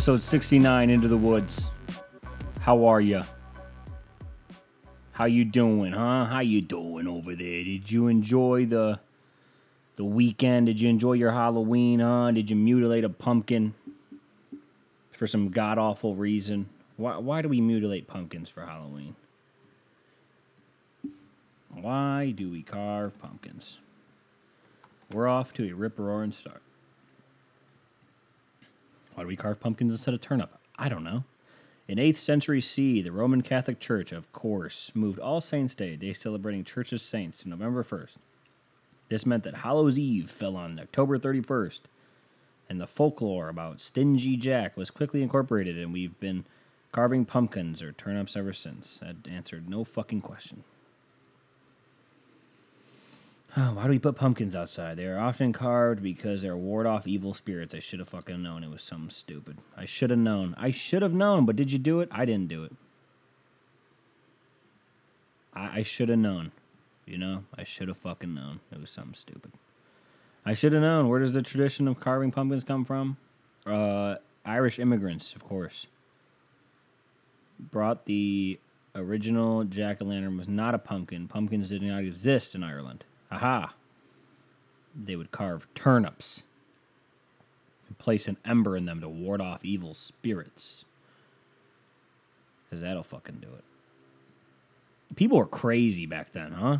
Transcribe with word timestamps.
Episode 0.00 0.22
69 0.22 0.88
Into 0.88 1.08
the 1.08 1.16
Woods. 1.18 1.68
How 2.60 2.86
are 2.86 3.02
you? 3.02 3.20
How 5.12 5.26
you 5.26 5.44
doing, 5.44 5.92
huh? 5.92 6.24
How 6.24 6.40
you 6.40 6.62
doing 6.62 7.06
over 7.06 7.34
there? 7.34 7.62
Did 7.62 7.90
you 7.90 8.08
enjoy 8.08 8.64
the 8.64 8.98
the 9.96 10.04
weekend? 10.04 10.68
Did 10.68 10.80
you 10.80 10.88
enjoy 10.88 11.12
your 11.12 11.32
Halloween, 11.32 12.00
huh? 12.00 12.30
Did 12.30 12.48
you 12.48 12.56
mutilate 12.56 13.04
a 13.04 13.10
pumpkin 13.10 13.74
for 15.12 15.26
some 15.26 15.50
god 15.50 15.76
awful 15.76 16.16
reason? 16.16 16.70
Why 16.96 17.18
why 17.18 17.42
do 17.42 17.50
we 17.50 17.60
mutilate 17.60 18.06
pumpkins 18.06 18.48
for 18.48 18.64
Halloween? 18.64 19.16
Why 21.74 22.30
do 22.30 22.48
we 22.48 22.62
carve 22.62 23.20
pumpkins? 23.20 23.76
We're 25.12 25.28
off 25.28 25.52
to 25.52 25.70
a 25.70 25.74
rip 25.74 25.98
roaring 25.98 26.32
start. 26.32 26.62
Why 29.20 29.24
do 29.24 29.28
we 29.28 29.36
carve 29.36 29.60
pumpkins 29.60 29.92
instead 29.92 30.14
of 30.14 30.22
turnip? 30.22 30.56
I 30.78 30.88
don't 30.88 31.04
know. 31.04 31.24
In 31.86 31.98
8th 31.98 32.16
century 32.16 32.62
C, 32.62 33.02
the 33.02 33.12
Roman 33.12 33.42
Catholic 33.42 33.78
Church, 33.78 34.12
of 34.12 34.32
course, 34.32 34.92
moved 34.94 35.18
All 35.18 35.42
Saints' 35.42 35.74
Day, 35.74 35.92
a 35.92 35.96
day 35.98 36.14
celebrating 36.14 36.64
Church's 36.64 37.02
saints, 37.02 37.36
to 37.40 37.48
November 37.50 37.84
1st. 37.84 38.14
This 39.10 39.26
meant 39.26 39.42
that 39.42 39.56
Hallows 39.56 39.98
Eve 39.98 40.30
fell 40.30 40.56
on 40.56 40.80
October 40.80 41.18
31st, 41.18 41.80
and 42.70 42.80
the 42.80 42.86
folklore 42.86 43.50
about 43.50 43.82
Stingy 43.82 44.38
Jack 44.38 44.74
was 44.74 44.90
quickly 44.90 45.22
incorporated, 45.22 45.76
and 45.76 45.92
we've 45.92 46.18
been 46.18 46.46
carving 46.90 47.26
pumpkins 47.26 47.82
or 47.82 47.92
turnips 47.92 48.38
ever 48.38 48.54
since. 48.54 49.00
That 49.02 49.30
answered 49.30 49.68
no 49.68 49.84
fucking 49.84 50.22
question. 50.22 50.64
Why 53.54 53.84
do 53.84 53.90
we 53.90 53.98
put 53.98 54.14
pumpkins 54.14 54.54
outside? 54.54 54.96
They 54.96 55.06
are 55.06 55.18
often 55.18 55.52
carved 55.52 56.02
because 56.02 56.42
they're 56.42 56.56
ward 56.56 56.86
off 56.86 57.08
evil 57.08 57.34
spirits. 57.34 57.74
I 57.74 57.80
should 57.80 57.98
have 57.98 58.08
fucking 58.08 58.42
known 58.42 58.62
it 58.62 58.70
was 58.70 58.82
something 58.82 59.10
stupid. 59.10 59.58
I 59.76 59.86
should 59.86 60.10
have 60.10 60.20
known. 60.20 60.54
I 60.56 60.70
should 60.70 61.02
have 61.02 61.12
known, 61.12 61.46
but 61.46 61.56
did 61.56 61.72
you 61.72 61.78
do 61.78 62.00
it? 62.00 62.08
I 62.12 62.24
didn't 62.24 62.48
do 62.48 62.62
it. 62.62 62.72
I, 65.52 65.78
I 65.78 65.82
should 65.82 66.08
have 66.10 66.18
known. 66.18 66.52
You 67.06 67.18
know, 67.18 67.44
I 67.58 67.64
should 67.64 67.88
have 67.88 67.98
fucking 67.98 68.32
known. 68.32 68.60
It 68.70 68.80
was 68.80 68.90
something 68.90 69.14
stupid. 69.14 69.50
I 70.46 70.54
should 70.54 70.72
have 70.72 70.82
known. 70.82 71.08
Where 71.08 71.18
does 71.18 71.32
the 71.32 71.42
tradition 71.42 71.88
of 71.88 71.98
carving 71.98 72.30
pumpkins 72.30 72.62
come 72.62 72.84
from? 72.84 73.16
Uh, 73.66 74.16
Irish 74.44 74.78
immigrants, 74.78 75.34
of 75.34 75.44
course. 75.44 75.86
Brought 77.58 78.06
the 78.06 78.60
original 78.94 79.64
jack 79.64 80.00
o' 80.00 80.04
lantern 80.04 80.38
was 80.38 80.48
not 80.48 80.74
a 80.74 80.78
pumpkin. 80.78 81.26
Pumpkins 81.26 81.68
did 81.68 81.82
not 81.82 82.04
exist 82.04 82.54
in 82.54 82.62
Ireland. 82.62 83.04
Aha! 83.30 83.74
They 84.94 85.16
would 85.16 85.30
carve 85.30 85.66
turnips 85.74 86.42
and 87.86 87.98
place 87.98 88.28
an 88.28 88.36
ember 88.44 88.76
in 88.76 88.86
them 88.86 89.00
to 89.00 89.08
ward 89.08 89.40
off 89.40 89.64
evil 89.64 89.94
spirits. 89.94 90.84
Because 92.64 92.82
that'll 92.82 93.02
fucking 93.02 93.38
do 93.40 93.48
it. 93.48 93.64
People 95.16 95.38
were 95.38 95.46
crazy 95.46 96.06
back 96.06 96.32
then, 96.32 96.52
huh? 96.52 96.78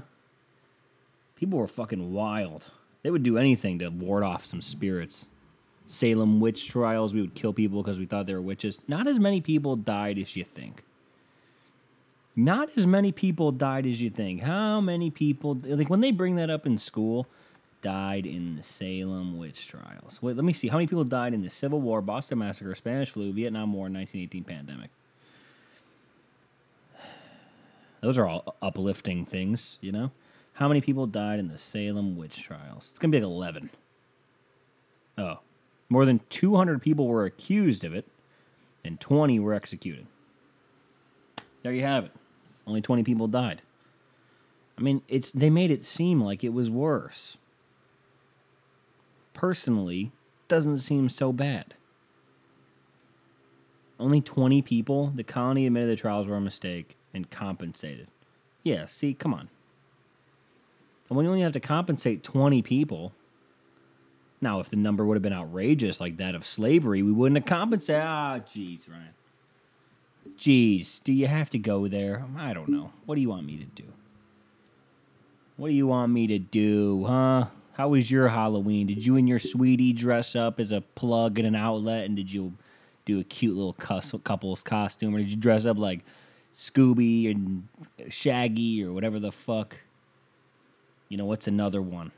People 1.37 1.59
were 1.59 1.67
fucking 1.67 2.13
wild. 2.13 2.67
They 3.03 3.11
would 3.11 3.23
do 3.23 3.39
anything 3.39 3.79
to 3.79 3.89
ward 3.89 4.23
off 4.23 4.45
some 4.45 4.61
spirits. 4.61 5.27
Salem 5.87 6.39
witch 6.39 6.69
trials, 6.69 7.13
we 7.13 7.21
would 7.21 7.35
kill 7.35 7.53
people 7.53 7.83
because 7.83 7.99
we 7.99 8.05
thought 8.05 8.27
they 8.27 8.35
were 8.35 8.41
witches. 8.41 8.79
Not 8.87 9.09
as 9.09 9.19
many 9.19 9.41
people 9.41 9.75
died 9.75 10.19
as 10.19 10.37
you 10.37 10.45
think. 10.45 10.85
Not 12.45 12.71
as 12.75 12.87
many 12.87 13.13
people 13.13 13.53
died 13.53 13.87
as 13.87 14.01
you 14.01 14.09
think. 14.09 14.41
How 14.41 14.81
many 14.81 15.11
people, 15.11 15.61
like 15.63 15.91
when 15.91 16.01
they 16.01 16.11
bring 16.11 16.37
that 16.37 16.49
up 16.49 16.65
in 16.65 16.79
school, 16.79 17.27
died 17.83 18.25
in 18.25 18.57
the 18.57 18.63
Salem 18.63 19.37
witch 19.37 19.69
trials? 19.69 20.23
Wait, 20.23 20.37
let 20.37 20.45
me 20.47 20.55
see. 20.55 20.69
How 20.69 20.79
many 20.79 20.87
people 20.87 21.05
died 21.05 21.35
in 21.35 21.43
the 21.43 21.51
Civil 21.51 21.83
War, 21.83 22.01
Boston 22.01 22.39
Massacre, 22.39 22.75
Spanish 22.75 23.11
flu, 23.11 23.31
Vietnam 23.31 23.75
War, 23.75 23.91
1918 23.91 24.45
pandemic? 24.45 24.89
Those 28.01 28.17
are 28.17 28.27
all 28.27 28.57
uplifting 28.63 29.27
things, 29.27 29.77
you 29.83 29.93
know? 29.93 30.11
How 30.55 30.67
many 30.67 30.81
people 30.81 31.07
died 31.07 31.41
in 31.41 31.49
the 31.49 31.59
Salem 31.59 32.17
witch 32.17 32.43
trials? 32.43 32.89
It's 32.91 32.99
going 32.99 33.13
to 33.13 33.19
be 33.19 33.23
like 33.23 33.31
11. 33.31 33.71
Oh. 35.19 35.41
More 35.91 36.07
than 36.07 36.23
200 36.31 36.81
people 36.81 37.07
were 37.07 37.27
accused 37.27 37.85
of 37.85 37.93
it, 37.93 38.07
and 38.83 38.99
20 38.99 39.39
were 39.41 39.53
executed. 39.53 40.07
There 41.63 41.75
you 41.75 41.83
have 41.83 42.07
it. 42.07 42.13
Only 42.71 42.81
20 42.81 43.03
people 43.03 43.27
died. 43.27 43.63
I 44.79 44.83
mean, 44.83 45.03
it's 45.09 45.33
they 45.33 45.51
made 45.51 45.73
it 45.73 45.85
seem 45.85 46.23
like 46.23 46.45
it 46.45 46.53
was 46.53 46.71
worse. 46.71 47.37
Personally, 49.35 50.13
doesn't 50.47 50.79
seem 50.79 51.09
so 51.09 51.33
bad. 51.33 51.75
Only 53.99 54.21
20 54.21 54.63
people, 54.63 55.13
the 55.17 55.25
colony 55.25 55.67
admitted 55.67 55.91
the 55.91 56.01
trials 56.01 56.29
were 56.29 56.37
a 56.37 56.41
mistake 56.41 56.97
and 57.13 57.29
compensated. 57.29 58.07
Yeah, 58.63 58.87
see, 58.87 59.15
come 59.15 59.35
on. 59.35 59.49
And 61.09 61.17
when 61.17 61.25
you 61.25 61.31
only 61.33 61.43
have 61.43 61.53
to 61.55 61.61
compensate 61.61 62.23
20 62.23 62.63
people, 62.63 63.13
now 64.41 64.61
if 64.61 64.71
the 64.71 64.77
number 64.77 65.05
would 65.05 65.17
have 65.17 65.23
been 65.23 65.33
outrageous 65.33 66.01
like 66.01 66.19
that 66.19 66.37
of 66.37 66.47
slavery, 66.47 67.03
we 67.03 67.11
wouldn't 67.11 67.37
have 67.37 67.47
compensated. 67.47 68.05
Ah, 68.05 68.39
jeez, 68.39 68.89
Ryan. 68.89 69.15
Jeez, 70.39 71.03
do 71.03 71.13
you 71.13 71.27
have 71.27 71.51
to 71.51 71.59
go 71.59 71.89
there? 71.89 72.25
I 72.37 72.53
don't 72.53 72.69
know. 72.69 72.93
What 73.07 73.17
do 73.17 73.21
you 73.21 73.29
want 73.29 73.47
me 73.47 73.57
to 73.59 73.65
do? 73.65 73.85
What 75.57 75.69
do 75.69 75.75
you 75.75 75.87
want 75.87 76.13
me 76.13 76.27
to 76.29 76.39
do, 76.39 77.05
huh? 77.07 77.47
How 77.75 77.89
was 77.89 78.11
your 78.11 78.29
Halloween? 78.29 78.87
Did 78.87 79.05
you 79.05 79.17
and 79.17 79.29
your 79.29 79.39
sweetie 79.39 79.93
dress 79.93 80.35
up 80.35 80.59
as 80.59 80.73
a 80.73 80.81
plug 80.81 81.39
in 81.39 81.45
an 81.45 81.55
outlet 81.55 82.05
and 82.05 82.17
did 82.17 82.33
you 82.33 82.55
do 83.05 83.21
a 83.21 83.25
cute 83.25 83.57
little 83.57 83.73
couple's 83.73 84.63
costume 84.63 85.15
or 85.15 85.19
did 85.19 85.31
you 85.31 85.37
dress 85.37 85.65
up 85.65 85.79
like 85.79 86.01
Scooby 86.55 87.31
and 87.31 87.69
Shaggy 88.09 88.85
or 88.85 88.93
whatever 88.93 89.19
the 89.19 89.33
fuck? 89.33 89.77
You 91.09 91.17
know, 91.17 91.25
what's 91.25 91.47
another 91.47 91.83
one? 91.83 92.13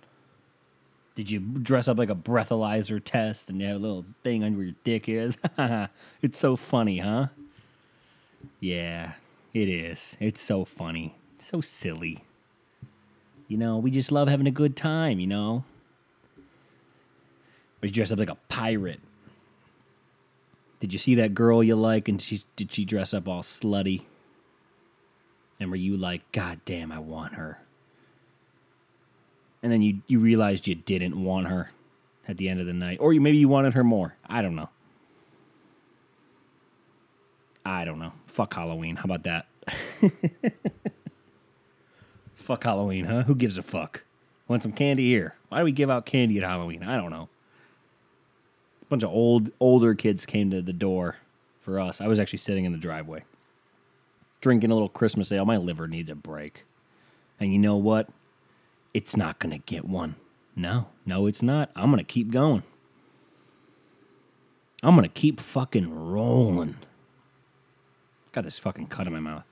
Did 1.15 1.31
you 1.31 1.41
dress 1.41 1.89
up 1.89 1.99
like 1.99 2.11
a 2.11 2.15
breathalyzer 2.15 3.01
test 3.03 3.49
and 3.49 3.61
you 3.61 3.67
have 3.67 3.77
a 3.77 3.79
little 3.79 4.05
thing 4.23 4.43
under 4.45 4.63
your 4.63 4.75
dick 4.85 5.09
is? 5.09 5.37
it's 6.23 6.39
so 6.39 6.57
funny, 6.57 6.99
huh? 6.99 7.29
Yeah, 8.61 9.15
it 9.53 9.69
is. 9.69 10.17
It's 10.21 10.41
so 10.41 10.65
funny. 10.65 11.17
So 11.39 11.61
silly. 11.61 12.25
You 13.49 13.57
know, 13.59 13.79
we 13.79 13.91
just 13.91 14.13
love 14.13 14.29
having 14.29 14.47
a 14.47 14.53
good 14.53 14.77
time, 14.77 15.21
you 15.21 15.27
know? 15.27 15.65
Or 17.83 17.87
you 17.87 17.91
dress 17.91 18.13
up 18.13 18.19
like 18.19 18.31
a 18.31 18.39
pirate. 18.49 19.01
Did 20.81 20.93
you 20.93 20.99
see 20.99 21.15
that 21.17 21.35
girl 21.35 21.63
you 21.63 21.77
like 21.77 22.09
and 22.09 22.21
she 22.21 22.43
did 22.57 22.73
she 22.73 22.85
dress 22.85 23.13
up 23.15 23.29
all 23.29 23.43
slutty? 23.43 24.03
And 25.61 25.71
were 25.71 25.77
you 25.77 25.97
like, 25.97 26.23
God 26.33 26.61
damn, 26.65 26.91
I 26.91 26.99
want 26.99 27.35
her? 27.35 27.61
And 29.63 29.71
then 29.71 29.81
you, 29.81 30.03
you 30.09 30.19
realized 30.19 30.67
you 30.67 30.75
didn't 30.75 31.23
want 31.23 31.47
her 31.47 31.71
at 32.27 32.37
the 32.37 32.49
end 32.49 32.59
of 32.59 32.67
the 32.67 32.73
night. 32.73 32.99
Or 33.01 33.13
you 33.13 33.21
maybe 33.21 33.39
you 33.39 33.49
wanted 33.49 33.75
her 33.75 33.85
more. 33.85 34.17
I 34.27 34.43
don't 34.43 34.57
know. 34.57 34.71
I 37.65 37.85
don't 37.85 37.99
know. 37.99 38.13
Fuck 38.27 38.55
Halloween. 38.55 38.97
How 38.97 39.05
about 39.05 39.25
that? 39.25 39.47
fuck 42.35 42.65
Halloween, 42.65 43.05
huh? 43.05 43.23
Who 43.23 43.35
gives 43.35 43.57
a 43.57 43.63
fuck? 43.63 44.03
Want 44.49 44.63
some 44.63 44.73
candy 44.73 45.09
here? 45.09 45.37
Why 45.49 45.59
do 45.59 45.65
we 45.65 45.73
give 45.73 45.91
out 45.91 46.07
candy 46.07 46.39
at 46.39 46.45
Halloween? 46.45 46.83
I 46.83 46.97
don't 46.97 47.11
know. 47.11 47.29
A 48.83 48.85
bunch 48.87 49.03
of 49.03 49.11
old 49.11 49.51
older 49.61 49.95
kids 49.95 50.27
came 50.27 50.51
to 50.51 50.61
the 50.61 50.73
door 50.73 51.17
for 51.61 51.79
us. 51.79 52.01
I 52.01 52.09
was 52.09 52.19
actually 52.19 52.41
sitting 52.41 52.65
in 52.65 52.73
the 52.73 52.79
driveway, 52.79 53.25
drinking 54.41 54.71
a 54.71 54.75
little 54.75 54.89
Christmas 54.89 55.31
ale. 55.31 55.45
My 55.45 55.57
liver 55.57 55.87
needs 55.87 56.11
a 56.11 56.15
break. 56.15 56.65
And 57.39 57.53
you 57.53 57.59
know 57.59 57.77
what? 57.77 58.09
It's 58.93 59.17
not 59.17 59.39
gonna 59.39 59.59
get 59.59 59.85
one. 59.85 60.17
No, 60.55 60.89
no, 61.07 61.27
it's 61.27 61.43
not. 61.43 61.71
I'm 61.75 61.97
to 61.97 62.05
keep 62.05 62.31
going. 62.31 62.63
I'm 64.83 65.01
to 65.01 65.09
keep 65.09 65.39
fucking 65.41 65.95
rolling. 65.95 66.77
Got 68.33 68.45
this 68.45 68.59
fucking 68.59 68.87
cut 68.87 69.07
in 69.07 69.13
my 69.13 69.21
mouth. 69.21 69.45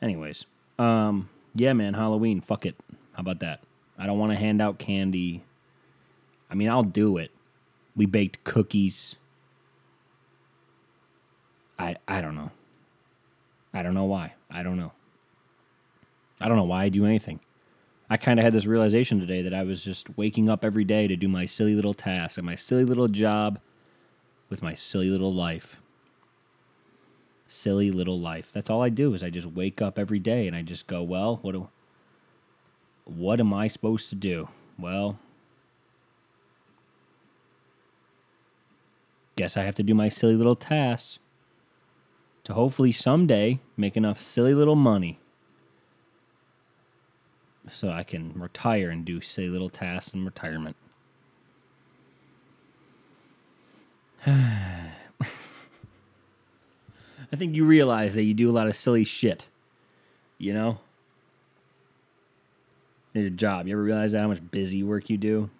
Anyways, 0.00 0.44
um, 0.78 1.28
yeah, 1.54 1.72
man, 1.72 1.94
Halloween, 1.94 2.40
fuck 2.40 2.64
it. 2.64 2.76
How 3.12 3.20
about 3.20 3.40
that? 3.40 3.60
I 3.98 4.06
don't 4.06 4.18
want 4.18 4.32
to 4.32 4.38
hand 4.38 4.62
out 4.62 4.78
candy. 4.78 5.44
I 6.50 6.54
mean, 6.54 6.68
I'll 6.68 6.82
do 6.82 7.18
it. 7.18 7.30
We 7.94 8.06
baked 8.06 8.42
cookies. 8.44 9.16
I 11.78 11.96
I 12.06 12.20
don't 12.20 12.34
know. 12.34 12.50
I 13.74 13.82
don't 13.82 13.94
know 13.94 14.04
why. 14.04 14.34
I 14.50 14.62
don't 14.62 14.76
know. 14.76 14.92
I 16.40 16.48
don't 16.48 16.56
know 16.56 16.64
why 16.64 16.84
I 16.84 16.88
do 16.88 17.04
anything. 17.04 17.40
I 18.10 18.16
kind 18.16 18.38
of 18.38 18.44
had 18.44 18.52
this 18.52 18.66
realization 18.66 19.20
today 19.20 19.42
that 19.42 19.54
I 19.54 19.62
was 19.62 19.82
just 19.82 20.16
waking 20.18 20.50
up 20.50 20.64
every 20.64 20.84
day 20.84 21.06
to 21.08 21.16
do 21.16 21.28
my 21.28 21.46
silly 21.46 21.74
little 21.74 21.94
task 21.94 22.36
and 22.36 22.44
my 22.44 22.56
silly 22.56 22.84
little 22.84 23.08
job 23.08 23.58
with 24.50 24.62
my 24.62 24.74
silly 24.74 25.08
little 25.08 25.32
life. 25.32 25.76
Silly 27.54 27.90
little 27.90 28.18
life. 28.18 28.48
That's 28.50 28.70
all 28.70 28.80
I 28.80 28.88
do 28.88 29.12
is 29.12 29.22
I 29.22 29.28
just 29.28 29.46
wake 29.46 29.82
up 29.82 29.98
every 29.98 30.18
day 30.18 30.46
and 30.46 30.56
I 30.56 30.62
just 30.62 30.86
go, 30.86 31.02
well, 31.02 31.38
what 31.42 31.52
do 31.52 31.68
what 33.04 33.40
am 33.40 33.52
I 33.52 33.68
supposed 33.68 34.08
to 34.08 34.14
do? 34.14 34.48
Well, 34.78 35.18
guess 39.36 39.58
I 39.58 39.64
have 39.64 39.74
to 39.74 39.82
do 39.82 39.92
my 39.92 40.08
silly 40.08 40.34
little 40.34 40.56
tasks 40.56 41.18
to 42.44 42.54
hopefully 42.54 42.90
someday 42.90 43.60
make 43.76 43.98
enough 43.98 44.22
silly 44.22 44.54
little 44.54 44.74
money 44.74 45.18
so 47.68 47.90
I 47.90 48.02
can 48.02 48.32
retire 48.32 48.88
and 48.88 49.04
do 49.04 49.20
silly 49.20 49.50
little 49.50 49.68
tasks 49.68 50.14
in 50.14 50.24
retirement. 50.24 50.76
I 57.32 57.36
think 57.36 57.56
you 57.56 57.64
realize 57.64 58.14
that 58.14 58.24
you 58.24 58.34
do 58.34 58.50
a 58.50 58.52
lot 58.52 58.68
of 58.68 58.76
silly 58.76 59.04
shit. 59.04 59.46
You 60.38 60.52
know? 60.52 60.78
In 63.14 63.22
your 63.22 63.30
job. 63.30 63.66
You 63.66 63.74
ever 63.74 63.82
realize 63.82 64.12
how 64.12 64.28
much 64.28 64.50
busy 64.50 64.82
work 64.82 65.08
you 65.08 65.16
do? 65.16 65.50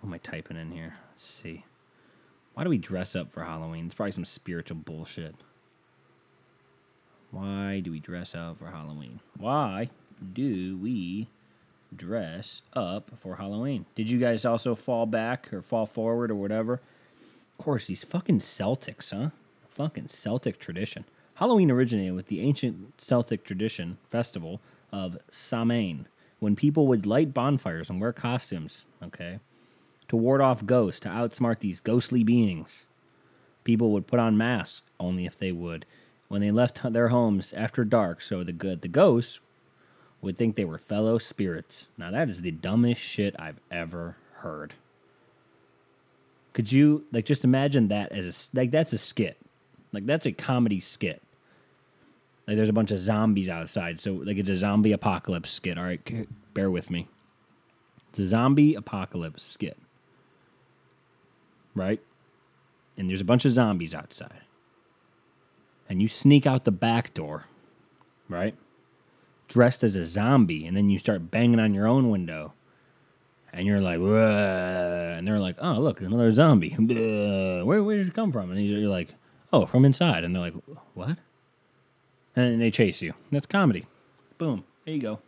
What 0.00 0.08
am 0.08 0.14
I 0.14 0.18
typing 0.18 0.56
in 0.56 0.72
here? 0.72 0.96
Let's 1.14 1.28
see. 1.28 1.64
Why 2.54 2.64
do 2.64 2.70
we 2.70 2.78
dress 2.78 3.14
up 3.14 3.30
for 3.30 3.44
Halloween? 3.44 3.86
It's 3.86 3.94
probably 3.94 4.12
some 4.12 4.24
spiritual 4.24 4.78
bullshit. 4.78 5.34
Why 7.30 7.80
do 7.80 7.90
we 7.90 8.00
dress 8.00 8.34
up 8.34 8.58
for 8.58 8.70
Halloween? 8.70 9.20
Why 9.36 9.90
do 10.32 10.78
we 10.78 11.28
dress 11.94 12.62
up 12.72 13.10
for 13.18 13.36
Halloween? 13.36 13.84
Did 13.94 14.10
you 14.10 14.18
guys 14.18 14.44
also 14.44 14.74
fall 14.74 15.06
back 15.06 15.52
or 15.52 15.60
fall 15.60 15.86
forward 15.86 16.30
or 16.30 16.34
whatever? 16.34 16.80
Of 17.58 17.64
course, 17.64 17.86
these 17.86 18.04
fucking 18.04 18.40
Celtics, 18.40 19.10
huh? 19.10 19.30
Fucking 19.70 20.08
Celtic 20.08 20.58
tradition. 20.58 21.06
Halloween 21.36 21.70
originated 21.70 22.14
with 22.14 22.26
the 22.26 22.40
ancient 22.40 23.00
Celtic 23.00 23.44
tradition 23.44 23.96
festival 24.10 24.60
of 24.92 25.18
Samhain, 25.30 26.06
when 26.38 26.54
people 26.54 26.86
would 26.86 27.06
light 27.06 27.32
bonfires 27.32 27.88
and 27.88 28.00
wear 28.00 28.12
costumes, 28.12 28.84
okay, 29.02 29.40
to 30.08 30.16
ward 30.16 30.40
off 30.40 30.66
ghosts, 30.66 31.00
to 31.00 31.08
outsmart 31.08 31.60
these 31.60 31.80
ghostly 31.80 32.22
beings. 32.22 32.84
People 33.64 33.90
would 33.92 34.06
put 34.06 34.20
on 34.20 34.36
masks 34.36 34.82
only 35.00 35.26
if 35.26 35.38
they 35.38 35.52
would 35.52 35.86
when 36.28 36.40
they 36.40 36.50
left 36.50 36.80
their 36.92 37.08
homes 37.08 37.52
after 37.54 37.84
dark, 37.84 38.20
so 38.20 38.44
the 38.44 38.52
good 38.52 38.82
the 38.82 38.88
ghosts 38.88 39.40
would 40.20 40.36
think 40.36 40.56
they 40.56 40.64
were 40.64 40.78
fellow 40.78 41.18
spirits. 41.18 41.88
Now 41.96 42.10
that 42.10 42.28
is 42.28 42.42
the 42.42 42.50
dumbest 42.50 43.00
shit 43.00 43.34
I've 43.38 43.60
ever 43.70 44.16
heard. 44.36 44.74
Could 46.56 46.72
you 46.72 47.04
like 47.12 47.24
just 47.24 47.44
imagine 47.44 47.88
that 47.88 48.10
as 48.10 48.26
a 48.26 48.56
like 48.56 48.72
that's 48.72 48.92
a 48.92 48.98
skit, 48.98 49.38
like 49.92 50.06
that's 50.06 50.26
a 50.26 50.32
comedy 50.32 50.80
skit. 50.80 51.22
Like 52.48 52.56
there's 52.56 52.68
a 52.68 52.72
bunch 52.72 52.90
of 52.90 52.98
zombies 52.98 53.48
outside, 53.48 54.00
so 54.00 54.14
like 54.14 54.38
it's 54.38 54.50
a 54.50 54.56
zombie 54.56 54.90
apocalypse 54.90 55.50
skit. 55.50 55.78
All 55.78 55.84
right, 55.84 56.26
bear 56.54 56.68
with 56.68 56.90
me. 56.90 57.06
It's 58.08 58.18
a 58.18 58.26
zombie 58.26 58.74
apocalypse 58.74 59.44
skit, 59.44 59.78
right? 61.76 62.00
And 62.98 63.08
there's 63.08 63.20
a 63.20 63.24
bunch 63.24 63.44
of 63.44 63.52
zombies 63.52 63.94
outside 63.94 64.40
and 65.88 66.02
you 66.02 66.08
sneak 66.08 66.46
out 66.46 66.64
the 66.64 66.70
back 66.70 67.14
door, 67.14 67.44
right? 68.28 68.54
Dressed 69.48 69.84
as 69.84 69.96
a 69.96 70.04
zombie, 70.04 70.66
and 70.66 70.76
then 70.76 70.90
you 70.90 70.98
start 70.98 71.30
banging 71.30 71.60
on 71.60 71.74
your 71.74 71.86
own 71.86 72.10
window, 72.10 72.52
and 73.56 73.66
you're 73.66 73.80
like, 73.80 73.98
and 73.98 75.26
they're 75.26 75.38
like, 75.38 75.56
oh, 75.60 75.80
look, 75.80 76.02
another 76.02 76.32
zombie. 76.34 76.70
Where, 77.64 77.82
where 77.82 77.96
did 77.96 78.04
you 78.04 78.12
come 78.12 78.30
from? 78.30 78.50
And 78.50 78.64
you're 78.64 78.90
like, 78.90 79.14
oh, 79.50 79.64
from 79.64 79.86
inside. 79.86 80.24
And 80.24 80.34
they're 80.34 80.42
like, 80.42 80.54
what? 80.92 81.16
And 82.36 82.60
they 82.60 82.70
chase 82.70 83.00
you. 83.00 83.14
That's 83.32 83.46
comedy. 83.46 83.86
Boom. 84.36 84.64
There 84.84 84.94
you 84.94 85.00
go. 85.00 85.20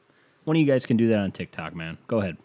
One 0.45 0.57
of 0.57 0.61
you 0.61 0.67
guys 0.67 0.85
can 0.85 0.99
do 0.99 1.09
that 1.09 1.19
on 1.19 1.33
TikTok, 1.33 1.75
man. 1.75 1.97
Go 2.07 2.21
ahead. 2.21 2.37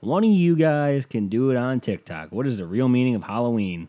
One 0.00 0.24
of 0.24 0.30
you 0.30 0.56
guys 0.56 1.06
can 1.06 1.28
do 1.28 1.50
it 1.50 1.56
on 1.56 1.78
TikTok. 1.78 2.32
What 2.32 2.46
is 2.46 2.56
the 2.56 2.66
real 2.66 2.88
meaning 2.88 3.14
of 3.14 3.22
Halloween? 3.22 3.88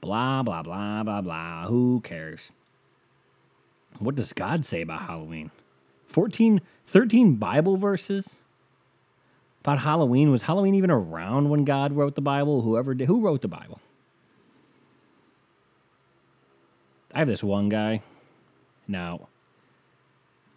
Blah, 0.00 0.42
blah, 0.42 0.62
blah, 0.62 1.02
blah, 1.02 1.20
blah. 1.20 1.66
Who 1.66 2.00
cares? 2.02 2.52
What 3.98 4.14
does 4.14 4.32
God 4.32 4.64
say 4.64 4.80
about 4.80 5.02
Halloween? 5.02 5.50
14, 6.08 6.62
13 6.86 7.34
Bible 7.34 7.76
verses 7.76 8.40
about 9.66 9.80
Halloween. 9.80 10.30
Was 10.30 10.42
Halloween 10.42 10.76
even 10.76 10.92
around 10.92 11.50
when 11.50 11.64
God 11.64 11.92
wrote 11.92 12.14
the 12.14 12.20
Bible? 12.20 12.62
Whoever 12.62 12.94
did, 12.94 13.08
who 13.08 13.20
wrote 13.20 13.42
the 13.42 13.48
Bible? 13.48 13.80
I 17.12 17.18
have 17.18 17.26
this 17.26 17.42
one 17.42 17.68
guy. 17.68 18.02
Now, 18.86 19.26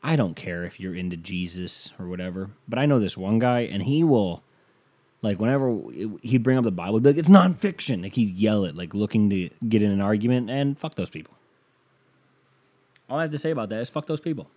I 0.03 0.15
don't 0.15 0.35
care 0.35 0.63
if 0.63 0.79
you're 0.79 0.94
into 0.94 1.17
Jesus 1.17 1.91
or 1.97 2.06
whatever, 2.07 2.51
but 2.67 2.77
I 2.77 2.85
know 2.85 3.00
this 3.00 3.17
one 3.17 3.39
guy, 3.39 3.61
and 3.61 3.81
he 3.81 4.03
will 4.03 4.44
like 5.23 5.39
whenever 5.39 5.75
he'd 6.21 6.44
bring 6.44 6.59
up 6.59 6.63
the 6.63 6.71
Bible, 6.71 7.00
be 7.00 7.09
like, 7.09 7.17
"It's 7.17 7.27
nonfiction." 7.27 8.03
Like 8.03 8.13
he'd 8.13 8.35
yell 8.35 8.63
it, 8.63 8.75
like 8.75 8.94
looking 8.94 9.27
to 9.31 9.50
get 9.67 9.81
in 9.81 9.89
an 9.89 10.01
argument, 10.01 10.51
and 10.51 10.77
fuck 10.77 10.94
those 10.94 11.09
people. 11.09 11.33
All 13.09 13.17
I 13.17 13.23
have 13.23 13.31
to 13.31 13.39
say 13.39 13.50
about 13.50 13.69
that 13.69 13.81
is 13.81 13.89
fuck 13.89 14.06
those 14.06 14.21
people. 14.21 14.51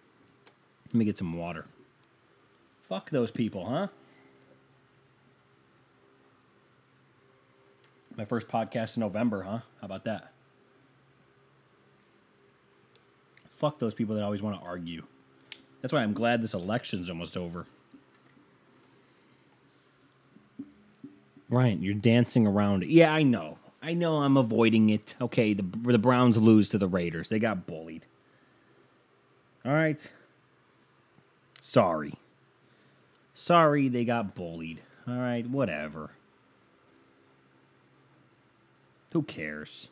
Let 0.89 0.95
me 0.97 1.07
get 1.07 1.17
some 1.17 1.39
water. 1.39 1.65
Fuck 2.83 3.09
those 3.09 3.31
people, 3.31 3.65
huh? 3.65 3.89
My 8.17 8.25
first 8.25 8.49
podcast 8.49 8.97
in 8.97 9.01
November, 9.01 9.43
huh? 9.43 9.59
How 9.81 9.85
about 9.85 10.05
that? 10.05 10.33
Fuck 13.55 13.79
those 13.79 13.95
people 13.95 14.15
that 14.17 14.25
always 14.25 14.43
want 14.43 14.61
to 14.61 14.67
argue. 14.67 15.05
That's 15.81 15.93
why 15.93 16.03
I'm 16.03 16.13
glad 16.13 16.43
this 16.43 16.55
election's 16.55 17.09
almost 17.09 17.37
over. 17.37 17.67
Ryan, 21.49 21.83
you're 21.83 21.95
dancing 21.95 22.47
around. 22.47 22.85
Yeah, 22.85 23.13
I 23.13 23.23
know. 23.23 23.59
I 23.83 23.95
know 23.95 24.19
I'm 24.19 24.37
avoiding 24.37 24.91
it. 24.91 25.15
Okay, 25.21 25.55
the 25.55 25.65
the 25.85 25.99
Browns 25.99 26.39
lose 26.39 26.69
to 26.71 26.79
the 26.79 26.87
Raiders. 26.87 27.29
They 27.29 27.39
got 27.39 27.67
bullied. 27.67 28.07
All 29.65 29.73
right. 29.73 30.11
Sorry. 31.61 32.15
Sorry 33.35 33.89
they 33.89 34.05
got 34.05 34.35
bullied. 34.35 34.81
All 35.07 35.17
right, 35.19 35.47
whatever. 35.49 36.11
Who 39.13 39.23
cares? 39.23 39.89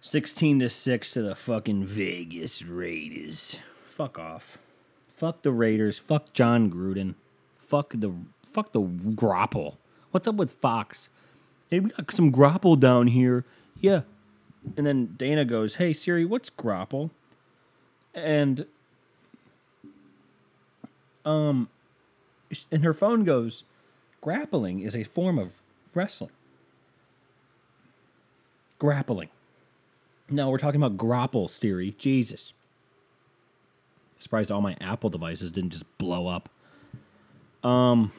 16 0.00 0.60
to 0.60 0.68
6 0.68 1.12
to 1.12 1.22
the 1.22 1.34
fucking 1.36 1.84
Vegas 1.84 2.62
Raiders. 2.62 3.58
Fuck 3.96 4.18
off. 4.18 4.58
Fuck 5.14 5.42
the 5.42 5.52
Raiders. 5.52 5.98
Fuck 5.98 6.32
Jon 6.32 6.70
Gruden. 6.70 7.14
Fuck 7.60 7.92
the 7.94 8.12
fuck 8.52 8.72
the 8.72 8.80
grapple. 8.80 9.78
What's 10.10 10.26
up 10.26 10.34
with 10.34 10.50
Fox? 10.50 11.08
Hey, 11.70 11.78
we 11.78 11.90
got 11.90 12.10
some 12.10 12.30
grapple 12.30 12.74
down 12.74 13.06
here. 13.08 13.44
Yeah. 13.80 14.00
And 14.76 14.86
then 14.86 15.14
Dana 15.16 15.44
goes, 15.44 15.76
"Hey 15.76 15.92
Siri, 15.92 16.24
what's 16.24 16.50
grapple?" 16.50 17.10
And 18.14 18.66
um 21.24 21.68
and 22.72 22.82
her 22.82 22.94
phone 22.94 23.22
goes, 23.22 23.62
"Grappling 24.20 24.80
is 24.80 24.94
a 24.94 25.04
form 25.04 25.38
of 25.38 25.62
wrestling." 25.94 26.32
Grappling. 28.78 29.28
No, 30.30 30.48
we're 30.48 30.58
talking 30.58 30.80
about 30.80 30.96
grapple, 30.96 31.48
Siri. 31.48 31.94
Jesus. 31.98 32.52
Surprised 34.18 34.50
all 34.50 34.60
my 34.60 34.76
Apple 34.80 35.10
devices 35.10 35.50
didn't 35.50 35.70
just 35.70 35.84
blow 35.98 36.28
up. 36.28 36.48
Um, 37.64 38.12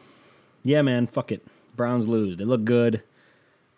yeah, 0.63 0.81
man, 0.81 1.07
fuck 1.07 1.31
it. 1.31 1.45
Browns 1.75 2.07
lose. 2.07 2.37
They 2.37 2.43
look 2.43 2.65
good. 2.65 3.01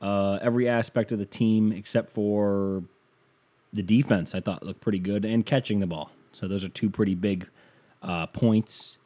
Uh, 0.02 0.40
every 0.42 0.68
aspect 0.68 1.12
of 1.12 1.20
the 1.20 1.26
team 1.26 1.72
except 1.72 2.10
for 2.10 2.84
the 3.72 3.82
defense 3.82 4.36
I 4.36 4.42
thought 4.42 4.64
looked 4.64 4.82
pretty 4.82 5.00
good 5.00 5.26
and 5.26 5.46
catching 5.46 5.80
the 5.80 5.88
ball. 5.88 6.12
So 6.32 6.48
those 6.48 6.64
are 6.64 6.70
two 6.70 6.90
pretty 6.90 7.16
big 7.16 7.48
uh, 8.02 8.28
points. 8.28 8.98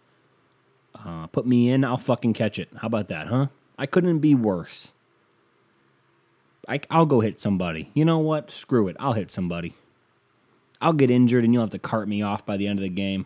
Uh, 1.05 1.27
put 1.27 1.45
me 1.45 1.69
in, 1.69 1.83
I'll 1.83 1.97
fucking 1.97 2.33
catch 2.33 2.59
it. 2.59 2.69
How 2.77 2.87
about 2.87 3.07
that, 3.07 3.27
huh? 3.27 3.47
I 3.77 3.85
couldn't 3.85 4.19
be 4.19 4.35
worse. 4.35 4.91
I, 6.67 6.81
I'll 6.89 7.05
go 7.05 7.21
hit 7.21 7.39
somebody. 7.39 7.91
You 7.93 8.03
know 8.05 8.19
what? 8.19 8.51
Screw 8.51 8.87
it. 8.87 8.97
I'll 8.99 9.13
hit 9.13 9.31
somebody. 9.31 9.75
I'll 10.81 10.93
get 10.93 11.09
injured 11.09 11.43
and 11.43 11.53
you'll 11.53 11.63
have 11.63 11.69
to 11.71 11.79
cart 11.79 12.07
me 12.07 12.21
off 12.21 12.45
by 12.45 12.57
the 12.57 12.67
end 12.67 12.79
of 12.79 12.83
the 12.83 12.89
game. 12.89 13.25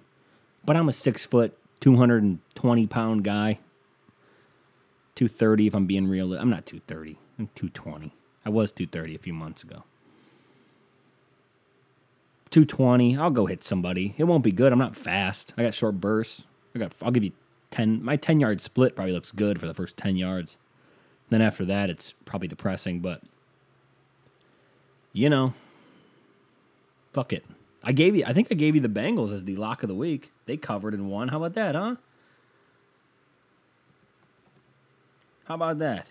But 0.64 0.76
I'm 0.76 0.90
a 0.90 0.94
six 0.94 1.26
foot, 1.26 1.58
220 1.80 2.88
pound 2.88 3.24
guy. 3.24 3.60
230 5.16 5.68
if 5.68 5.76
I'm 5.76 5.86
being 5.86 6.08
real. 6.08 6.34
I'm 6.34 6.50
not 6.50 6.66
230. 6.66 7.18
I'm 7.40 7.50
220. 7.56 8.14
I 8.46 8.50
was 8.50 8.72
230 8.72 9.16
a 9.16 9.20
few 9.20 9.34
months 9.34 9.64
ago. 9.64 9.84
220. 12.52 13.18
I'll 13.18 13.32
go 13.32 13.46
hit 13.46 13.64
somebody. 13.64 14.14
It 14.18 14.26
won't 14.26 14.44
be 14.44 14.52
good. 14.52 14.72
I'm 14.72 14.80
not 14.80 14.96
fast. 14.96 15.54
I 15.58 15.64
got 15.64 15.74
short 15.74 16.00
bursts. 16.00 16.44
I 16.76 16.80
got. 16.80 16.94
I'll 17.02 17.12
give 17.12 17.24
you 17.24 17.32
10. 17.72 18.04
My 18.04 18.16
10 18.16 18.40
yard 18.40 18.62
split 18.62 18.96
probably 18.96 19.14
looks 19.14 19.32
good 19.32 19.60
for 19.60 19.68
the 19.68 19.74
first 19.74 19.98
10 19.98 20.16
yards. 20.18 20.58
Then 21.30 21.42
after 21.42 21.66
that, 21.66 21.90
it's 21.90 22.14
probably 22.26 22.48
depressing. 22.48 23.00
But 23.00 23.22
you 25.14 25.30
know, 25.30 25.54
fuck 27.14 27.34
it. 27.34 27.46
I 27.84 27.92
gave 27.92 28.16
you. 28.16 28.24
I 28.26 28.34
think 28.34 28.50
I 28.52 28.56
gave 28.56 28.76
you 28.76 28.82
the 28.82 28.88
Bengals 28.88 29.34
as 29.34 29.44
the 29.44 29.56
lock 29.56 29.84
of 29.84 29.90
the 29.90 29.96
week. 29.96 30.32
They 30.46 30.58
covered 30.58 30.94
and 30.94 31.10
won. 31.10 31.30
How 31.30 31.38
about 31.38 31.54
that, 31.56 31.76
huh? 31.76 31.96
How 35.46 35.56
about 35.56 35.80
that? 35.80 36.08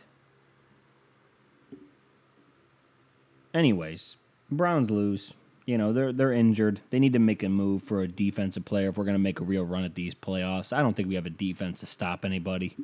Anyways, 3.55 4.17
Browns 4.51 4.91
lose. 4.91 5.35
You 5.71 5.79
know, 5.79 5.93
they're 5.93 6.13
they're 6.13 6.33
injured. 6.33 6.81
They 6.91 6.99
need 6.99 7.13
to 7.13 7.21
make 7.21 7.45
a 7.45 7.49
move 7.49 7.85
for 7.85 8.03
a 8.03 8.09
defensive 8.09 8.65
player 8.65 8.89
if 8.89 8.99
we're 8.99 9.05
going 9.05 9.15
to 9.15 9.21
make 9.21 9.39
a 9.39 9.45
real 9.45 9.63
run 9.63 9.85
at 9.85 9.95
these 9.95 10.17
playoffs. 10.17 10.73
I 10.73 10.83
don't 10.83 10.97
think 10.97 11.07
we 11.07 11.15
have 11.15 11.27
a 11.27 11.31
defense 11.31 11.79
to 11.79 11.87
stop 11.87 12.25
anybody. 12.25 12.77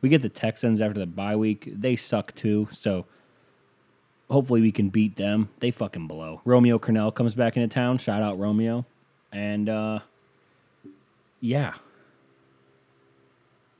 We 0.00 0.08
get 0.08 0.22
the 0.22 0.28
Texans 0.28 0.82
after 0.82 0.98
the 0.98 1.06
bye 1.06 1.36
week. 1.36 1.72
They 1.72 1.94
suck 1.94 2.34
too, 2.34 2.66
so 2.72 3.06
hopefully 4.28 4.60
we 4.60 4.72
can 4.72 4.88
beat 4.88 5.14
them. 5.14 5.50
They 5.60 5.70
fucking 5.70 6.08
blow. 6.08 6.40
Romeo 6.44 6.80
Crennel 6.80 7.14
comes 7.14 7.36
back 7.36 7.56
into 7.56 7.72
town. 7.72 7.98
Shout 7.98 8.20
out 8.20 8.36
Romeo. 8.36 8.84
And 9.30 9.68
uh 9.68 10.00
yeah. 11.40 11.74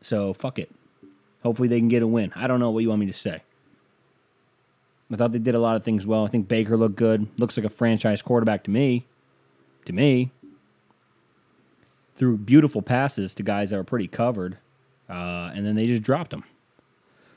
So 0.01 0.33
fuck 0.33 0.61
it. 0.61 0.71
Hopefully 1.43 1.67
they 1.67 1.81
can 1.81 1.89
get 1.89 2.05
a 2.05 2.07
win. 2.07 2.31
I 2.37 2.47
don't 2.47 2.61
know 2.61 2.71
what 2.71 2.85
you 2.85 2.89
want 2.89 3.01
me 3.01 3.07
to 3.07 3.13
say. 3.13 3.43
I 5.11 5.17
thought 5.17 5.33
they 5.33 5.39
did 5.39 5.55
a 5.55 5.61
lot 5.61 5.77
of 5.77 5.85
things 5.85 6.07
well. 6.07 6.25
I 6.25 6.29
think 6.29 6.49
Baker 6.49 6.77
looked 6.77 6.97
good. 6.97 7.29
Looks 7.39 7.57
like 7.57 7.65
a 7.65 7.71
franchise 7.71 8.21
quarterback 8.21 8.65
to 8.65 8.71
me. 8.71 9.07
To 9.87 9.93
me. 9.93 10.31
Threw 12.15 12.37
beautiful 12.37 12.83
passes 12.83 13.33
to 13.35 13.43
guys 13.43 13.71
that 13.71 13.77
were 13.77 13.85
pretty 13.85 14.09
covered. 14.09 14.59
Uh, 15.09 15.51
and 15.55 15.65
then 15.65 15.77
they 15.77 15.87
just 15.87 16.03
dropped 16.03 16.31
them. 16.31 16.45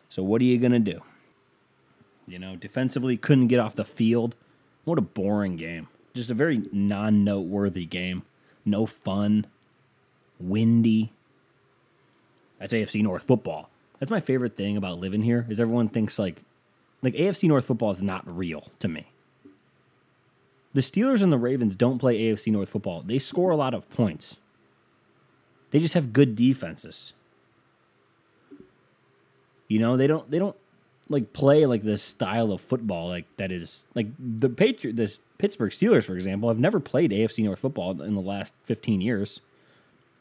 So 0.09 0.21
what 0.21 0.41
are 0.41 0.45
you 0.45 0.57
going 0.57 0.73
to 0.73 0.79
do? 0.79 1.01
You 2.27 2.39
know, 2.39 2.55
defensively 2.55 3.15
couldn't 3.15 3.47
get 3.47 3.59
off 3.59 3.75
the 3.75 3.85
field. 3.85 4.35
What 4.83 4.97
a 4.97 5.01
boring 5.01 5.55
game. 5.55 5.87
Just 6.13 6.29
a 6.29 6.33
very 6.33 6.63
non 6.73 7.23
noteworthy 7.23 7.85
game. 7.85 8.23
No 8.65 8.85
fun. 8.85 9.47
Windy. 10.39 11.13
That's 12.59 12.73
AFC 12.73 13.01
North 13.01 13.23
football. 13.23 13.69
That's 13.99 14.11
my 14.11 14.19
favorite 14.19 14.57
thing 14.57 14.75
about 14.75 14.99
living 14.99 15.21
here 15.21 15.45
is 15.49 15.59
everyone 15.59 15.87
thinks 15.87 16.19
like 16.19 16.41
like 17.01 17.13
AFC 17.13 17.47
North 17.47 17.65
football 17.65 17.91
is 17.91 18.03
not 18.03 18.23
real 18.25 18.67
to 18.79 18.87
me. 18.87 19.07
The 20.73 20.81
Steelers 20.81 21.21
and 21.21 21.31
the 21.31 21.37
Ravens 21.37 21.75
don't 21.75 21.99
play 21.99 22.19
AFC 22.19 22.51
North 22.51 22.69
football. 22.69 23.01
They 23.01 23.19
score 23.19 23.49
a 23.49 23.55
lot 23.55 23.73
of 23.73 23.89
points. 23.89 24.37
They 25.71 25.79
just 25.79 25.93
have 25.93 26.13
good 26.13 26.35
defenses. 26.35 27.13
You 29.67 29.79
know, 29.79 29.97
they 29.97 30.07
don't 30.07 30.29
they 30.29 30.39
don't 30.39 30.55
like 31.09 31.33
play 31.33 31.65
like 31.65 31.83
this 31.83 32.01
style 32.01 32.51
of 32.51 32.61
football 32.61 33.09
like 33.09 33.25
that 33.37 33.51
is 33.51 33.83
like 33.95 34.07
the 34.17 34.49
Patriot 34.49 34.95
this 34.95 35.19
Pittsburgh 35.37 35.71
Steelers 35.71 36.03
for 36.05 36.15
example 36.15 36.49
have 36.49 36.59
never 36.59 36.79
played 36.79 37.11
AFC 37.11 37.43
North 37.43 37.59
football 37.59 38.01
in 38.01 38.15
the 38.15 38.21
last 38.21 38.53
15 38.63 39.01
years. 39.01 39.41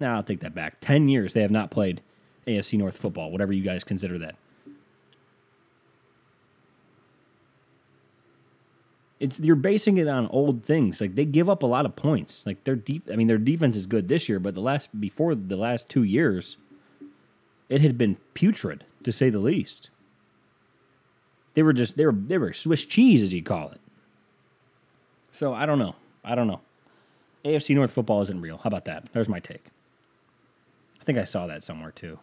Now 0.01 0.17
I'll 0.17 0.23
take 0.23 0.41
that 0.41 0.55
back. 0.55 0.81
10 0.81 1.09
years 1.09 1.33
they 1.33 1.43
have 1.43 1.51
not 1.51 1.71
played 1.71 2.01
AFC 2.47 2.79
North 2.79 2.97
football, 2.97 3.31
whatever 3.31 3.53
you 3.53 3.63
guys 3.63 3.85
consider 3.85 4.19
that. 4.19 4.35
It's 9.21 9.39
you're 9.39 9.55
basing 9.55 9.99
it 9.99 10.09
on 10.09 10.27
old 10.29 10.65
things. 10.65 11.01
Like 11.01 11.15
they 11.15 11.27
give 11.27 11.49
up 11.49 11.63
a 11.63 11.67
lot 11.67 11.85
of 11.85 11.95
points. 11.95 12.43
Like 12.47 12.65
their 12.65 12.75
deep 12.75 13.09
I 13.13 13.17
mean 13.17 13.29
their 13.29 13.39
defense 13.39 13.77
is 13.77 13.87
good 13.87 14.09
this 14.09 14.29
year, 14.29 14.41
but 14.41 14.55
the 14.55 14.61
last 14.61 14.89
before 14.99 15.35
the 15.35 15.57
last 15.57 15.89
2 15.91 16.03
years 16.03 16.57
it 17.69 17.83
had 17.83 17.97
been 17.99 18.17
putrid 18.35 18.85
to 19.05 19.13
say 19.13 19.31
the 19.31 19.39
least. 19.39 19.91
They 21.55 21.63
were 21.63 21.75
just 21.75 21.97
they 21.97 22.07
were 22.07 22.13
they 22.13 22.39
were 22.39 22.53
Swiss 22.55 22.85
cheese 22.85 23.23
as 23.23 23.35
you 23.35 23.43
call 23.43 23.71
it. 23.71 23.81
So 25.33 25.53
I 25.53 25.67
don't 25.67 25.79
know. 25.79 25.97
I 26.25 26.35
don't 26.35 26.49
know. 26.49 26.61
AFC 27.45 27.75
North 27.75 27.93
football 27.93 28.23
isn't 28.23 28.41
real. 28.41 28.59
How 28.59 28.69
about 28.69 28.87
that? 28.87 29.11
There's 29.13 29.29
my 29.29 29.41
take. 29.41 29.67
I 31.01 31.05
think 31.05 31.19
I 31.19 31.25
saw 31.25 31.47
that 31.47 31.65
somewhere 31.65 31.91
too. 31.91 32.19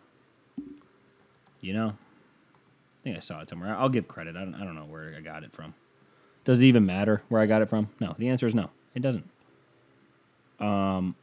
You 1.62 1.74
know, 1.74 1.90
I 1.90 3.02
think 3.04 3.18
I 3.18 3.20
saw 3.20 3.42
it 3.42 3.50
somewhere. 3.50 3.76
I'll 3.76 3.90
give 3.90 4.08
credit. 4.08 4.36
I 4.36 4.42
don't, 4.42 4.56
I 4.56 4.64
don't 4.64 4.76
know 4.76 4.86
where 4.86 5.14
I 5.18 5.22
got 5.22 5.44
it 5.44 5.52
from. 5.52 5.74
Does 6.48 6.62
it 6.62 6.66
even 6.66 6.86
matter 6.86 7.24
where 7.28 7.42
I 7.42 7.46
got 7.46 7.62
it 7.62 7.68
from? 7.68 7.90
No. 8.00 8.16
The 8.18 8.30
answer 8.30 8.48
is 8.48 8.56
no. 8.56 8.70
It 8.96 9.02
doesn't. 9.02 9.30
Um, 10.62 11.14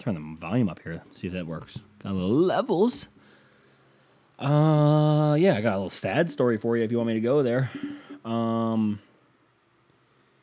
turn 0.00 0.14
the 0.14 0.36
volume 0.40 0.68
up 0.68 0.80
here. 0.82 1.00
See 1.14 1.28
if 1.28 1.32
that 1.34 1.46
works. 1.46 1.78
Got 2.02 2.10
a 2.10 2.14
little 2.14 2.36
levels. 2.36 3.06
Uh, 4.40 5.36
yeah, 5.38 5.54
I 5.56 5.60
got 5.60 5.74
a 5.74 5.76
little 5.76 5.90
sad 5.90 6.28
story 6.28 6.58
for 6.58 6.76
you 6.76 6.82
if 6.82 6.90
you 6.90 6.96
want 6.96 7.06
me 7.06 7.14
to 7.14 7.20
go 7.20 7.44
there. 7.44 7.70
Um, 8.24 8.98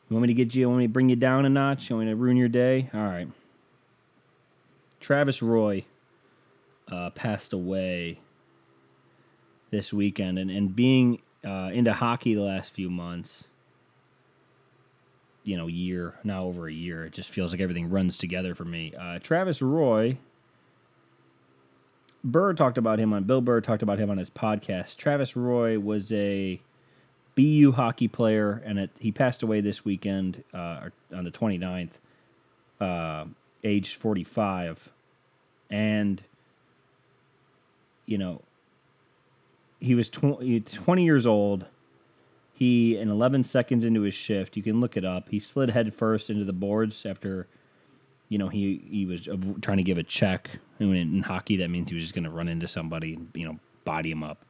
you 0.08 0.16
want 0.16 0.22
me 0.22 0.28
to 0.28 0.34
get 0.34 0.54
you? 0.54 0.66
Want 0.66 0.78
me 0.78 0.86
to 0.86 0.92
bring 0.92 1.10
you 1.10 1.16
down 1.16 1.44
a 1.44 1.50
notch? 1.50 1.90
You 1.90 1.96
want 1.96 2.06
me 2.06 2.12
to 2.12 2.16
ruin 2.16 2.38
your 2.38 2.48
day? 2.48 2.88
All 2.94 3.00
right. 3.00 3.28
Travis 4.98 5.42
Roy 5.42 5.84
uh, 6.90 7.10
passed 7.10 7.52
away 7.52 8.18
this 9.70 9.92
weekend, 9.92 10.38
and 10.38 10.50
and 10.50 10.74
being 10.74 11.20
uh, 11.44 11.68
into 11.74 11.92
hockey 11.92 12.34
the 12.34 12.40
last 12.40 12.72
few 12.72 12.88
months, 12.88 13.44
you 15.44 15.56
know, 15.56 15.66
year 15.66 16.14
now 16.24 16.44
over 16.44 16.68
a 16.68 16.72
year, 16.72 17.04
it 17.06 17.12
just 17.12 17.28
feels 17.28 17.52
like 17.52 17.60
everything 17.60 17.90
runs 17.90 18.16
together 18.16 18.54
for 18.54 18.64
me. 18.64 18.92
Uh, 18.98 19.18
Travis 19.18 19.62
Roy 19.62 20.18
Burr 22.22 22.52
talked 22.52 22.78
about 22.78 22.98
him 22.98 23.12
on 23.12 23.24
Bill 23.24 23.40
Burr 23.40 23.60
talked 23.60 23.82
about 23.82 23.98
him 23.98 24.10
on 24.10 24.18
his 24.18 24.30
podcast. 24.30 24.96
Travis 24.96 25.36
Roy 25.36 25.78
was 25.78 26.12
a 26.12 26.60
BU 27.34 27.72
hockey 27.72 28.08
player, 28.08 28.62
and 28.64 28.78
it, 28.78 28.90
he 28.98 29.10
passed 29.10 29.42
away 29.42 29.60
this 29.60 29.84
weekend 29.84 30.44
uh, 30.52 30.90
on 31.14 31.24
the 31.24 31.30
29th, 31.30 31.92
uh, 32.80 33.24
age 33.64 33.94
45. 33.96 34.90
And, 35.70 36.22
you 38.06 38.18
know, 38.18 38.42
he 39.78 39.94
was 39.94 40.10
tw- 40.10 40.66
20 40.66 41.04
years 41.04 41.26
old. 41.26 41.64
He, 42.60 42.96
in 42.96 43.08
11 43.08 43.42
seconds 43.44 43.84
into 43.84 44.02
his 44.02 44.14
shift, 44.14 44.56
you 44.56 44.62
can 44.62 44.80
look 44.80 44.96
it 44.96 45.04
up, 45.04 45.30
he 45.30 45.40
slid 45.40 45.70
headfirst 45.70 46.30
into 46.30 46.44
the 46.44 46.52
boards 46.52 47.04
after 47.04 47.48
you 48.30 48.38
know, 48.38 48.48
he 48.48 48.80
he 48.88 49.04
was 49.04 49.28
trying 49.60 49.76
to 49.76 49.82
give 49.82 49.98
a 49.98 50.04
check. 50.04 50.60
And 50.78 50.96
in 50.96 51.22
hockey, 51.22 51.56
that 51.56 51.68
means 51.68 51.90
he 51.90 51.96
was 51.96 52.04
just 52.04 52.14
going 52.14 52.24
to 52.24 52.30
run 52.30 52.48
into 52.48 52.66
somebody 52.68 53.14
and 53.14 53.28
you 53.34 53.44
know 53.44 53.58
body 53.84 54.12
him 54.12 54.22
up 54.22 54.46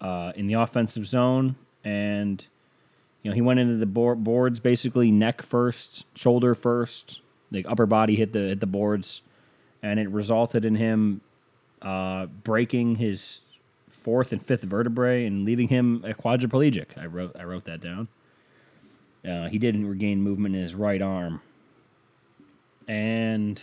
uh, 0.00 0.32
in 0.34 0.48
the 0.48 0.54
offensive 0.54 1.06
zone, 1.06 1.54
and 1.84 2.44
you 3.22 3.30
know 3.30 3.34
he 3.34 3.40
went 3.40 3.60
into 3.60 3.76
the 3.76 3.86
boards 3.86 4.60
basically 4.60 5.10
neck 5.12 5.40
first, 5.40 6.04
shoulder 6.16 6.54
first, 6.54 7.20
like 7.52 7.64
upper 7.68 7.86
body 7.86 8.16
hit 8.16 8.32
the 8.32 8.40
hit 8.40 8.60
the 8.60 8.66
boards, 8.66 9.22
and 9.82 10.00
it 10.00 10.10
resulted 10.10 10.64
in 10.64 10.74
him 10.74 11.20
uh, 11.82 12.26
breaking 12.26 12.96
his 12.96 13.38
fourth 14.06 14.30
and 14.30 14.40
fifth 14.40 14.62
vertebrae 14.62 15.26
and 15.26 15.44
leaving 15.44 15.66
him 15.66 16.04
a 16.06 16.14
quadriplegic. 16.14 16.96
I 16.96 17.06
wrote 17.06 17.36
I 17.36 17.42
wrote 17.42 17.64
that 17.64 17.80
down. 17.80 18.06
Uh, 19.28 19.48
he 19.48 19.58
didn't 19.58 19.86
regain 19.86 20.22
movement 20.22 20.54
in 20.54 20.62
his 20.62 20.76
right 20.76 21.02
arm 21.02 21.42
and, 22.88 23.60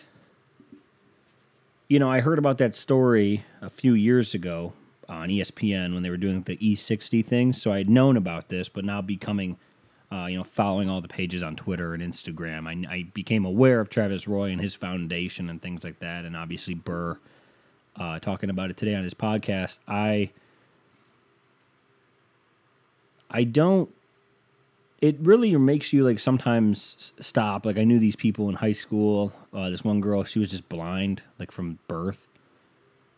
you 1.87 1.99
know, 1.99 2.09
I 2.09 2.19
heard 2.19 2.39
about 2.39 2.57
that 2.57 2.75
story 2.75 3.45
a 3.61 3.69
few 3.69 3.93
years 3.93 4.33
ago 4.33 4.73
on 5.07 5.29
ESPN 5.29 5.93
when 5.93 6.03
they 6.03 6.09
were 6.09 6.17
doing 6.17 6.43
the 6.43 6.57
E60 6.57 7.25
thing. 7.25 7.53
So 7.53 7.71
I 7.71 7.77
had 7.77 7.89
known 7.89 8.17
about 8.17 8.49
this, 8.49 8.67
but 8.69 8.83
now 8.83 9.01
becoming, 9.01 9.57
uh, 10.11 10.25
you 10.25 10.37
know, 10.37 10.43
following 10.43 10.89
all 10.89 11.01
the 11.01 11.07
pages 11.07 11.41
on 11.41 11.55
Twitter 11.55 11.93
and 11.93 12.03
Instagram, 12.03 12.67
I, 12.67 12.93
I, 12.93 13.03
became 13.13 13.45
aware 13.45 13.79
of 13.79 13.89
Travis 13.89 14.27
Roy 14.27 14.51
and 14.51 14.61
his 14.61 14.73
foundation 14.73 15.49
and 15.49 15.61
things 15.61 15.83
like 15.83 15.99
that. 15.99 16.25
And 16.25 16.35
obviously, 16.35 16.73
Burr 16.73 17.17
uh, 17.95 18.19
talking 18.19 18.49
about 18.49 18.69
it 18.69 18.77
today 18.77 18.95
on 18.95 19.03
his 19.03 19.13
podcast. 19.13 19.79
I. 19.87 20.31
I 23.35 23.45
don't 23.45 23.89
it 25.03 25.17
really 25.19 25.53
makes 25.57 25.91
you 25.91 26.05
like 26.05 26.17
sometimes 26.17 27.11
stop. 27.19 27.65
Like 27.65 27.77
I 27.77 27.83
knew 27.83 27.99
these 27.99 28.15
people 28.15 28.47
in 28.47 28.55
high 28.55 28.71
school. 28.71 29.33
Uh, 29.53 29.69
this 29.69 29.83
one 29.83 29.99
girl, 29.99 30.23
she 30.23 30.39
was 30.39 30.49
just 30.49 30.69
blind, 30.69 31.21
like 31.37 31.51
from 31.51 31.79
birth, 31.89 32.29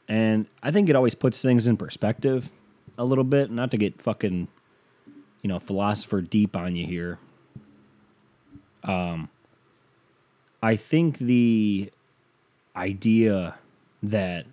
and 0.07 0.47
I 0.63 0.71
think 0.71 0.89
it 0.89 0.95
always 0.95 1.13
puts 1.13 1.43
things 1.43 1.67
in 1.67 1.77
perspective 1.77 2.49
a 2.97 3.05
little 3.05 3.23
bit. 3.23 3.51
Not 3.51 3.69
to 3.69 3.77
get 3.77 4.01
fucking, 4.01 4.47
you 5.43 5.47
know, 5.47 5.59
philosopher 5.59 6.21
deep 6.21 6.55
on 6.55 6.75
you 6.75 6.87
here. 6.87 7.19
Um, 8.83 9.29
I 10.63 10.77
think 10.77 11.19
the 11.19 11.91
idea 12.75 13.59
that 14.01 14.47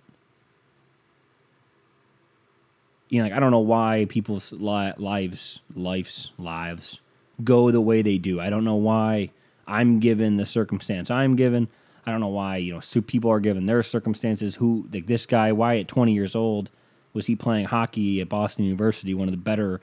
you 3.13 3.19
know, 3.19 3.25
like 3.25 3.33
I 3.33 3.39
don't 3.39 3.51
know 3.51 3.59
why 3.59 4.07
people's 4.09 4.51
li- 4.51 4.93
lives, 4.97 5.59
lives, 5.75 6.31
lives 6.39 6.99
go 7.43 7.69
the 7.69 7.79
way 7.79 8.01
they 8.01 8.17
do. 8.17 8.41
I 8.41 8.49
don't 8.49 8.63
know 8.63 8.73
why 8.73 9.29
I'm 9.67 9.99
given 9.99 10.37
the 10.37 10.47
circumstance 10.47 11.11
I'm 11.11 11.35
given. 11.35 11.67
I 12.07 12.11
don't 12.11 12.21
know 12.21 12.27
why 12.29 12.57
you 12.57 12.73
know 12.73 12.79
so 12.79 13.01
people 13.01 13.29
are 13.29 13.39
given 13.39 13.67
their 13.67 13.83
circumstances. 13.83 14.55
Who 14.55 14.89
like 14.91 15.05
this 15.05 15.27
guy? 15.27 15.51
Why 15.51 15.77
at 15.77 15.87
20 15.87 16.11
years 16.11 16.35
old 16.35 16.71
was 17.13 17.27
he 17.27 17.35
playing 17.35 17.65
hockey 17.65 18.19
at 18.19 18.29
Boston 18.29 18.65
University, 18.65 19.13
one 19.13 19.27
of 19.27 19.31
the 19.31 19.37
better 19.37 19.79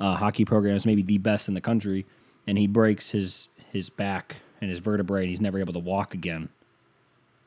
uh, 0.00 0.16
hockey 0.16 0.46
programs, 0.46 0.86
maybe 0.86 1.02
the 1.02 1.18
best 1.18 1.48
in 1.48 1.52
the 1.52 1.60
country, 1.60 2.06
and 2.46 2.56
he 2.56 2.66
breaks 2.66 3.10
his 3.10 3.48
his 3.72 3.90
back 3.90 4.36
and 4.62 4.70
his 4.70 4.78
vertebrae, 4.78 5.24
and 5.24 5.28
he's 5.28 5.40
never 5.42 5.58
able 5.58 5.74
to 5.74 5.78
walk 5.78 6.14
again. 6.14 6.48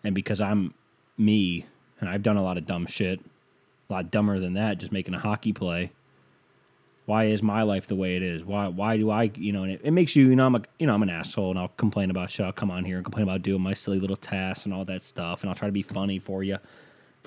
And 0.04 0.14
because 0.14 0.40
I'm 0.40 0.76
me, 1.18 1.66
and 2.00 2.08
I've 2.08 2.22
done 2.22 2.38
a 2.38 2.44
lot 2.44 2.60
of 2.60 2.68
dumb 2.68 2.86
shit, 2.86 3.20
a 3.90 3.94
lot 3.94 4.12
dumber 4.12 4.40
than 4.40 4.54
that, 4.54 4.78
just 4.78 4.92
making 4.92 5.14
a 5.14 5.20
hockey 5.20 5.54
play. 5.54 5.92
Why 7.06 7.26
is 7.26 7.42
my 7.42 7.64
life 7.64 7.88
the 7.88 7.96
way 7.96 8.18
it 8.18 8.24
is? 8.24 8.44
Why 8.44 8.68
why 8.68 8.98
do 8.98 9.10
I 9.10 9.32
you 9.36 9.54
know? 9.54 9.64
And 9.64 9.72
it, 9.72 9.82
it 9.84 9.92
makes 9.92 10.16
you 10.16 10.28
you 10.30 10.36
know 10.36 10.46
I'm 10.46 10.56
a 10.56 10.62
you 10.78 10.88
know 10.88 10.94
I'm 10.94 11.04
an 11.04 11.10
asshole 11.10 11.52
and 11.52 11.60
I'll 11.60 11.70
complain 11.70 12.10
about 12.10 12.30
shit. 12.30 12.46
I'll 12.46 12.52
come 12.52 12.70
on 12.70 12.84
here 12.84 12.98
and 12.98 13.06
complain 13.06 13.24
about 13.24 13.44
doing 13.44 13.62
my 13.62 13.74
silly 13.74 14.00
little 14.00 14.18
tasks 14.18 14.66
and 14.66 14.74
all 14.74 14.84
that 14.86 15.04
stuff, 15.04 15.42
and 15.42 15.50
I'll 15.50 15.56
try 15.56 15.70
to 15.70 15.74
be 15.74 15.82
funny 15.82 16.20
for 16.20 16.44
you 16.44 16.58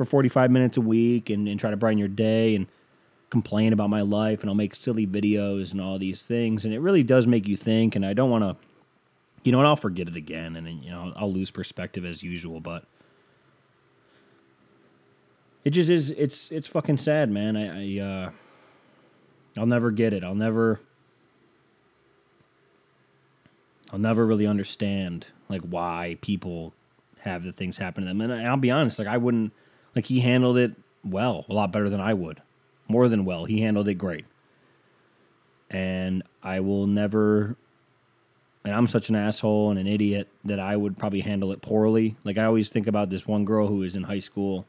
for 0.01 0.07
45 0.07 0.51
minutes 0.51 0.79
a 0.79 0.81
week 0.81 1.29
and, 1.29 1.47
and 1.47 1.61
try 1.61 1.71
to 1.71 1.77
brighten 1.77 1.99
your 1.99 2.09
day 2.09 2.57
and 2.57 2.67
complain 3.29 3.73
about 3.73 3.91
my 3.91 4.01
life 4.01 4.41
and 4.41 4.49
I'll 4.49 4.57
make 4.57 4.75
silly 4.75 5.07
videos 5.07 5.73
and 5.73 5.81
all 5.81 5.99
these 5.99 6.23
things 6.23 6.65
and 6.65 6.73
it 6.73 6.79
really 6.81 7.03
does 7.03 7.27
make 7.27 7.47
you 7.47 7.55
think 7.55 7.95
and 7.95 8.07
I 8.07 8.15
don't 8.15 8.31
want 8.31 8.43
to 8.43 8.57
you 9.45 9.53
know 9.53 9.59
and 9.59 9.69
I'll 9.69 9.77
forget 9.77 10.09
it 10.09 10.17
again 10.17 10.57
and 10.57 10.83
you 10.83 10.91
know 10.91 11.13
I'll 11.15 11.31
lose 11.31 11.51
perspective 11.51 12.07
as 12.07 12.23
usual 12.23 12.61
but 12.61 12.87
it 15.65 15.71
just 15.71 15.91
is 15.91 16.11
it's 16.13 16.51
it's 16.51 16.67
fucking 16.67 16.99
sad 16.99 17.31
man. 17.31 17.57
I, 17.57 17.99
I 17.99 18.01
uh 18.01 18.31
I'll 19.57 19.67
never 19.67 19.91
get 19.91 20.13
it. 20.13 20.25
I'll 20.25 20.35
never 20.35 20.81
I'll 23.93 23.99
never 23.99 24.27
really 24.27 24.47
understand 24.47 25.27
like 25.49 25.63
why 25.63 26.17
people 26.21 26.73
have 27.21 27.43
the 27.43 27.53
things 27.53 27.79
happen 27.79 28.05
to 28.05 28.09
them. 28.09 28.21
And 28.21 28.47
I'll 28.47 28.57
be 28.57 28.71
honest 28.71 28.99
like 28.99 29.09
I 29.09 29.19
wouldn't 29.19 29.53
like 29.95 30.07
he 30.07 30.21
handled 30.21 30.57
it 30.57 30.73
well 31.05 31.45
a 31.49 31.53
lot 31.53 31.73
better 31.73 31.91
than 31.91 32.01
I 32.01 32.15
would. 32.15 32.41
More 32.89 33.09
than 33.09 33.25
well. 33.25 33.45
He 33.45 33.61
handled 33.61 33.89
it 33.89 33.95
great. 33.95 34.25
And 35.69 36.23
I 36.43 36.61
will 36.61 36.87
never 36.87 37.57
and 38.65 38.75
I'm 38.75 38.87
such 38.87 39.09
an 39.09 39.15
asshole 39.15 39.71
and 39.71 39.79
an 39.79 39.87
idiot 39.87 40.29
that 40.45 40.61
I 40.61 40.77
would 40.77 40.99
probably 40.99 41.21
handle 41.21 41.53
it 41.53 41.61
poorly. 41.61 42.17
Like 42.25 42.39
I 42.39 42.45
always 42.45 42.71
think 42.71 42.87
about 42.87 43.11
this 43.11 43.27
one 43.27 43.45
girl 43.45 43.69
who 43.69 43.77
was 43.77 43.95
in 43.95 44.05
high 44.05 44.21
school 44.21 44.67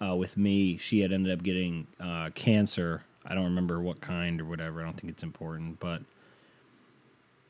uh, 0.00 0.14
with 0.14 0.36
me. 0.36 0.76
She 0.76 1.00
had 1.00 1.12
ended 1.12 1.32
up 1.32 1.42
getting 1.42 1.86
uh, 2.00 2.30
cancer. 2.34 3.04
I 3.24 3.34
don't 3.34 3.44
remember 3.44 3.80
what 3.80 4.00
kind 4.00 4.40
or 4.40 4.44
whatever. 4.44 4.80
I 4.80 4.84
don't 4.84 4.98
think 4.98 5.12
it's 5.12 5.22
important, 5.22 5.80
but 5.80 6.02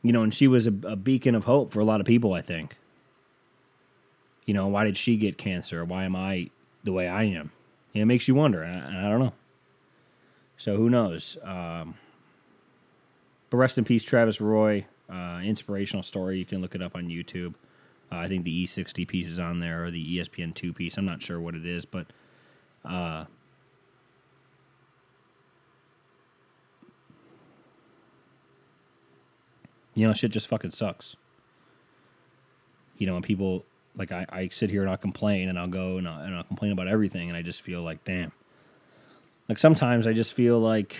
you 0.02 0.12
know, 0.12 0.22
and 0.22 0.34
she 0.34 0.46
was 0.46 0.66
a, 0.66 0.74
a 0.84 0.96
beacon 0.96 1.34
of 1.34 1.44
hope 1.44 1.72
for 1.72 1.80
a 1.80 1.84
lot 1.84 2.00
of 2.00 2.06
people. 2.06 2.32
I 2.32 2.42
think. 2.42 2.76
You 4.46 4.52
know, 4.52 4.66
why 4.66 4.84
did 4.84 4.96
she 4.96 5.16
get 5.16 5.38
cancer? 5.38 5.84
Why 5.84 6.04
am 6.04 6.14
I 6.14 6.50
the 6.82 6.92
way 6.92 7.08
I 7.08 7.24
am? 7.24 7.50
it 7.94 8.04
makes 8.04 8.28
you 8.28 8.34
wonder. 8.34 8.64
I, 8.64 9.06
I 9.06 9.08
don't 9.08 9.20
know. 9.20 9.32
So 10.56 10.76
who 10.76 10.90
knows? 10.90 11.38
Um, 11.42 11.94
but 13.50 13.56
rest 13.56 13.78
in 13.78 13.84
peace, 13.84 14.02
Travis 14.02 14.40
Roy. 14.40 14.86
Uh, 15.08 15.40
inspirational 15.44 16.02
story. 16.02 16.38
You 16.38 16.44
can 16.44 16.60
look 16.60 16.74
it 16.74 16.82
up 16.82 16.96
on 16.96 17.08
YouTube. 17.08 17.54
Uh, 18.10 18.16
I 18.16 18.28
think 18.28 18.44
the 18.44 18.66
E60 18.66 19.06
piece 19.06 19.28
is 19.28 19.38
on 19.38 19.60
there 19.60 19.84
or 19.84 19.90
the 19.90 20.14
E 20.14 20.18
ESPN 20.18 20.54
two 20.54 20.72
piece. 20.72 20.96
I'm 20.96 21.04
not 21.04 21.22
sure 21.22 21.40
what 21.40 21.54
it 21.54 21.66
is, 21.66 21.84
but 21.84 22.06
uh, 22.84 23.24
you 29.94 30.06
know, 30.06 30.12
shit 30.12 30.30
just 30.30 30.48
fucking 30.48 30.70
sucks. 30.70 31.16
You 32.98 33.06
know, 33.06 33.14
when 33.14 33.22
people 33.22 33.64
like 33.96 34.12
I, 34.12 34.26
I 34.28 34.48
sit 34.48 34.70
here 34.70 34.82
and 34.82 34.90
I'll 34.90 34.96
complain 34.96 35.48
and 35.48 35.58
I'll 35.58 35.68
go 35.68 35.98
and 35.98 36.08
I'll, 36.08 36.20
and 36.20 36.34
I'll 36.34 36.44
complain 36.44 36.72
about 36.72 36.88
everything 36.88 37.28
and 37.28 37.36
I 37.36 37.42
just 37.42 37.62
feel 37.62 37.82
like 37.82 38.04
damn. 38.04 38.32
Like 39.48 39.58
sometimes 39.58 40.06
I 40.06 40.12
just 40.12 40.32
feel 40.32 40.58
like 40.58 40.96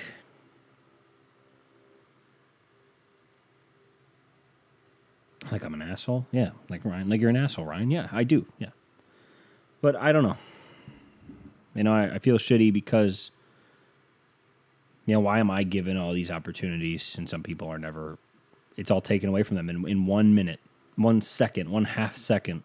Like 5.51 5.65
I'm 5.65 5.75
an 5.75 5.83
asshole? 5.83 6.27
Yeah. 6.33 6.51
Like 6.69 6.85
Ryan, 6.85 7.09
like 7.09 7.21
you're 7.21 7.31
an 7.31 7.37
asshole, 7.37 7.67
Ryan? 7.67 7.91
Yeah, 7.91 8.09
I 8.11 8.25
do. 8.25 8.47
Yeah. 8.59 8.71
But 9.81 9.97
I 9.97 10.13
don't 10.13 10.23
know. 10.23 10.37
You 11.75 11.85
know, 11.85 11.93
I, 11.93 12.15
I 12.15 12.19
feel 12.19 12.39
shitty 12.39 12.73
because, 12.73 13.31
you 15.07 15.15
know, 15.15 15.21
why 15.21 15.39
am 15.39 15.51
I 15.51 15.63
given 15.65 15.97
all 15.97 16.13
these 16.13 16.31
opportunities 16.31 17.17
and 17.19 17.29
some 17.29 17.43
people 17.43 17.69
are 17.69 17.79
never, 17.79 18.19
it's 18.77 18.91
all 18.91 19.01
taken 19.01 19.29
away 19.29 19.43
from 19.43 19.57
them 19.57 19.69
in, 19.69 19.87
in 19.89 20.07
one 20.07 20.35
minute, 20.35 20.61
one 20.97 21.21
second, 21.21 21.71
one 21.71 21.85
half 21.85 22.17
second. 22.17 22.63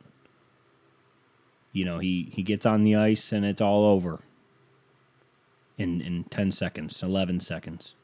You 1.71 1.85
know, 1.85 1.99
he, 1.99 2.31
he 2.33 2.43
gets 2.43 2.65
on 2.65 2.83
the 2.83 2.95
ice 2.95 3.31
and 3.31 3.45
it's 3.45 3.61
all 3.61 3.85
over 3.85 4.21
in, 5.77 6.01
in 6.01 6.25
10 6.25 6.51
seconds, 6.51 7.01
11 7.01 7.39
seconds. 7.39 7.95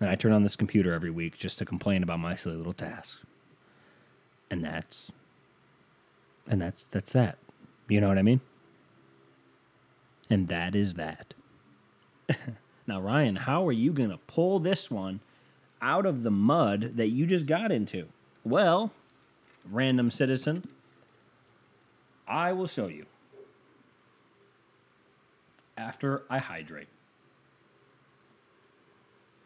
And 0.00 0.10
I 0.10 0.16
turn 0.16 0.32
on 0.32 0.42
this 0.42 0.56
computer 0.56 0.92
every 0.92 1.10
week 1.10 1.38
just 1.38 1.58
to 1.58 1.64
complain 1.64 2.02
about 2.02 2.18
my 2.18 2.34
silly 2.34 2.56
little 2.56 2.72
tasks. 2.72 3.20
And 4.50 4.64
that's 4.64 5.12
and 6.48 6.60
that's 6.60 6.88
that's 6.88 7.12
that. 7.12 7.38
You 7.88 8.00
know 8.00 8.08
what 8.08 8.18
I 8.18 8.22
mean? 8.22 8.40
And 10.30 10.48
that 10.48 10.74
is 10.74 10.94
that. 10.94 11.34
now, 12.86 13.00
Ryan, 13.00 13.36
how 13.36 13.66
are 13.66 13.72
you 13.72 13.92
going 13.92 14.10
to 14.10 14.18
pull 14.26 14.58
this 14.58 14.90
one 14.90 15.20
out 15.82 16.06
of 16.06 16.22
the 16.22 16.30
mud 16.30 16.92
that 16.96 17.08
you 17.08 17.26
just 17.26 17.46
got 17.46 17.70
into? 17.70 18.06
Well, 18.44 18.92
random 19.70 20.10
citizen, 20.10 20.64
I 22.26 22.52
will 22.52 22.66
show 22.66 22.86
you. 22.86 23.06
After 25.76 26.22
I 26.30 26.38
hydrate. 26.38 26.88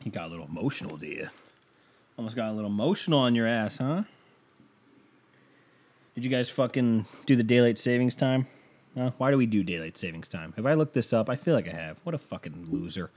You 0.04 0.12
got 0.12 0.26
a 0.26 0.30
little 0.30 0.46
emotional, 0.46 0.96
do 0.96 1.06
you? 1.06 1.28
Almost 2.16 2.36
got 2.36 2.50
a 2.50 2.52
little 2.52 2.70
emotional 2.70 3.18
on 3.18 3.34
your 3.34 3.46
ass, 3.46 3.78
huh? 3.78 4.04
Did 6.16 6.24
you 6.24 6.30
guys 6.30 6.48
fucking 6.48 7.04
do 7.26 7.36
the 7.36 7.42
daylight 7.42 7.78
savings 7.78 8.14
time? 8.14 8.46
Why 9.18 9.30
do 9.30 9.36
we 9.36 9.44
do 9.44 9.62
daylight 9.62 9.98
savings 9.98 10.28
time? 10.28 10.54
Have 10.56 10.64
I 10.64 10.72
looked 10.72 10.94
this 10.94 11.12
up? 11.12 11.28
I 11.28 11.36
feel 11.36 11.52
like 11.52 11.68
I 11.68 11.72
have. 11.72 11.98
What 12.04 12.14
a 12.14 12.18
fucking 12.18 12.68
loser. 12.70 13.10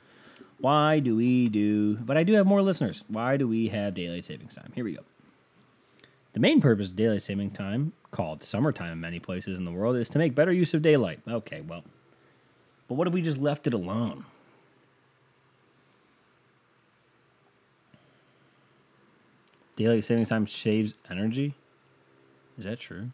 Why 0.60 1.00
do 1.00 1.16
we 1.16 1.48
do. 1.48 1.96
But 1.96 2.18
I 2.18 2.24
do 2.24 2.34
have 2.34 2.46
more 2.46 2.62
listeners. 2.62 3.06
Why 3.08 3.38
do 3.38 3.48
we 3.48 3.70
have 3.70 3.96
daylight 3.96 4.26
savings 4.26 4.54
time? 4.56 4.74
Here 4.76 4.84
we 4.84 4.96
go. 4.96 5.04
The 6.34 6.42
main 6.42 6.60
purpose 6.60 6.90
of 6.90 6.98
daylight 6.98 7.24
saving 7.24 7.52
time, 7.52 7.94
called 8.12 8.44
summertime 8.44 8.92
in 8.92 9.00
many 9.00 9.20
places 9.20 9.58
in 9.58 9.64
the 9.64 9.72
world, 9.72 9.96
is 9.96 10.10
to 10.10 10.20
make 10.20 10.36
better 10.36 10.52
use 10.52 10.74
of 10.74 10.82
daylight. 10.82 11.22
Okay, 11.26 11.62
well. 11.62 11.86
But 12.90 12.96
what 12.96 13.08
if 13.08 13.14
we 13.14 13.22
just 13.22 13.38
left 13.38 13.66
it 13.66 13.74
alone? 13.74 14.26
Daylight 19.78 20.04
saving 20.04 20.26
time 20.26 20.46
saves 20.48 20.96
energy? 21.10 21.56
Is 22.60 22.66
that 22.66 22.80
true? 22.80 23.12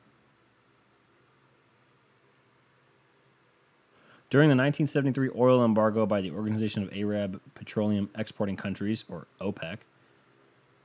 During 4.32 4.50
the 4.50 4.56
1973 4.56 5.30
oil 5.38 5.64
embargo 5.64 6.08
by 6.08 6.20
the 6.20 6.32
Organization 6.32 6.82
of 6.82 6.92
Arab 6.92 7.40
Petroleum 7.54 8.10
Exporting 8.18 8.58
Countries, 8.58 9.06
or 9.08 9.28
OPEC, 9.40 9.78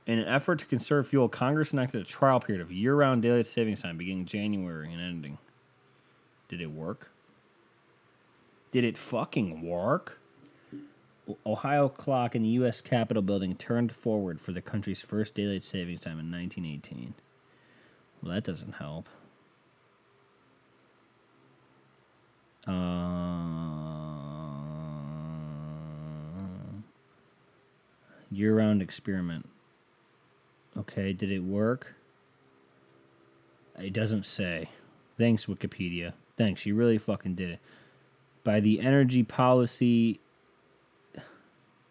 in 0.05 0.19
an 0.19 0.27
effort 0.27 0.59
to 0.59 0.65
conserve 0.65 1.07
fuel, 1.07 1.27
Congress 1.27 1.73
enacted 1.73 2.01
a 2.01 2.05
trial 2.05 2.39
period 2.39 2.61
of 2.61 2.71
year 2.71 2.95
round 2.95 3.23
daylight 3.23 3.47
savings 3.47 3.81
time 3.81 3.97
beginning 3.97 4.25
January 4.25 4.93
and 4.93 5.01
ending. 5.01 5.39
Did 6.47 6.61
it 6.61 6.71
work? 6.71 7.09
Did 8.71 8.83
it 8.83 8.95
fucking 8.95 9.67
work? 9.67 10.19
Ohio 11.45 11.89
clock 11.89 12.35
in 12.35 12.43
the 12.43 12.49
U.S. 12.49 12.79
Capitol 12.79 13.23
building 13.23 13.55
turned 13.55 13.91
forward 13.91 14.39
for 14.39 14.51
the 14.51 14.61
country's 14.61 15.01
first 15.01 15.33
daylight 15.33 15.63
savings 15.63 16.01
time 16.01 16.19
in 16.19 16.31
1918. 16.31 17.15
Well, 18.21 18.33
that 18.33 18.43
doesn't 18.43 18.73
help. 18.73 19.07
Uh, 22.67 22.71
Year 28.31 28.55
round 28.55 28.81
experiment. 28.81 29.49
Okay, 30.77 31.11
did 31.11 31.31
it 31.31 31.43
work? 31.43 31.95
It 33.77 33.91
doesn't 33.91 34.25
say. 34.25 34.69
Thanks, 35.17 35.47
Wikipedia. 35.47 36.13
Thanks, 36.37 36.65
you 36.65 36.75
really 36.75 36.97
fucking 36.97 37.35
did 37.35 37.51
it. 37.51 37.59
By 38.43 38.61
the 38.61 38.79
energy 38.79 39.23
policy. 39.23 40.21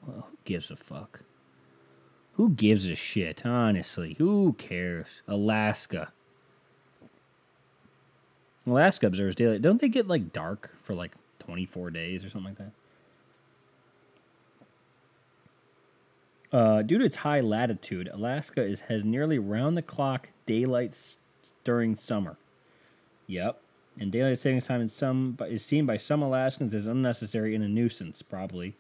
Well, 0.07 0.27
who 0.31 0.39
gives 0.45 0.71
a 0.71 0.77
fuck? 0.77 1.21
Who 2.35 2.51
gives 2.51 2.89
a 2.89 2.95
shit, 2.95 3.45
honestly? 3.45 4.15
Who 4.17 4.55
cares? 4.55 5.23
Alaska. 5.29 6.13
Alaska 8.67 9.07
observes 9.07 9.37
daylight. 9.37 9.63
Don't 9.63 9.81
they 9.81 9.89
get 9.89 10.07
like 10.07 10.33
dark 10.33 10.71
for 10.83 10.95
like 10.95 11.13
24 11.41 11.91
days 11.91 12.25
or 12.25 12.31
something 12.31 12.55
like 12.57 12.59
that? 12.59 12.73
Uh, 16.53 16.83
due 16.83 16.99
to 16.99 17.05
its 17.05 17.17
high 17.17 17.41
latitude, 17.41 18.09
Alaska 18.13 18.63
is 18.63 18.81
has 18.83 19.05
nearly 19.05 19.39
round 19.39 19.77
the 19.77 19.83
clock 19.83 20.31
daylight 20.47 20.91
s- 20.93 21.19
during 21.63 21.95
summer. 21.95 22.37
Yep, 23.29 23.61
and 23.99 24.11
daylight 24.11 24.39
savings 24.39 24.67
time 24.67 24.81
in 24.81 24.89
some 24.89 25.39
is 25.49 25.65
seen 25.65 25.87
by 25.87 25.97
some 25.97 26.23
Alaskans 26.23 26.75
as 26.75 26.87
unnecessary 26.87 27.55
and 27.55 27.63
a 27.63 27.69
nuisance. 27.69 28.23
Probably. 28.23 28.75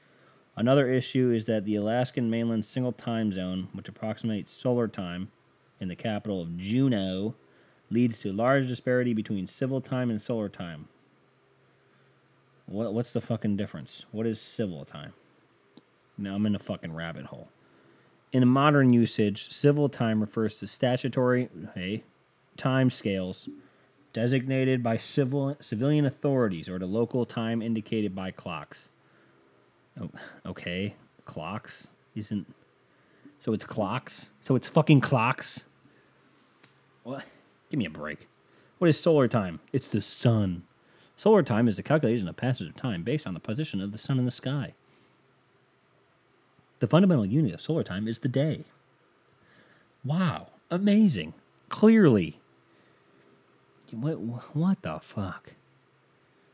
Another 0.56 0.90
issue 0.90 1.30
is 1.30 1.46
that 1.46 1.64
the 1.64 1.76
Alaskan 1.76 2.28
mainland 2.28 2.66
single 2.66 2.92
time 2.92 3.32
zone, 3.32 3.68
which 3.72 3.88
approximates 3.88 4.50
solar 4.52 4.88
time 4.88 5.30
in 5.78 5.86
the 5.88 5.94
capital 5.96 6.42
of 6.42 6.58
Juneau, 6.58 7.34
leads 7.90 8.20
to 8.20 8.30
a 8.30 8.32
large 8.32 8.68
disparity 8.68 9.14
between 9.14 9.46
civil 9.46 9.80
time 9.80 10.10
and 10.10 10.20
solar 10.20 10.48
time. 10.48 10.88
What 12.66 12.94
what's 12.94 13.12
the 13.12 13.20
fucking 13.20 13.56
difference? 13.56 14.06
What 14.12 14.26
is 14.26 14.40
civil 14.40 14.84
time? 14.84 15.12
Now 16.16 16.34
I'm 16.34 16.46
in 16.46 16.54
a 16.54 16.58
fucking 16.58 16.92
rabbit 16.92 17.26
hole. 17.26 17.48
In 18.32 18.46
modern 18.46 18.92
usage, 18.92 19.50
civil 19.52 19.88
time 19.88 20.20
refers 20.20 20.58
to 20.60 20.66
statutory 20.66 21.48
hey, 21.74 22.04
time 22.56 22.90
scales 22.90 23.48
designated 24.12 24.82
by 24.82 24.96
civil 24.96 25.56
civilian 25.60 26.04
authorities 26.04 26.68
or 26.68 26.78
to 26.78 26.86
local 26.86 27.24
time 27.24 27.62
indicated 27.62 28.14
by 28.14 28.30
clocks. 28.30 28.88
Oh, 30.00 30.10
okay, 30.46 30.94
clocks 31.24 31.88
isn't 32.14 32.46
so 33.40 33.54
it's 33.54 33.64
clocks. 33.64 34.30
So 34.40 34.54
it's 34.54 34.68
fucking 34.68 35.00
clocks. 35.00 35.64
What? 37.02 37.24
Give 37.70 37.78
me 37.78 37.86
a 37.86 37.90
break. 37.90 38.28
What 38.78 38.88
is 38.88 38.98
solar 38.98 39.28
time? 39.28 39.60
It's 39.72 39.88
the 39.88 40.00
sun. 40.00 40.64
Solar 41.16 41.42
time 41.42 41.68
is 41.68 41.76
the 41.76 41.82
calculation 41.82 42.28
of 42.28 42.36
passage 42.36 42.68
of 42.68 42.76
time 42.76 43.02
based 43.02 43.26
on 43.26 43.34
the 43.34 43.40
position 43.40 43.80
of 43.80 43.92
the 43.92 43.98
sun 43.98 44.18
in 44.18 44.24
the 44.24 44.30
sky. 44.30 44.74
The 46.80 46.86
fundamental 46.86 47.26
unit 47.26 47.54
of 47.54 47.60
solar 47.60 47.82
time 47.82 48.08
is 48.08 48.18
the 48.18 48.28
day. 48.28 48.64
Wow, 50.02 50.48
amazing. 50.70 51.34
Clearly. 51.68 52.40
What, 53.92 54.14
what 54.54 54.82
the 54.82 54.98
fuck? 55.00 55.52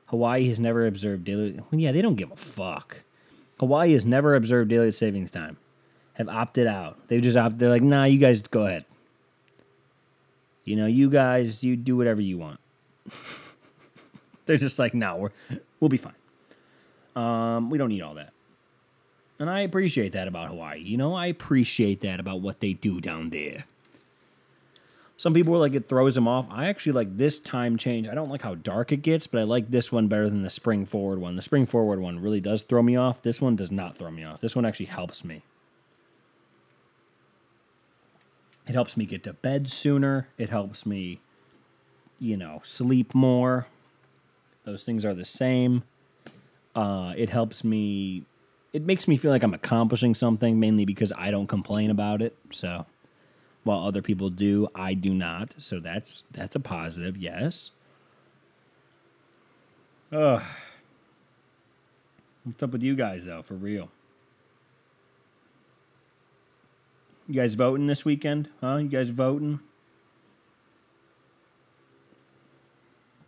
Hawaii 0.07 0.48
has 0.48 0.59
never 0.59 0.87
observed 0.87 1.24
daily. 1.24 1.52
Well, 1.52 1.81
yeah, 1.81 1.92
they 1.92 2.02
don't 2.02 2.16
give 2.16 2.33
a 2.33 2.37
fuck. 2.37 2.98
Hawaii 3.59 3.92
has 3.92 4.05
never 4.05 4.35
observed 4.35 4.70
daylight 4.70 4.94
savings 4.94 5.31
time. 5.31 5.59
Have 6.14 6.29
opted 6.29 6.66
out. 6.66 6.98
They've 7.09 7.22
just 7.22 7.37
opted. 7.37 7.59
They're 7.59 7.70
like, 7.70 7.83
nah, 7.83 8.05
you 8.05 8.18
guys 8.18 8.40
go 8.40 8.66
ahead. 8.66 8.85
You 10.66 10.76
know, 10.76 10.87
you 10.87 11.09
guys, 11.09 11.62
you 11.62 11.76
do 11.76 11.96
whatever 11.96 12.20
you 12.20 12.37
want. 12.37 12.61
They're 14.46 14.59
just 14.59 14.79
like, 14.79 14.92
no, 14.92 15.16
we're, 15.16 15.31
we'll 15.81 15.88
be 15.88 15.96
fine. 15.96 16.12
Um, 17.14 17.70
we 17.70 17.79
don't 17.79 17.88
need 17.88 18.02
all 18.02 18.14
that. 18.14 18.33
And 19.38 19.48
I 19.48 19.61
appreciate 19.61 20.12
that 20.12 20.29
about 20.29 20.48
Hawaii. 20.48 20.81
You 20.81 20.96
know, 20.96 21.14
I 21.14 21.26
appreciate 21.26 22.00
that 22.00 22.20
about 22.20 22.40
what 22.40 22.61
they 22.61 22.72
do 22.72 23.00
down 23.00 23.31
there. 23.31 23.64
Some 25.16 25.33
people 25.33 25.55
are 25.55 25.59
like, 25.59 25.74
it 25.74 25.88
throws 25.88 26.14
them 26.14 26.29
off. 26.29 26.46
I 26.50 26.66
actually 26.66 26.92
like 26.92 27.16
this 27.16 27.38
time 27.38 27.79
change. 27.79 28.09
I 28.09 28.14
don't 28.14 28.29
like 28.29 28.42
how 28.42 28.55
dark 28.55 28.92
it 28.92 28.98
gets, 28.98 29.26
but 29.26 29.40
I 29.40 29.44
like 29.44 29.70
this 29.70 29.90
one 29.90 30.09
better 30.09 30.29
than 30.29 30.42
the 30.42 30.50
spring 30.50 30.85
forward 30.85 31.20
one. 31.20 31.37
The 31.37 31.42
spring 31.42 31.64
forward 31.64 32.00
one 32.00 32.18
really 32.20 32.40
does 32.40 32.64
throw 32.64 32.83
me 32.83 32.96
off. 32.96 33.22
This 33.22 33.40
one 33.40 33.57
does 33.57 33.70
not 33.70 33.96
throw 33.96 34.11
me 34.11 34.24
off. 34.24 34.40
This 34.40 34.57
one 34.57 34.66
actually 34.66 34.87
helps 34.87 35.24
me. 35.24 35.42
It 38.66 38.74
helps 38.74 38.96
me 38.96 39.07
get 39.07 39.22
to 39.24 39.33
bed 39.33 39.70
sooner. 39.70 40.29
It 40.38 40.50
helps 40.50 40.85
me, 40.85 41.20
you 42.18 42.37
know, 42.37 42.61
sleep 42.64 43.14
more. 43.14 43.66
Those 44.64 44.85
things 44.85 45.05
are 45.05 45.14
the 45.14 45.24
same. 45.24 45.85
Uh, 46.74 47.14
it 47.16 47.31
helps 47.31 47.62
me. 47.62 48.24
It 48.72 48.83
makes 48.83 49.07
me 49.07 49.16
feel 49.16 49.31
like 49.31 49.42
I'm 49.42 49.55
accomplishing 49.55 50.14
something, 50.14 50.59
mainly 50.59 50.85
because 50.85 51.12
I 51.16 51.31
don't 51.31 51.46
complain 51.46 51.90
about 51.90 52.20
it. 52.20 52.37
So, 52.50 52.87
while 53.62 53.87
other 53.87 54.02
people 54.02 54.31
do, 54.31 54.68
I 54.74 54.94
do 54.94 55.14
not. 55.14 55.55
So 55.59 55.81
that's 55.81 56.24
that's 56.33 56.57
a 56.57 56.61
positive. 56.61 57.16
Yes. 57.16 57.70
Ugh. 60.12 60.42
What's 62.44 62.62
up 62.62 62.70
with 62.70 62.83
you 62.83 62.94
guys 62.94 63.26
though? 63.26 63.42
For 63.42 63.55
real. 63.55 63.90
You 67.28 67.34
guys 67.34 67.54
voting 67.54 67.86
this 67.86 68.04
weekend? 68.04 68.48
Huh? 68.60 68.76
You 68.76 68.88
guys 68.88 69.08
voting? 69.08 69.60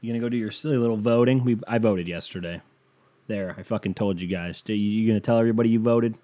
You 0.01 0.13
gonna 0.13 0.21
go 0.21 0.29
do 0.29 0.37
your 0.37 0.53
silly 0.53 0.77
little 0.77 0.97
voting? 0.97 1.45
We 1.45 1.59
I 1.67 1.79
voted 1.79 2.07
yesterday. 2.07 2.63
There, 3.27 3.55
I 3.59 3.63
fucking 3.63 3.95
told 3.95 4.21
you 4.21 4.29
guys. 4.29 4.63
You, 4.67 4.75
you 4.75 5.09
gonna 5.09 5.21
tell 5.21 5.39
everybody 5.39 5.69
you 5.71 5.81
voted? 5.81 6.15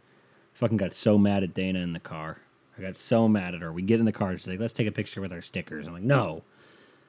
Fucking 0.55 0.77
got 0.77 0.95
so 0.95 1.19
mad 1.19 1.43
at 1.43 1.53
Dana 1.55 1.81
in 1.81 1.93
the 1.93 2.01
car. 2.01 2.39
I 2.79 2.83
got 2.83 2.97
so 2.97 3.29
mad 3.29 3.55
at 3.55 3.61
her. 3.61 3.73
We 3.73 3.83
get 3.83 3.99
in 3.99 4.07
the 4.07 4.13
car. 4.13 4.37
She's 4.39 4.47
like, 4.47 4.61
"Let's 4.61 4.73
take 4.73 4.87
a 4.87 4.93
picture 4.93 5.21
with 5.21 5.33
our 5.33 5.43
stickers." 5.43 5.89
I'm 5.89 5.95
like, 5.95 6.03
"No." 6.05 6.43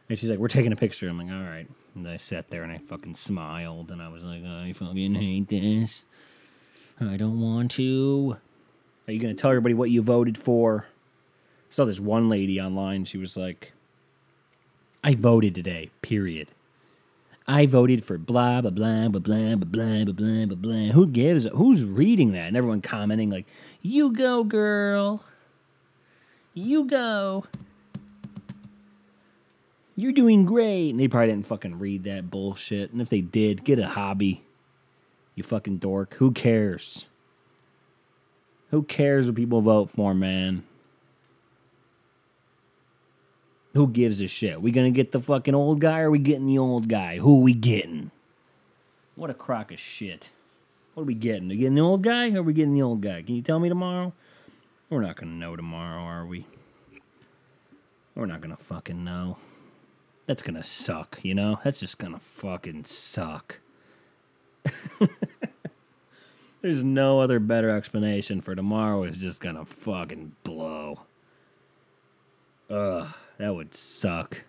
And 0.09 0.17
she's 0.17 0.29
like, 0.29 0.39
"We're 0.39 0.47
taking 0.47 0.71
a 0.71 0.75
picture." 0.75 1.07
I'm 1.07 1.19
like, 1.19 1.31
"All 1.31 1.43
right." 1.43 1.67
And 1.93 2.07
I 2.07 2.17
sat 2.17 2.49
there 2.49 2.63
and 2.63 2.71
I 2.71 2.79
fucking 2.79 3.13
smiled 3.13 3.91
and 3.91 4.01
I 4.01 4.09
was 4.09 4.23
like, 4.23 4.43
"I 4.43 4.73
fucking 4.73 5.13
hate 5.15 5.47
this. 5.49 6.03
I 6.99 7.17
don't 7.17 7.39
want 7.39 7.69
to." 7.71 8.37
Are 9.07 9.11
you 9.11 9.19
going 9.19 9.35
to 9.35 9.39
tell 9.39 9.51
everybody 9.51 9.73
what 9.73 9.91
you 9.91 10.01
voted 10.01 10.37
for? 10.37 10.85
I 11.69 11.73
saw 11.73 11.85
this 11.85 11.99
one 11.99 12.29
lady 12.29 12.59
online. 12.59 13.05
She 13.05 13.17
was 13.17 13.37
like, 13.37 13.73
I 15.03 15.13
voted 15.13 15.53
today, 15.53 15.91
period. 16.01 16.47
I 17.47 17.67
voted 17.67 18.03
for 18.03 18.17
blah, 18.17 18.61
blah, 18.61 18.71
blah, 18.71 19.07
blah, 19.07 19.19
blah, 19.19 19.65
blah, 19.65 20.03
blah, 20.03 20.03
blah, 20.03 20.13
blah, 20.13 20.45
blah, 20.47 20.55
blah. 20.55 20.91
Who 20.93 21.05
gives? 21.05 21.45
Who's 21.53 21.83
reading 21.83 22.31
that? 22.31 22.47
And 22.47 22.57
everyone 22.57 22.81
commenting, 22.81 23.29
like, 23.29 23.45
you 23.83 24.11
go, 24.11 24.43
girl. 24.43 25.23
You 26.55 26.85
go. 26.85 27.45
You're 29.95 30.11
doing 30.11 30.45
great. 30.45 30.89
And 30.89 30.99
they 30.99 31.07
probably 31.07 31.27
didn't 31.27 31.45
fucking 31.45 31.77
read 31.77 32.03
that 32.05 32.31
bullshit. 32.31 32.91
And 32.91 32.99
if 32.99 33.09
they 33.09 33.21
did, 33.21 33.63
get 33.63 33.77
a 33.77 33.89
hobby. 33.89 34.43
You 35.35 35.43
fucking 35.43 35.77
dork. 35.77 36.15
Who 36.15 36.31
cares? 36.31 37.05
Who 38.71 38.83
cares 38.83 39.27
what 39.27 39.35
people 39.35 39.61
vote 39.61 39.89
for, 39.89 40.13
man? 40.13 40.63
Who 43.73 43.87
gives 43.87 44.21
a 44.21 44.27
shit? 44.27 44.61
We 44.61 44.71
gonna 44.71 44.91
get 44.91 45.11
the 45.11 45.19
fucking 45.19 45.53
old 45.53 45.81
guy 45.81 45.99
or 45.99 46.09
we 46.09 46.19
getting 46.19 46.45
the 46.45 46.57
old 46.57 46.87
guy? 46.87 47.17
Who 47.17 47.41
we 47.41 47.53
getting? 47.53 48.11
What 49.15 49.29
a 49.29 49.33
crock 49.33 49.71
of 49.71 49.79
shit. 49.79 50.29
What 50.93 51.03
are 51.03 51.05
we 51.05 51.13
getting? 51.13 51.49
Are 51.49 51.49
we 51.49 51.57
getting 51.57 51.75
the 51.75 51.81
old 51.81 52.01
guy 52.01 52.31
or 52.31 52.39
are 52.39 52.43
we 52.43 52.53
getting 52.53 52.73
the 52.73 52.81
old 52.81 53.01
guy? 53.01 53.21
Can 53.21 53.35
you 53.35 53.41
tell 53.41 53.59
me 53.59 53.67
tomorrow? 53.67 54.13
We're 54.89 55.01
not 55.01 55.17
gonna 55.17 55.31
know 55.31 55.55
tomorrow, 55.55 56.01
are 56.01 56.25
we? 56.25 56.45
We're 58.15 58.27
not 58.27 58.39
gonna 58.39 58.55
fucking 58.55 59.03
know. 59.03 59.37
That's 60.25 60.41
gonna 60.41 60.63
suck, 60.63 61.19
you 61.21 61.35
know? 61.35 61.59
That's 61.63 61.79
just 61.79 61.97
gonna 61.97 62.19
fucking 62.19 62.85
suck. 62.85 63.59
There's 66.65 66.83
no 66.83 67.19
other 67.19 67.39
better 67.39 67.69
explanation 67.69 68.41
for 68.41 68.55
tomorrow 68.55 69.03
is 69.03 69.17
just 69.17 69.39
gonna 69.39 69.65
fucking 69.65 70.31
blow. 70.43 71.01
Ugh, 72.71 73.09
that 73.37 73.53
would 73.53 73.75
suck. 73.75 74.45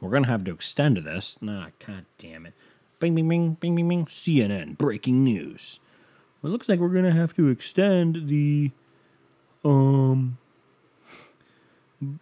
We're 0.00 0.10
gonna 0.10 0.26
have 0.26 0.42
to 0.42 0.50
extend 0.52 0.96
to 0.96 1.02
this. 1.02 1.36
Nah, 1.40 1.68
god 1.86 2.06
damn 2.18 2.46
it. 2.46 2.54
Bing 2.98 3.14
bing 3.14 3.28
bing 3.28 3.54
bing 3.60 3.76
bing 3.76 3.88
bing. 3.88 4.06
CNN 4.06 4.76
breaking 4.76 5.22
news. 5.22 5.78
Well, 6.40 6.50
it 6.50 6.52
looks 6.52 6.68
like 6.68 6.80
we're 6.80 6.88
gonna 6.88 7.12
have 7.12 7.36
to 7.36 7.46
extend 7.46 8.26
the 8.26 8.72
um 9.64 10.36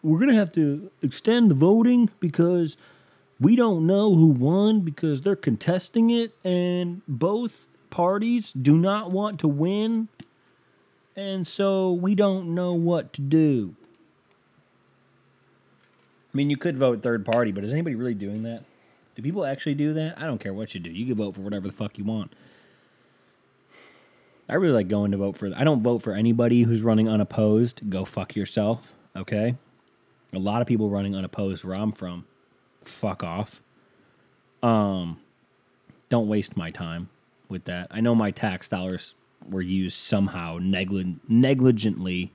we're 0.03 0.19
gonna 0.19 0.35
have 0.35 0.53
to 0.53 0.91
extend 1.01 1.51
the 1.51 1.55
voting 1.55 2.11
because 2.21 2.77
we 3.41 3.57
don't 3.57 3.87
know 3.87 4.15
who 4.17 4.27
won 4.27 4.81
because 4.81 5.23
they're 5.23 5.35
contesting 5.35 6.11
it 6.11 6.35
and 6.45 7.01
both 7.09 7.69
parties 7.91 8.53
do 8.53 8.77
not 8.77 9.11
want 9.11 9.39
to 9.41 9.49
win 9.49 10.09
and 11.17 11.47
so 11.47 11.93
we 11.93 12.15
don't 12.15 12.55
know 12.55 12.73
what 12.73 13.13
to 13.13 13.21
do 13.21 13.75
i 16.33 16.37
mean 16.37 16.51
you 16.51 16.57
could 16.57 16.79
vote 16.79 17.03
third 17.03 17.25
party 17.25 17.53
but 17.53 17.65
is 17.65 17.73
anybody 17.73 17.95
really 17.95 18.15
doing 18.15 18.43
that 18.43 18.63
do 19.15 19.23
people 19.23 19.45
actually 19.45 19.75
do 19.75 19.93
that 19.93 20.17
i 20.19 20.23
don't 20.23 20.39
care 20.39 20.55
what 20.55 20.75
you 20.75 20.81
do 20.81 20.91
you 20.91 21.07
can 21.07 21.17
vote 21.17 21.35
for 21.35 21.41
whatever 21.41 21.67
the 21.67 21.73
fuck 21.75 21.99
you 21.99 22.05
want 22.05 22.33
I 24.49 24.55
really 24.55 24.75
like 24.75 24.89
going 24.89 25.13
to 25.13 25.17
vote 25.17 25.37
for. 25.37 25.49
I 25.55 25.63
don't 25.63 25.81
vote 25.81 26.03
for 26.03 26.13
anybody 26.13 26.65
who's 26.65 26.83
running 26.83 27.09
unopposed. 27.09 27.89
Go 27.89 28.05
fuck 28.05 28.35
yourself. 28.35 28.93
Okay. 29.15 29.55
A 30.33 30.39
lot 30.41 30.61
of 30.61 30.67
people 30.67 30.91
running 30.91 31.15
unopposed 31.15 31.63
where 31.63 31.77
I'm 31.77 31.93
from. 31.93 32.27
Fuck 32.83 33.23
off. 33.23 33.63
Um, 34.61 35.21
don't 36.09 36.27
waste 36.27 36.57
my 36.57 36.73
time 36.73 37.09
with 37.51 37.65
that. 37.65 37.89
I 37.91 38.01
know 38.01 38.15
my 38.15 38.31
tax 38.31 38.69
dollars 38.69 39.15
were 39.49 39.63
used 39.63 39.99
somehow 39.99 40.59
negli- 40.61 41.17
negligently 41.29 42.33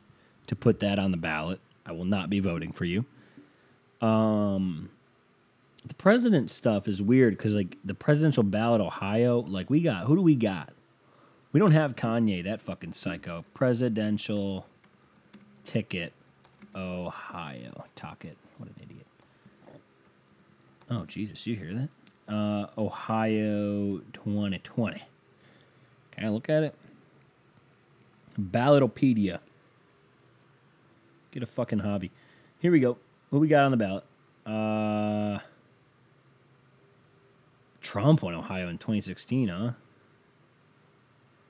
to 0.48 0.56
put 0.56 0.80
that 0.82 1.00
on 1.00 1.12
the 1.12 1.18
ballot. 1.18 1.60
I 1.86 1.92
will 1.92 2.06
not 2.06 2.30
be 2.30 2.40
voting 2.40 2.72
for 2.72 2.86
you. 2.86 3.06
Um, 4.02 4.90
the 5.86 5.94
president 5.94 6.52
stuff 6.52 6.88
is 6.88 7.02
weird 7.02 7.38
because 7.38 7.54
like 7.54 7.78
the 7.86 7.94
presidential 7.94 8.44
ballot, 8.44 8.82
Ohio, 8.82 9.40
like 9.42 9.70
we 9.70 9.82
got 9.82 10.06
who 10.06 10.16
do 10.16 10.22
we 10.22 10.36
got? 10.36 10.74
We 11.52 11.60
don't 11.60 11.72
have 11.72 11.96
Kanye, 11.96 12.44
that 12.44 12.62
fucking 12.62 12.94
psycho. 12.94 13.46
Presidential 13.54 14.68
ticket, 15.64 16.12
Ohio. 16.76 17.86
Talk 17.96 18.26
it. 18.26 18.38
What 18.58 18.70
an 18.70 18.76
idiot. 18.82 19.06
Oh 20.90 21.06
Jesus, 21.06 21.46
you 21.48 21.56
hear 21.56 21.74
that? 21.74 21.90
Uh, 22.28 22.68
Ohio 22.78 24.02
2020. 24.14 25.04
Can 26.12 26.26
I 26.26 26.30
look 26.30 26.50
at 26.50 26.64
it? 26.64 26.76
Ballotpedia. 28.40 29.40
Get 31.32 31.44
a 31.44 31.46
fucking 31.46 31.80
hobby. 31.80 32.12
Here 32.60 32.72
we 32.72 32.80
go. 32.80 32.98
What 33.30 33.40
we 33.40 33.48
got 33.48 33.66
on 33.66 33.72
the 33.72 33.78
ballot? 33.78 34.04
Uh, 34.46 35.40
Trump 37.82 38.22
won 38.22 38.34
Ohio 38.34 38.68
in 38.70 38.78
2016, 38.78 39.48
huh? 39.50 39.72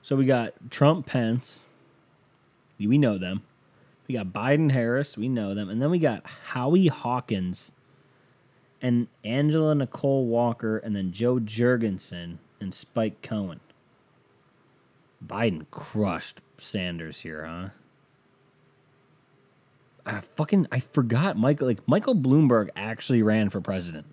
So 0.02 0.16
we 0.16 0.26
got 0.26 0.52
Trump, 0.70 1.06
Pence. 1.06 1.60
We 2.78 2.98
know 2.98 3.18
them. 3.18 3.42
We 4.06 4.14
got 4.14 4.26
Biden, 4.28 4.70
Harris. 4.70 5.16
We 5.16 5.28
know 5.28 5.54
them. 5.54 5.68
And 5.68 5.80
then 5.80 5.90
we 5.90 5.98
got 5.98 6.26
Howie 6.26 6.88
Hawkins 6.88 7.72
and 8.80 9.08
Angela 9.24 9.74
Nicole 9.74 10.26
Walker 10.26 10.78
and 10.78 10.94
then 10.94 11.12
Jo 11.12 11.38
Jorgensen 11.38 12.38
and 12.60 12.74
Spike 12.74 13.22
Cohen. 13.22 13.60
Biden 15.24 15.66
crushed 15.70 16.40
Sanders 16.58 17.20
here, 17.20 17.44
huh? 17.46 17.68
I 20.04 20.20
fucking 20.20 20.68
I 20.70 20.78
forgot 20.78 21.36
Michael 21.36 21.66
like 21.66 21.86
Michael 21.88 22.14
Bloomberg 22.14 22.68
actually 22.76 23.22
ran 23.22 23.50
for 23.50 23.60
president. 23.60 24.06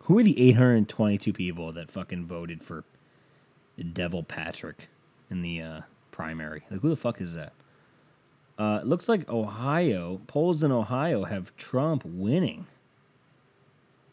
Who 0.00 0.18
are 0.18 0.22
the 0.22 0.38
822 0.48 1.32
people 1.32 1.72
that 1.72 1.90
fucking 1.90 2.26
voted 2.26 2.62
for 2.62 2.84
Deval 3.78 4.26
Patrick 4.26 4.88
in 5.30 5.42
the 5.42 5.62
uh, 5.62 5.80
primary? 6.10 6.64
Like 6.70 6.80
who 6.80 6.90
the 6.90 6.96
fuck 6.96 7.20
is 7.20 7.34
that? 7.34 7.52
Uh, 8.58 8.80
it 8.82 8.86
looks 8.86 9.08
like 9.08 9.28
Ohio 9.28 10.20
polls 10.26 10.62
in 10.62 10.70
Ohio 10.70 11.24
have 11.24 11.56
Trump 11.56 12.04
winning. 12.04 12.66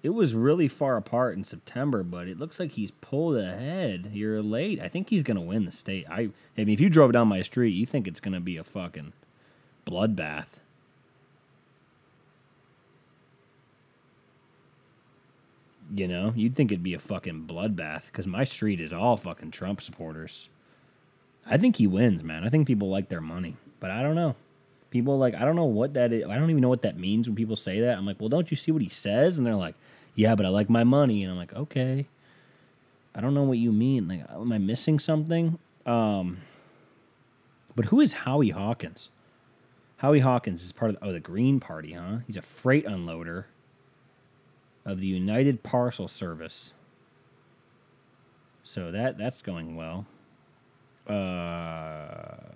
It 0.02 0.10
was 0.10 0.34
really 0.34 0.70
far 0.70 0.96
apart 0.96 1.36
in 1.36 1.44
September, 1.44 2.04
but 2.04 2.28
it 2.28 2.40
looks 2.40 2.58
like 2.60 2.72
he's 2.72 2.92
pulled 2.92 3.36
ahead. 3.38 4.12
You're 4.14 4.42
late. 4.42 4.80
I 4.80 4.88
think 4.88 5.10
he's 5.10 5.24
gonna 5.24 5.42
win 5.42 5.66
the 5.66 5.72
state. 5.72 6.06
I, 6.10 6.30
I 6.58 6.64
mean, 6.64 6.70
if 6.70 6.80
you 6.80 6.90
drove 6.90 7.12
down 7.12 7.28
my 7.28 7.42
street, 7.42 7.72
you 7.72 7.86
think 7.86 8.08
it's 8.08 8.22
gonna 8.22 8.40
be 8.40 8.56
a 8.56 8.64
fucking 8.64 9.12
bloodbath. 9.86 10.60
You 15.94 16.08
know, 16.08 16.34
you'd 16.36 16.56
think 16.56 16.72
it'd 16.72 16.84
be 16.84 16.94
a 16.94 17.00
fucking 17.00 17.46
bloodbath 17.48 18.06
because 18.06 18.28
my 18.28 18.44
street 18.44 18.80
is 18.80 18.94
all 18.94 19.18
fucking 19.18 19.52
Trump 19.52 19.82
supporters. 19.82 20.48
I 21.46 21.58
think 21.58 21.78
he 21.78 21.88
wins, 21.88 22.24
man. 22.24 22.46
I 22.46 22.50
think 22.50 22.68
people 22.68 22.90
like 22.90 23.10
their 23.10 23.22
money, 23.22 23.58
but 23.80 23.92
I 23.92 24.02
don't 24.02 24.16
know. 24.16 24.36
People 24.92 25.18
like 25.18 25.36
I 25.36 25.46
don't 25.46 25.56
know 25.56 25.66
what 25.66 25.94
that 25.94 26.12
is. 26.12 26.26
I 26.26 26.36
don't 26.36 26.50
even 26.50 26.62
know 26.62 26.70
what 26.70 26.82
that 26.82 26.98
means 26.98 27.28
when 27.28 27.36
people 27.36 27.56
say 27.56 27.80
that. 27.82 27.98
I'm 27.98 28.06
like, 28.06 28.20
well, 28.20 28.30
don't 28.30 28.50
you 28.50 28.58
see 28.58 28.72
what 28.72 28.82
he 28.82 28.90
says? 28.90 29.38
And 29.38 29.46
they're 29.46 29.56
like, 29.56 29.76
yeah, 30.16 30.36
but 30.36 30.46
I 30.46 30.50
like 30.50 30.70
my 30.70 30.84
money. 30.84 31.24
And 31.24 31.32
I'm 31.32 31.38
like, 31.38 31.54
okay. 31.54 32.08
I 33.16 33.22
don't 33.22 33.34
know 33.34 33.44
what 33.44 33.58
you 33.58 33.72
mean. 33.72 34.08
Like, 34.08 34.26
am 34.32 34.52
I 34.52 34.58
missing 34.58 35.00
something? 35.00 35.60
Um, 35.86 36.40
but 37.76 37.86
who 37.86 38.02
is 38.02 38.14
Howie 38.14 38.52
Hawkins? 38.52 39.10
Howie 39.98 40.20
Hawkins 40.20 40.64
is 40.64 40.72
part 40.72 40.90
of 40.90 41.00
the, 41.00 41.06
oh 41.06 41.14
the 41.14 41.20
Green 41.20 41.60
Party, 41.60 41.94
huh? 41.94 42.20
He's 42.26 42.38
a 42.38 42.42
freight 42.42 42.86
unloader 42.86 43.46
of 44.86 45.00
the 45.02 45.08
United 45.08 45.64
Parcel 45.64 46.08
Service. 46.08 46.74
So 48.64 48.92
that 48.92 49.18
that's 49.18 49.42
going 49.42 49.76
well. 49.76 50.06
Uh, 51.08 52.54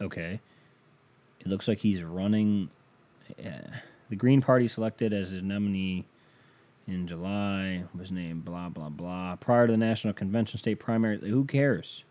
okay. 0.00 0.40
It 1.40 1.46
looks 1.46 1.68
like 1.68 1.78
he's 1.78 2.02
running. 2.02 2.70
Yeah. 3.38 3.80
The 4.08 4.16
Green 4.16 4.42
Party 4.42 4.68
selected 4.68 5.12
as 5.12 5.32
a 5.32 5.40
nominee 5.40 6.06
in 6.86 7.06
July 7.06 7.84
was 7.96 8.10
named 8.10 8.44
blah 8.44 8.68
blah 8.68 8.88
blah. 8.88 9.36
Prior 9.36 9.66
to 9.66 9.72
the 9.72 9.76
national 9.76 10.12
convention 10.12 10.58
state 10.58 10.80
primary, 10.80 11.18
who 11.18 11.44
cares? 11.44 12.04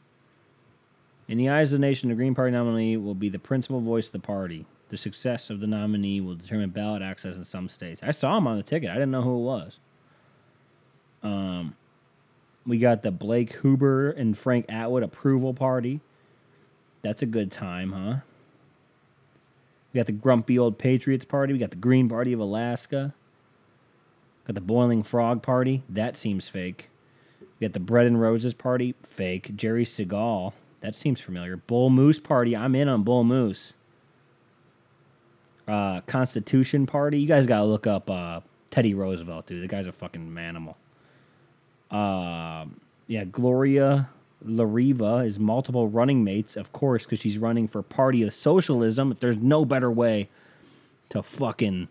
In 1.28 1.38
the 1.38 1.50
eyes 1.50 1.74
of 1.74 1.80
the 1.80 1.88
nation, 1.88 2.10
the 2.10 2.16
Green 2.16 2.34
Party 2.34 2.52
nominee 2.52 2.98
will 2.98 3.14
be 3.14 3.30
the 3.30 3.38
principal 3.38 3.82
voice 3.82 4.08
of 4.08 4.14
the 4.14 4.20
party. 4.20 4.66
The 4.90 4.98
success 4.98 5.52
of 5.52 5.60
the 5.60 5.68
nominee 5.68 6.22
will 6.22 6.36
determine 6.36 6.72
ballot 6.72 7.04
access 7.04 7.36
in 7.36 7.46
some 7.46 7.70
states. 7.70 8.02
I 8.02 8.12
saw 8.12 8.38
him 8.38 8.48
on 8.48 8.58
the 8.58 8.64
ticket. 8.64 8.90
I 8.90 8.94
didn't 8.94 9.12
know 9.12 9.22
who 9.22 9.38
it 9.38 9.44
was. 9.44 9.80
Um, 11.22 11.76
we 12.66 12.80
got 12.80 13.04
the 13.04 13.12
Blake 13.12 13.60
Huber 13.62 14.10
and 14.10 14.36
Frank 14.36 14.66
Atwood 14.70 15.04
approval 15.04 15.54
party. 15.54 16.02
That's 17.02 17.22
a 17.22 17.26
good 17.26 17.52
time, 17.52 17.92
huh? 17.92 18.16
We 19.94 19.98
got 20.00 20.06
the 20.06 20.12
Grumpy 20.12 20.60
Old 20.60 20.78
Patriots 20.78 21.26
Party. 21.26 21.54
We 21.54 21.60
got 21.60 21.72
the 21.72 21.78
Green 21.78 22.10
Party 22.10 22.34
of 22.34 22.40
Alaska. 22.40 23.14
Got 24.46 24.54
the 24.56 24.62
Boiling 24.62 25.04
Frog 25.04 25.42
Party. 25.42 25.84
That 25.90 26.18
seems 26.18 26.48
fake. 26.48 26.90
We 27.60 27.68
got 27.68 27.74
the 27.74 27.80
Bread 27.80 28.08
and 28.08 28.22
Roses 28.22 28.54
Party. 28.54 28.96
Fake. 29.04 29.56
Jerry 29.56 29.86
Segal. 29.86 30.54
That 30.82 30.96
seems 30.96 31.20
familiar. 31.20 31.58
Bull 31.58 31.90
Moose 31.90 32.20
Party. 32.20 32.56
I'm 32.56 32.76
in 32.76 32.88
on 32.88 33.04
Bull 33.04 33.24
Moose. 33.24 33.74
Uh, 35.68 36.02
Constitution 36.02 36.86
Party. 36.86 37.20
You 37.20 37.28
guys 37.28 37.48
gotta 37.48 37.66
look 37.66 37.86
up 37.86 38.10
uh, 38.10 38.42
Teddy 38.72 38.94
Roosevelt, 38.94 39.48
dude. 39.48 39.64
The 39.64 39.68
guy's 39.68 39.88
a 39.88 39.92
fucking 39.92 40.30
manimal. 40.30 40.76
Uh, 41.92 42.66
yeah, 43.08 43.24
Gloria 43.26 44.10
La 44.46 44.64
Riva 44.64 45.18
is 45.18 45.38
multiple 45.38 45.88
running 45.88 46.24
mates, 46.24 46.56
of 46.56 46.72
course, 46.72 47.06
because 47.06 47.20
she's 47.20 47.38
running 47.38 47.68
for 47.68 47.82
Party 47.82 48.24
of 48.24 48.34
Socialism. 48.34 49.12
If 49.12 49.20
there's 49.20 49.38
no 49.38 49.66
better 49.66 49.92
way 49.92 50.30
to 51.10 51.22
fucking 51.22 51.90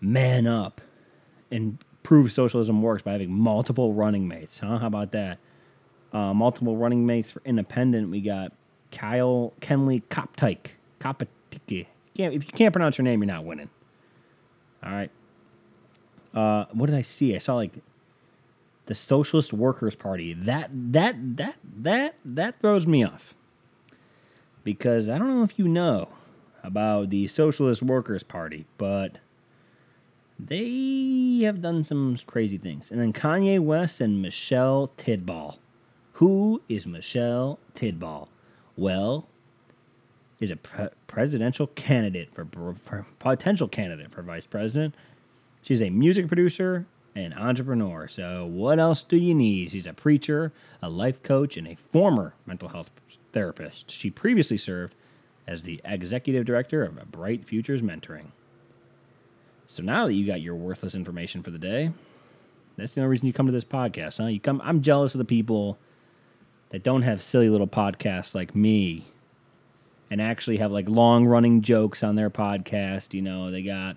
man 0.00 0.46
up 0.46 0.80
and 1.50 1.78
prove 2.02 2.32
socialism 2.32 2.82
works 2.82 3.02
by 3.02 3.12
having 3.12 3.32
multiple 3.32 3.92
running 3.92 4.28
mates, 4.28 4.58
huh? 4.58 4.78
How 4.78 4.86
about 4.86 5.12
that? 5.12 5.38
Uh, 6.12 6.34
multiple 6.34 6.76
running 6.76 7.06
mates 7.06 7.30
for 7.30 7.40
independent. 7.44 8.10
We 8.10 8.20
got 8.20 8.52
Kyle 8.90 9.52
Kenley. 9.60 10.02
Kopitke. 10.10 11.86
Can't, 12.16 12.34
if 12.34 12.44
you 12.44 12.52
can't 12.52 12.72
pronounce 12.72 12.98
your 12.98 13.04
name, 13.04 13.20
you're 13.22 13.32
not 13.32 13.44
winning. 13.44 13.70
All 14.82 14.90
right. 14.90 15.10
Uh, 16.34 16.66
what 16.72 16.86
did 16.86 16.96
I 16.96 17.02
see? 17.02 17.34
I 17.34 17.38
saw 17.38 17.54
like 17.54 17.72
the 18.90 18.94
Socialist 18.96 19.52
Workers 19.52 19.94
Party. 19.94 20.34
That 20.34 20.68
that 20.72 21.36
that 21.36 21.58
that 21.76 22.16
that 22.24 22.60
throws 22.60 22.88
me 22.88 23.04
off. 23.04 23.34
Because 24.64 25.08
I 25.08 25.16
don't 25.16 25.28
know 25.28 25.44
if 25.44 25.56
you 25.60 25.68
know 25.68 26.08
about 26.64 27.10
the 27.10 27.28
Socialist 27.28 27.84
Workers 27.84 28.24
Party, 28.24 28.66
but 28.78 29.18
they 30.40 31.42
have 31.44 31.62
done 31.62 31.84
some 31.84 32.16
crazy 32.26 32.58
things. 32.58 32.90
And 32.90 33.00
then 33.00 33.12
Kanye 33.12 33.60
West 33.60 34.00
and 34.00 34.20
Michelle 34.20 34.90
Tidball. 34.98 35.58
Who 36.14 36.60
is 36.68 36.84
Michelle 36.84 37.60
Tidball? 37.74 38.26
Well, 38.76 39.28
is 40.40 40.50
a 40.50 40.56
pre- 40.56 40.88
presidential 41.06 41.68
candidate 41.68 42.34
for, 42.34 42.74
for 42.74 43.06
potential 43.20 43.68
candidate 43.68 44.10
for 44.10 44.22
vice 44.22 44.46
president. 44.46 44.96
She's 45.62 45.80
a 45.80 45.90
music 45.90 46.26
producer 46.26 46.86
and 47.14 47.34
entrepreneur. 47.34 48.08
So 48.08 48.46
what 48.46 48.78
else 48.78 49.02
do 49.02 49.16
you 49.16 49.34
need? 49.34 49.72
She's 49.72 49.86
a 49.86 49.92
preacher, 49.92 50.52
a 50.82 50.88
life 50.88 51.22
coach, 51.22 51.56
and 51.56 51.66
a 51.66 51.74
former 51.74 52.34
mental 52.46 52.68
health 52.68 52.90
therapist. 53.32 53.90
She 53.90 54.10
previously 54.10 54.56
served 54.56 54.94
as 55.46 55.62
the 55.62 55.80
executive 55.84 56.44
director 56.44 56.84
of 56.84 57.10
Bright 57.10 57.44
Futures 57.44 57.82
Mentoring. 57.82 58.26
So 59.66 59.82
now 59.82 60.06
that 60.06 60.14
you 60.14 60.26
got 60.26 60.40
your 60.40 60.54
worthless 60.54 60.94
information 60.94 61.42
for 61.42 61.50
the 61.50 61.58
day, 61.58 61.92
that's 62.76 62.92
the 62.92 63.00
only 63.00 63.10
reason 63.10 63.26
you 63.26 63.32
come 63.32 63.46
to 63.46 63.52
this 63.52 63.64
podcast, 63.64 64.18
huh? 64.18 64.26
You 64.26 64.40
come. 64.40 64.60
I'm 64.64 64.82
jealous 64.82 65.14
of 65.14 65.18
the 65.18 65.24
people 65.24 65.78
that 66.70 66.82
don't 66.82 67.02
have 67.02 67.22
silly 67.22 67.48
little 67.48 67.68
podcasts 67.68 68.34
like 68.34 68.54
me 68.54 69.06
and 70.10 70.20
actually 70.20 70.56
have 70.56 70.72
like 70.72 70.88
long 70.88 71.26
running 71.26 71.62
jokes 71.62 72.02
on 72.02 72.16
their 72.16 72.30
podcast. 72.30 73.14
You 73.14 73.22
know, 73.22 73.50
they 73.50 73.62
got 73.62 73.96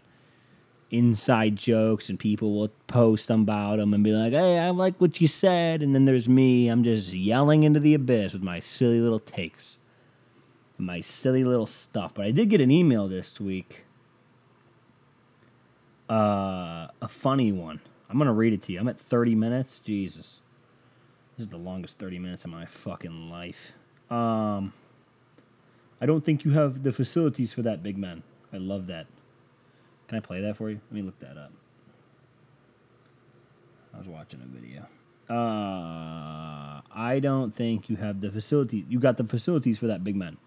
inside 0.94 1.56
jokes 1.56 2.08
and 2.08 2.20
people 2.20 2.54
will 2.54 2.70
post 2.86 3.32
about 3.32 3.78
them 3.78 3.94
and 3.94 4.04
be 4.04 4.12
like, 4.12 4.32
"Hey, 4.32 4.60
I 4.60 4.70
like 4.70 5.02
what 5.02 5.20
you 5.20 5.28
said," 5.28 5.82
and 5.82 5.96
then 5.96 6.06
there's 6.06 6.30
me. 6.30 6.68
I'm 6.68 6.84
just 6.84 7.14
yelling 7.14 7.64
into 7.64 7.80
the 7.80 7.96
abyss 7.96 8.34
with 8.34 8.44
my 8.44 8.60
silly 8.60 9.02
little 9.02 9.20
takes, 9.20 9.78
my 10.78 11.02
silly 11.02 11.44
little 11.44 11.66
stuff. 11.66 12.14
But 12.14 12.26
I 12.26 12.32
did 12.32 12.50
get 12.50 12.62
an 12.62 12.70
email 12.70 13.08
this 13.08 13.42
week, 13.42 13.86
uh, 16.10 16.88
a 17.02 17.08
funny 17.08 17.52
one. 17.52 17.80
I'm 18.08 18.20
gonna 18.20 18.32
read 18.32 18.54
it 18.54 18.62
to 18.64 18.74
you. 18.74 18.80
I'm 18.80 18.88
at 18.88 19.00
30 19.00 19.34
minutes. 19.34 19.80
Jesus, 19.80 20.42
this 21.36 21.46
is 21.46 21.50
the 21.50 21.58
longest 21.58 21.98
30 21.98 22.20
minutes 22.20 22.46
of 22.46 22.52
my 22.52 22.66
fucking 22.66 23.32
life. 23.32 23.72
Um, 24.12 24.74
I 26.00 26.06
don't 26.06 26.24
think 26.24 26.46
you 26.46 26.52
have 26.52 26.84
the 26.84 26.92
facilities 26.92 27.52
for 27.52 27.64
that, 27.64 27.82
big 27.82 27.98
man. 27.98 28.22
I 28.54 28.58
love 28.58 28.86
that. 28.88 29.08
Can 30.14 30.20
I 30.20 30.26
play 30.28 30.42
that 30.42 30.58
for 30.58 30.70
you? 30.70 30.80
Let 30.92 30.94
me 30.94 31.02
look 31.02 31.18
that 31.22 31.38
up. 31.38 31.52
I 33.96 33.98
was 33.98 34.08
watching 34.08 34.42
a 34.44 34.46
video. 34.46 34.82
Uh, 35.28 36.82
I 36.94 37.20
don't 37.20 37.56
think 37.56 37.90
you 37.90 37.96
have 37.96 38.22
the 38.22 38.30
facilities. 38.30 38.86
You 38.88 39.00
got 39.00 39.18
the 39.18 39.24
facilities 39.24 39.80
for 39.80 39.88
that, 39.88 40.04
big 40.04 40.16
man. 40.16 40.38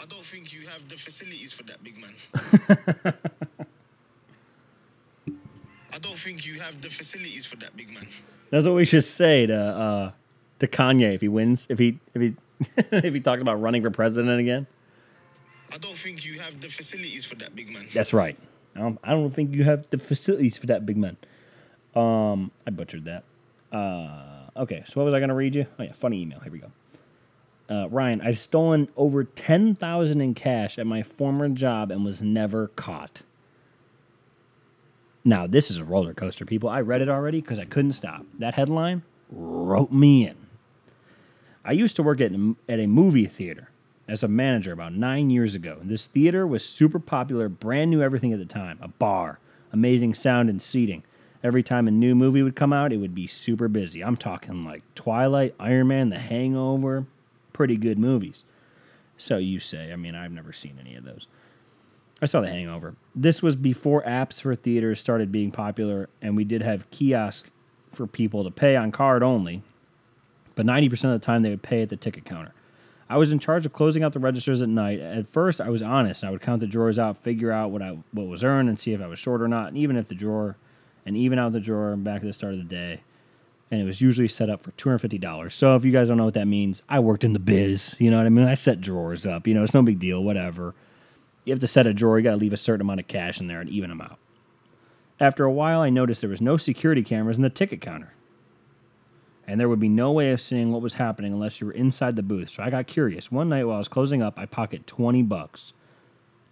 I 0.00 0.04
don't 0.04 0.22
think 0.22 0.52
you 0.54 0.68
have 0.68 0.88
the 0.88 0.94
facilities 0.94 1.52
for 1.52 1.64
that, 1.64 1.82
big 1.82 1.98
man. 1.98 2.14
I 5.92 5.98
don't 5.98 6.16
think 6.16 6.46
you 6.46 6.60
have 6.60 6.80
the 6.80 6.90
facilities 6.90 7.44
for 7.44 7.56
that, 7.56 7.76
big 7.76 7.92
man. 7.92 8.06
That's 8.50 8.68
what 8.68 8.76
we 8.76 8.84
should 8.84 9.02
say 9.02 9.46
to 9.46 9.58
uh, 9.58 10.12
to 10.60 10.68
Kanye 10.68 11.12
if 11.12 11.22
he 11.22 11.28
wins. 11.28 11.66
If 11.68 11.80
he 11.80 11.98
if 12.14 12.22
he 12.22 12.36
if 12.76 13.14
he 13.14 13.18
talked 13.18 13.42
about 13.42 13.60
running 13.60 13.82
for 13.82 13.90
president 13.90 14.38
again. 14.38 14.68
I 15.72 15.78
don't 15.78 15.96
think 15.96 16.24
you 16.24 16.38
have 16.40 16.60
the 16.60 16.68
facilities 16.68 17.24
for 17.24 17.34
that, 17.36 17.54
big 17.54 17.70
man. 17.72 17.86
That's 17.92 18.12
right. 18.12 18.36
I 18.74 18.80
don't, 18.80 18.98
I 19.02 19.10
don't 19.10 19.30
think 19.30 19.54
you 19.54 19.64
have 19.64 19.88
the 19.90 19.98
facilities 19.98 20.56
for 20.58 20.66
that, 20.66 20.86
big 20.86 20.96
man. 20.96 21.16
Um, 21.94 22.50
I 22.66 22.70
butchered 22.70 23.04
that. 23.06 23.24
Uh, 23.72 24.50
okay, 24.60 24.84
so 24.86 24.92
what 24.94 25.04
was 25.04 25.14
I 25.14 25.18
going 25.18 25.30
to 25.30 25.34
read 25.34 25.54
you? 25.54 25.66
Oh 25.78 25.82
yeah, 25.82 25.92
funny 25.92 26.22
email. 26.22 26.40
Here 26.40 26.52
we 26.52 26.58
go. 26.58 26.70
Uh, 27.68 27.88
Ryan, 27.88 28.20
I've 28.20 28.38
stolen 28.38 28.88
over 28.96 29.24
ten 29.24 29.74
thousand 29.74 30.20
in 30.20 30.34
cash 30.34 30.78
at 30.78 30.86
my 30.86 31.02
former 31.02 31.48
job 31.48 31.90
and 31.90 32.04
was 32.04 32.22
never 32.22 32.68
caught. 32.68 33.22
Now 35.24 35.48
this 35.48 35.70
is 35.70 35.78
a 35.78 35.84
roller 35.84 36.14
coaster, 36.14 36.44
people. 36.44 36.68
I 36.68 36.80
read 36.80 37.02
it 37.02 37.08
already 37.08 37.40
because 37.40 37.58
I 37.58 37.64
couldn't 37.64 37.94
stop. 37.94 38.24
That 38.38 38.54
headline 38.54 39.02
wrote 39.30 39.90
me 39.90 40.28
in. 40.28 40.36
I 41.64 41.72
used 41.72 41.96
to 41.96 42.04
work 42.04 42.20
at 42.20 42.30
at 42.68 42.78
a 42.78 42.86
movie 42.86 43.26
theater 43.26 43.70
as 44.08 44.22
a 44.22 44.28
manager 44.28 44.72
about 44.72 44.92
nine 44.92 45.30
years 45.30 45.54
ago. 45.54 45.78
This 45.82 46.06
theater 46.06 46.46
was 46.46 46.64
super 46.64 46.98
popular, 46.98 47.48
brand 47.48 47.90
new 47.90 48.02
everything 48.02 48.32
at 48.32 48.38
the 48.38 48.44
time 48.44 48.78
a 48.80 48.88
bar, 48.88 49.38
amazing 49.72 50.14
sound 50.14 50.48
and 50.48 50.62
seating. 50.62 51.02
Every 51.42 51.62
time 51.62 51.86
a 51.86 51.92
new 51.92 52.14
movie 52.14 52.42
would 52.42 52.56
come 52.56 52.72
out, 52.72 52.92
it 52.92 52.96
would 52.96 53.14
be 53.14 53.26
super 53.26 53.68
busy. 53.68 54.02
I'm 54.02 54.16
talking 54.16 54.64
like 54.64 54.82
Twilight, 54.94 55.54
Iron 55.60 55.88
Man, 55.88 56.08
The 56.08 56.18
Hangover, 56.18 57.06
pretty 57.52 57.76
good 57.76 57.98
movies. 57.98 58.44
So 59.16 59.38
you 59.38 59.60
say. 59.60 59.92
I 59.92 59.96
mean, 59.96 60.14
I've 60.14 60.32
never 60.32 60.52
seen 60.52 60.78
any 60.80 60.96
of 60.96 61.04
those. 61.04 61.26
I 62.20 62.26
saw 62.26 62.40
The 62.40 62.48
Hangover. 62.48 62.96
This 63.14 63.42
was 63.42 63.54
before 63.56 64.02
apps 64.02 64.40
for 64.40 64.54
theaters 64.54 64.98
started 64.98 65.30
being 65.30 65.50
popular, 65.50 66.08
and 66.22 66.36
we 66.36 66.44
did 66.44 66.62
have 66.62 66.90
kiosk 66.90 67.50
for 67.92 68.06
people 68.06 68.42
to 68.44 68.50
pay 68.50 68.76
on 68.76 68.90
card 68.90 69.22
only. 69.22 69.62
But 70.54 70.66
90% 70.66 70.92
of 71.04 71.20
the 71.20 71.24
time, 71.24 71.42
they 71.42 71.50
would 71.50 71.62
pay 71.62 71.82
at 71.82 71.90
the 71.90 71.96
ticket 71.96 72.24
counter. 72.24 72.52
I 73.08 73.16
was 73.16 73.30
in 73.30 73.38
charge 73.38 73.64
of 73.66 73.72
closing 73.72 74.02
out 74.02 74.12
the 74.12 74.18
registers 74.18 74.60
at 74.60 74.68
night. 74.68 74.98
At 75.00 75.28
first, 75.28 75.60
I 75.60 75.70
was 75.70 75.80
honest. 75.82 76.24
I 76.24 76.30
would 76.30 76.40
count 76.40 76.60
the 76.60 76.66
drawers 76.66 76.98
out, 76.98 77.16
figure 77.16 77.52
out 77.52 77.70
what 77.70 77.82
I 77.82 77.98
what 78.10 78.26
was 78.26 78.42
earned, 78.42 78.68
and 78.68 78.78
see 78.78 78.92
if 78.92 79.00
I 79.00 79.06
was 79.06 79.18
short 79.18 79.40
or 79.40 79.48
not. 79.48 79.68
And 79.68 79.78
even 79.78 79.96
if 79.96 80.08
the 80.08 80.14
drawer, 80.14 80.56
and 81.04 81.16
even 81.16 81.38
out 81.38 81.52
the 81.52 81.60
drawer 81.60 81.94
back 81.96 82.22
at 82.22 82.26
the 82.26 82.32
start 82.32 82.54
of 82.54 82.58
the 82.58 82.64
day, 82.64 83.02
and 83.70 83.80
it 83.80 83.84
was 83.84 84.00
usually 84.00 84.26
set 84.28 84.50
up 84.50 84.62
for 84.62 84.72
two 84.72 84.88
hundred 84.88 85.00
fifty 85.00 85.18
dollars. 85.18 85.54
So 85.54 85.76
if 85.76 85.84
you 85.84 85.92
guys 85.92 86.08
don't 86.08 86.16
know 86.16 86.24
what 86.24 86.34
that 86.34 86.48
means, 86.48 86.82
I 86.88 86.98
worked 86.98 87.22
in 87.22 87.32
the 87.32 87.38
biz. 87.38 87.94
You 87.98 88.10
know 88.10 88.16
what 88.16 88.26
I 88.26 88.30
mean? 88.30 88.46
I 88.46 88.54
set 88.54 88.80
drawers 88.80 89.24
up. 89.24 89.46
You 89.46 89.54
know, 89.54 89.62
it's 89.62 89.74
no 89.74 89.82
big 89.82 90.00
deal. 90.00 90.22
Whatever. 90.22 90.74
You 91.44 91.52
have 91.52 91.60
to 91.60 91.68
set 91.68 91.86
a 91.86 91.94
drawer. 91.94 92.18
You 92.18 92.24
got 92.24 92.32
to 92.32 92.36
leave 92.38 92.52
a 92.52 92.56
certain 92.56 92.80
amount 92.80 92.98
of 92.98 93.06
cash 93.06 93.40
in 93.40 93.46
there 93.46 93.60
and 93.60 93.70
even 93.70 93.90
them 93.90 94.00
out. 94.00 94.18
After 95.20 95.44
a 95.44 95.52
while, 95.52 95.80
I 95.80 95.90
noticed 95.90 96.22
there 96.22 96.28
was 96.28 96.40
no 96.40 96.56
security 96.56 97.04
cameras 97.04 97.36
in 97.36 97.44
the 97.44 97.50
ticket 97.50 97.80
counter 97.80 98.12
and 99.46 99.60
there 99.60 99.68
would 99.68 99.80
be 99.80 99.88
no 99.88 100.12
way 100.12 100.32
of 100.32 100.40
seeing 100.40 100.72
what 100.72 100.82
was 100.82 100.94
happening 100.94 101.32
unless 101.32 101.60
you 101.60 101.68
were 101.68 101.72
inside 101.72 102.16
the 102.16 102.22
booth. 102.22 102.50
So 102.50 102.62
I 102.62 102.70
got 102.70 102.86
curious. 102.86 103.30
One 103.30 103.48
night 103.48 103.64
while 103.64 103.76
I 103.76 103.78
was 103.78 103.88
closing 103.88 104.22
up, 104.22 104.34
I 104.36 104.46
pocketed 104.46 104.86
20 104.86 105.22
bucks 105.22 105.72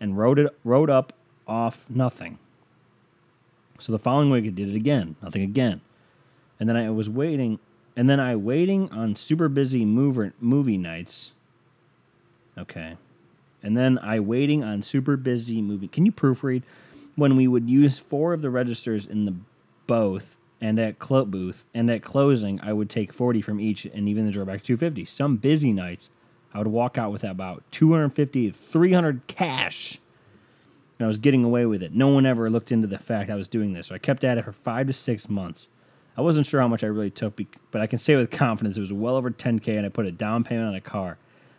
and 0.01 0.17
wrote 0.17 0.39
it 0.39 0.57
wrote 0.63 0.91
up 0.91 1.13
off 1.47 1.85
nothing. 1.89 2.39
So 3.79 3.93
the 3.93 3.99
following 3.99 4.31
week 4.31 4.45
I 4.45 4.51
did 4.51 4.69
it 4.69 4.77
again, 4.77 5.17
nothing 5.23 5.43
again. 5.43 5.81
And 6.61 6.69
then 6.69 6.77
I 6.77 6.91
was 6.91 7.11
waiting 7.11 7.59
and 7.97 8.09
then 8.09 8.21
I 8.21 8.37
waiting 8.37 8.91
on 8.91 9.17
super 9.17 9.49
busy 9.49 9.85
mover, 9.85 10.33
movie 10.41 10.79
nights. 10.79 11.33
Okay. 12.57 12.97
And 13.63 13.77
then 13.77 13.99
I 13.99 14.21
waiting 14.21 14.63
on 14.63 14.83
super 14.83 15.17
busy 15.17 15.63
movie. 15.63 15.89
Can 15.89 16.07
you 16.07 16.13
proofread 16.13 16.63
when 17.17 17.37
we 17.37 17.49
would 17.49 17.69
use 17.69 17.99
four 17.99 18.33
of 18.33 18.43
the 18.43 18.51
registers 18.51 19.07
in 19.07 19.25
the 19.25 19.35
both 19.87 20.37
and 20.65 20.79
at 20.79 20.99
clo- 20.99 21.27
booth 21.27 21.67
and 21.75 21.91
at 21.91 22.03
closing 22.03 22.59
I 22.63 22.73
would 22.73 22.89
take 22.89 23.13
40 23.13 23.43
from 23.43 23.61
each 23.61 23.85
and 23.85 24.09
even 24.09 24.25
the 24.25 24.33
drawback 24.33 24.63
250. 24.63 25.05
Some 25.05 25.37
busy 25.37 25.75
nights 25.75 26.09
I 26.55 26.59
would 26.59 26.69
walk 26.69 26.97
out 26.97 27.13
with 27.13 27.23
about 27.23 27.63
250 27.71 28.51
300 28.51 29.27
cash. 29.27 30.01
And 30.99 31.05
I 31.05 31.07
was 31.07 31.19
getting 31.19 31.45
away 31.45 31.67
with 31.67 31.83
it. 31.83 31.93
No 31.93 32.09
one 32.09 32.25
ever 32.25 32.49
looked 32.49 32.73
into 32.73 32.87
the 32.87 32.99
fact 32.99 33.29
I 33.29 33.35
was 33.35 33.47
doing 33.47 33.75
this. 33.75 33.89
So 33.89 33.95
I 33.95 33.99
kept 33.99 34.25
at 34.25 34.39
it 34.39 34.45
for 34.47 34.53
5 34.53 34.87
to 34.87 34.95
6 34.95 35.29
months. 35.29 35.69
I 36.17 36.23
wasn't 36.23 36.47
sure 36.47 36.63
how 36.63 36.69
much 36.69 36.83
I 36.83 36.87
really 36.87 37.11
took, 37.11 37.39
but 37.71 37.83
I 37.83 37.87
can 37.87 37.99
say 37.99 38.17
with 38.17 38.31
confidence 38.31 38.79
it 38.79 38.81
was 38.81 38.93
well 38.93 39.17
over 39.17 39.31
10k 39.31 39.77
and 39.77 39.85
I 39.85 39.91
put 39.91 40.07
a 40.07 40.13
down 40.13 40.45
payment 40.45 40.69
on 40.69 40.75
a 40.75 40.81
car. 40.81 41.19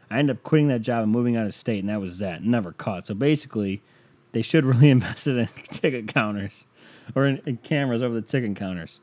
I 0.10 0.18
ended 0.18 0.38
up 0.38 0.44
quitting 0.44 0.70
that 0.70 0.82
job 0.82 1.04
and 1.04 1.12
moving 1.12 1.36
out 1.36 1.46
of 1.46 1.54
state 1.54 1.80
and 1.80 1.89
that 1.89 2.02
was 2.02 2.18
that. 2.20 2.44
Never 2.44 2.72
caught. 2.72 3.06
So 3.06 3.13
basically, 3.13 3.84
they 4.32 4.41
should 4.41 4.65
really 4.65 4.89
invest 4.98 5.28
it 5.28 5.38
in 5.38 5.48
ticket 5.70 6.08
counters 6.08 6.65
or 7.13 7.26
in, 7.26 7.41
in 7.46 7.58
cameras 7.58 8.02
over 8.02 8.15
the 8.15 8.22
ticket 8.22 8.56
counters. 8.56 9.00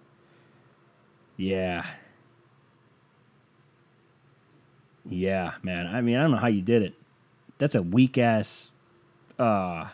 Yeah. 1.36 1.84
Yeah, 5.08 5.54
man. 5.62 5.86
I 5.86 6.00
mean, 6.00 6.16
I 6.16 6.22
don't 6.22 6.32
know 6.32 6.36
how 6.38 6.48
you 6.48 6.62
did 6.62 6.82
it. 6.82 6.94
That's 7.58 7.74
a 7.74 7.82
weak 7.82 8.18
ass 8.18 8.70
uh 9.38 9.88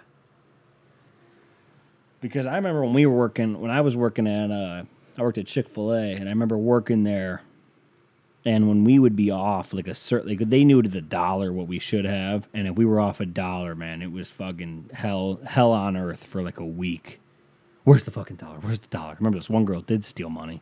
because 2.21 2.47
I 2.47 2.57
remember 2.57 2.83
when 2.83 2.93
we 2.93 3.07
were 3.07 3.17
working 3.17 3.61
when 3.61 3.71
I 3.71 3.81
was 3.81 3.97
working 3.97 4.27
at 4.27 4.51
uh 4.51 4.85
I 5.17 5.23
worked 5.23 5.39
at 5.39 5.47
Chick-fil-A 5.47 6.13
and 6.13 6.29
I 6.29 6.33
remember 6.33 6.57
working 6.59 7.05
there 7.05 7.43
and 8.45 8.69
when 8.69 8.85
we 8.85 8.99
would 8.99 9.17
be 9.17 9.31
off 9.31 9.73
like 9.73 9.87
a 9.89 9.95
certain 9.95 10.29
like 10.31 10.49
they 10.49 10.65
knew 10.65 10.83
to 10.83 10.89
the 10.89 11.01
dollar 11.01 11.53
what 11.53 11.67
we 11.69 11.79
should 11.79 12.05
have 12.05 12.49
and 12.55 12.67
if 12.67 12.77
we 12.77 12.85
were 12.85 13.01
off 13.01 13.21
a 13.21 13.27
dollar, 13.27 13.75
man, 13.75 14.03
it 14.03 14.13
was 14.13 14.31
fucking 14.31 14.91
hell 14.95 15.41
hell 15.45 15.73
on 15.73 15.97
earth 15.97 16.25
for 16.25 16.43
like 16.43 16.59
a 16.59 16.67
week. 16.67 17.21
Where's 17.89 18.03
the 18.03 18.11
fucking 18.11 18.37
dollar? 18.37 18.59
Where's 18.59 18.81
the 18.81 18.89
dollar? 18.89 19.17
Remember 19.19 19.39
this 19.39 19.49
one 19.49 19.65
girl 19.65 19.81
did 19.81 20.05
steal 20.05 20.29
money. 20.29 20.61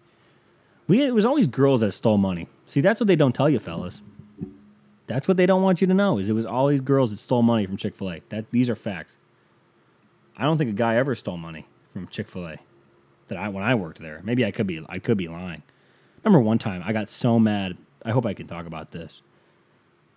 We 0.86 1.02
it 1.02 1.12
was 1.12 1.26
always 1.26 1.48
girls 1.48 1.80
that 1.80 1.90
stole 1.90 2.18
money. 2.18 2.46
See, 2.68 2.80
that's 2.80 3.00
what 3.00 3.08
they 3.08 3.16
don't 3.16 3.34
tell 3.34 3.50
you, 3.50 3.58
fellas. 3.58 4.00
That's 5.08 5.26
what 5.26 5.36
they 5.36 5.44
don't 5.44 5.62
want 5.62 5.80
you 5.80 5.88
to 5.88 5.92
know. 5.92 6.18
Is 6.18 6.30
it 6.30 6.34
was 6.34 6.46
always 6.46 6.80
girls 6.80 7.10
that 7.10 7.16
stole 7.16 7.42
money 7.42 7.66
from 7.66 7.78
Chick 7.78 7.96
Fil 7.96 8.12
A. 8.12 8.20
That 8.28 8.48
these 8.52 8.70
are 8.70 8.76
facts. 8.76 9.16
I 10.36 10.44
don't 10.44 10.56
think 10.56 10.70
a 10.70 10.72
guy 10.72 10.94
ever 10.94 11.16
stole 11.16 11.36
money 11.36 11.66
from 11.92 12.06
Chick 12.06 12.28
Fil 12.28 12.46
A. 12.46 12.58
That 13.26 13.38
I 13.38 13.48
when 13.48 13.64
I 13.64 13.74
worked 13.74 13.98
there. 13.98 14.20
Maybe 14.22 14.44
I 14.44 14.52
could 14.52 14.68
be 14.68 14.86
I 14.88 15.00
could 15.00 15.18
be 15.18 15.26
lying. 15.26 15.64
Remember 16.22 16.38
one 16.38 16.58
time 16.58 16.80
I 16.86 16.92
got 16.92 17.10
so 17.10 17.40
mad. 17.40 17.76
I 18.04 18.12
hope 18.12 18.24
I 18.24 18.34
can 18.34 18.46
talk 18.46 18.66
about 18.66 18.92
this. 18.92 19.20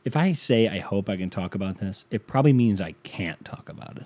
If 0.05 0.15
I 0.15 0.33
say 0.33 0.67
I 0.67 0.77
hope 0.77 1.09
I 1.09 1.17
can 1.17 1.31
talk 1.31 1.55
about 1.55 1.79
this, 1.79 2.05
it 2.11 2.27
probably 2.27 2.53
means 2.53 2.79
I 2.79 2.91
can't 3.01 3.43
talk 3.43 3.67
about 3.67 3.97
it. 3.97 4.05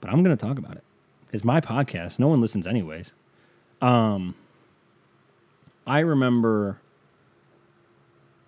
But 0.00 0.10
I'm 0.10 0.24
going 0.24 0.36
to 0.36 0.46
talk 0.46 0.58
about 0.58 0.72
it. 0.72 0.82
It's 1.34 1.42
my 1.42 1.60
podcast. 1.60 2.20
No 2.20 2.28
one 2.28 2.40
listens 2.40 2.64
anyways. 2.64 3.10
Um 3.82 4.36
I 5.84 5.98
remember 5.98 6.80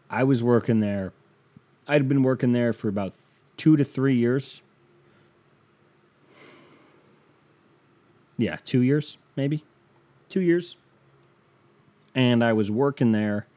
I 0.09 0.23
was 0.23 0.41
working 0.41 0.79
there. 0.79 1.13
I'd 1.89 2.09
been 2.09 2.23
working 2.23 2.53
there 2.53 2.73
for 2.73 2.89
about 2.89 3.13
two 3.57 3.77
to 3.77 3.85
three 3.85 4.15
years. 4.15 4.61
Yeah, 8.39 8.59
two 8.65 8.83
years, 8.83 9.19
maybe. 9.35 9.65
Two 10.29 10.41
years. 10.41 10.77
And 12.15 12.45
I 12.45 12.53
was 12.53 12.71
working 12.71 13.11
there. 13.11 13.49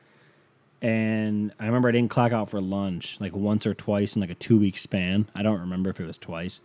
And 0.81 1.53
I 1.59 1.67
remember 1.67 1.89
I 1.89 1.91
didn't 1.91 2.09
clock 2.09 2.31
out 2.31 2.49
for 2.49 2.59
lunch 2.59 3.21
like 3.21 3.35
once 3.35 3.67
or 3.67 3.75
twice 3.75 4.15
in 4.15 4.21
like 4.21 4.31
a 4.31 4.35
two 4.35 4.57
week 4.57 4.75
span. 4.79 5.29
I 5.35 5.43
don't 5.43 5.59
remember 5.59 5.91
if 5.91 5.99
it 5.99 6.07
was 6.07 6.17
twice. 6.17 6.61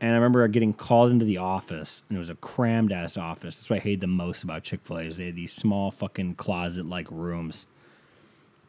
And 0.00 0.12
I 0.12 0.14
remember 0.14 0.46
getting 0.46 0.72
called 0.72 1.10
into 1.10 1.24
the 1.24 1.38
office, 1.38 2.02
and 2.08 2.16
it 2.16 2.20
was 2.20 2.30
a 2.30 2.36
crammed 2.36 2.92
ass 2.92 3.16
office. 3.16 3.56
That's 3.56 3.68
what 3.68 3.80
I 3.80 3.82
hated 3.82 4.00
the 4.00 4.06
most 4.06 4.44
about 4.44 4.62
Chick 4.62 4.80
Fil 4.84 4.98
A 4.98 5.02
is 5.02 5.16
they 5.16 5.26
had 5.26 5.36
these 5.36 5.52
small 5.52 5.90
fucking 5.90 6.36
closet 6.36 6.86
like 6.86 7.08
rooms, 7.10 7.66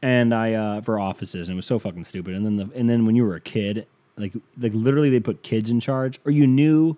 and 0.01 0.33
I 0.33 0.53
uh, 0.53 0.81
for 0.81 0.99
offices, 0.99 1.47
and 1.47 1.55
it 1.55 1.57
was 1.57 1.67
so 1.67 1.77
fucking 1.77 2.05
stupid. 2.05 2.33
And 2.33 2.45
then 2.45 2.57
the 2.57 2.69
and 2.75 2.89
then 2.89 3.05
when 3.05 3.15
you 3.15 3.25
were 3.25 3.35
a 3.35 3.41
kid, 3.41 3.85
like 4.17 4.33
like 4.59 4.73
literally 4.73 5.11
they 5.11 5.19
put 5.19 5.43
kids 5.43 5.69
in 5.69 5.79
charge, 5.79 6.19
or 6.25 6.31
you 6.31 6.47
knew 6.47 6.97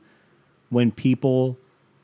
when 0.70 0.92
people 0.92 1.58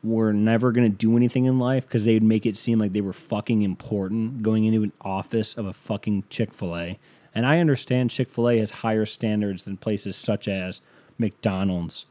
were 0.04 0.34
never 0.34 0.72
going 0.72 0.90
to 0.90 0.96
do 0.96 1.18
anything 1.18 1.46
in 1.46 1.60
life 1.60 1.86
because 1.86 2.06
they'd 2.06 2.24
make 2.24 2.46
it 2.46 2.56
seem 2.56 2.80
like 2.80 2.94
they 2.94 3.02
were 3.02 3.14
fucking 3.14 3.62
important 3.62 4.44
going 4.44 4.66
into 4.66 4.84
an 4.84 4.92
office 5.02 5.54
of 5.56 5.66
a 5.66 5.74
fucking 5.74 6.24
Chick 6.30 6.54
fil 6.54 6.78
A. 6.78 7.00
And 7.34 7.46
I 7.46 7.60
understand 7.60 8.12
Chick 8.12 8.30
fil 8.30 8.50
A 8.50 8.58
has 8.60 8.72
higher 8.72 9.06
standards 9.06 9.66
than 9.66 9.78
places 9.78 10.16
such 10.16 10.48
as 10.48 10.82
McDonald's, 11.18 12.06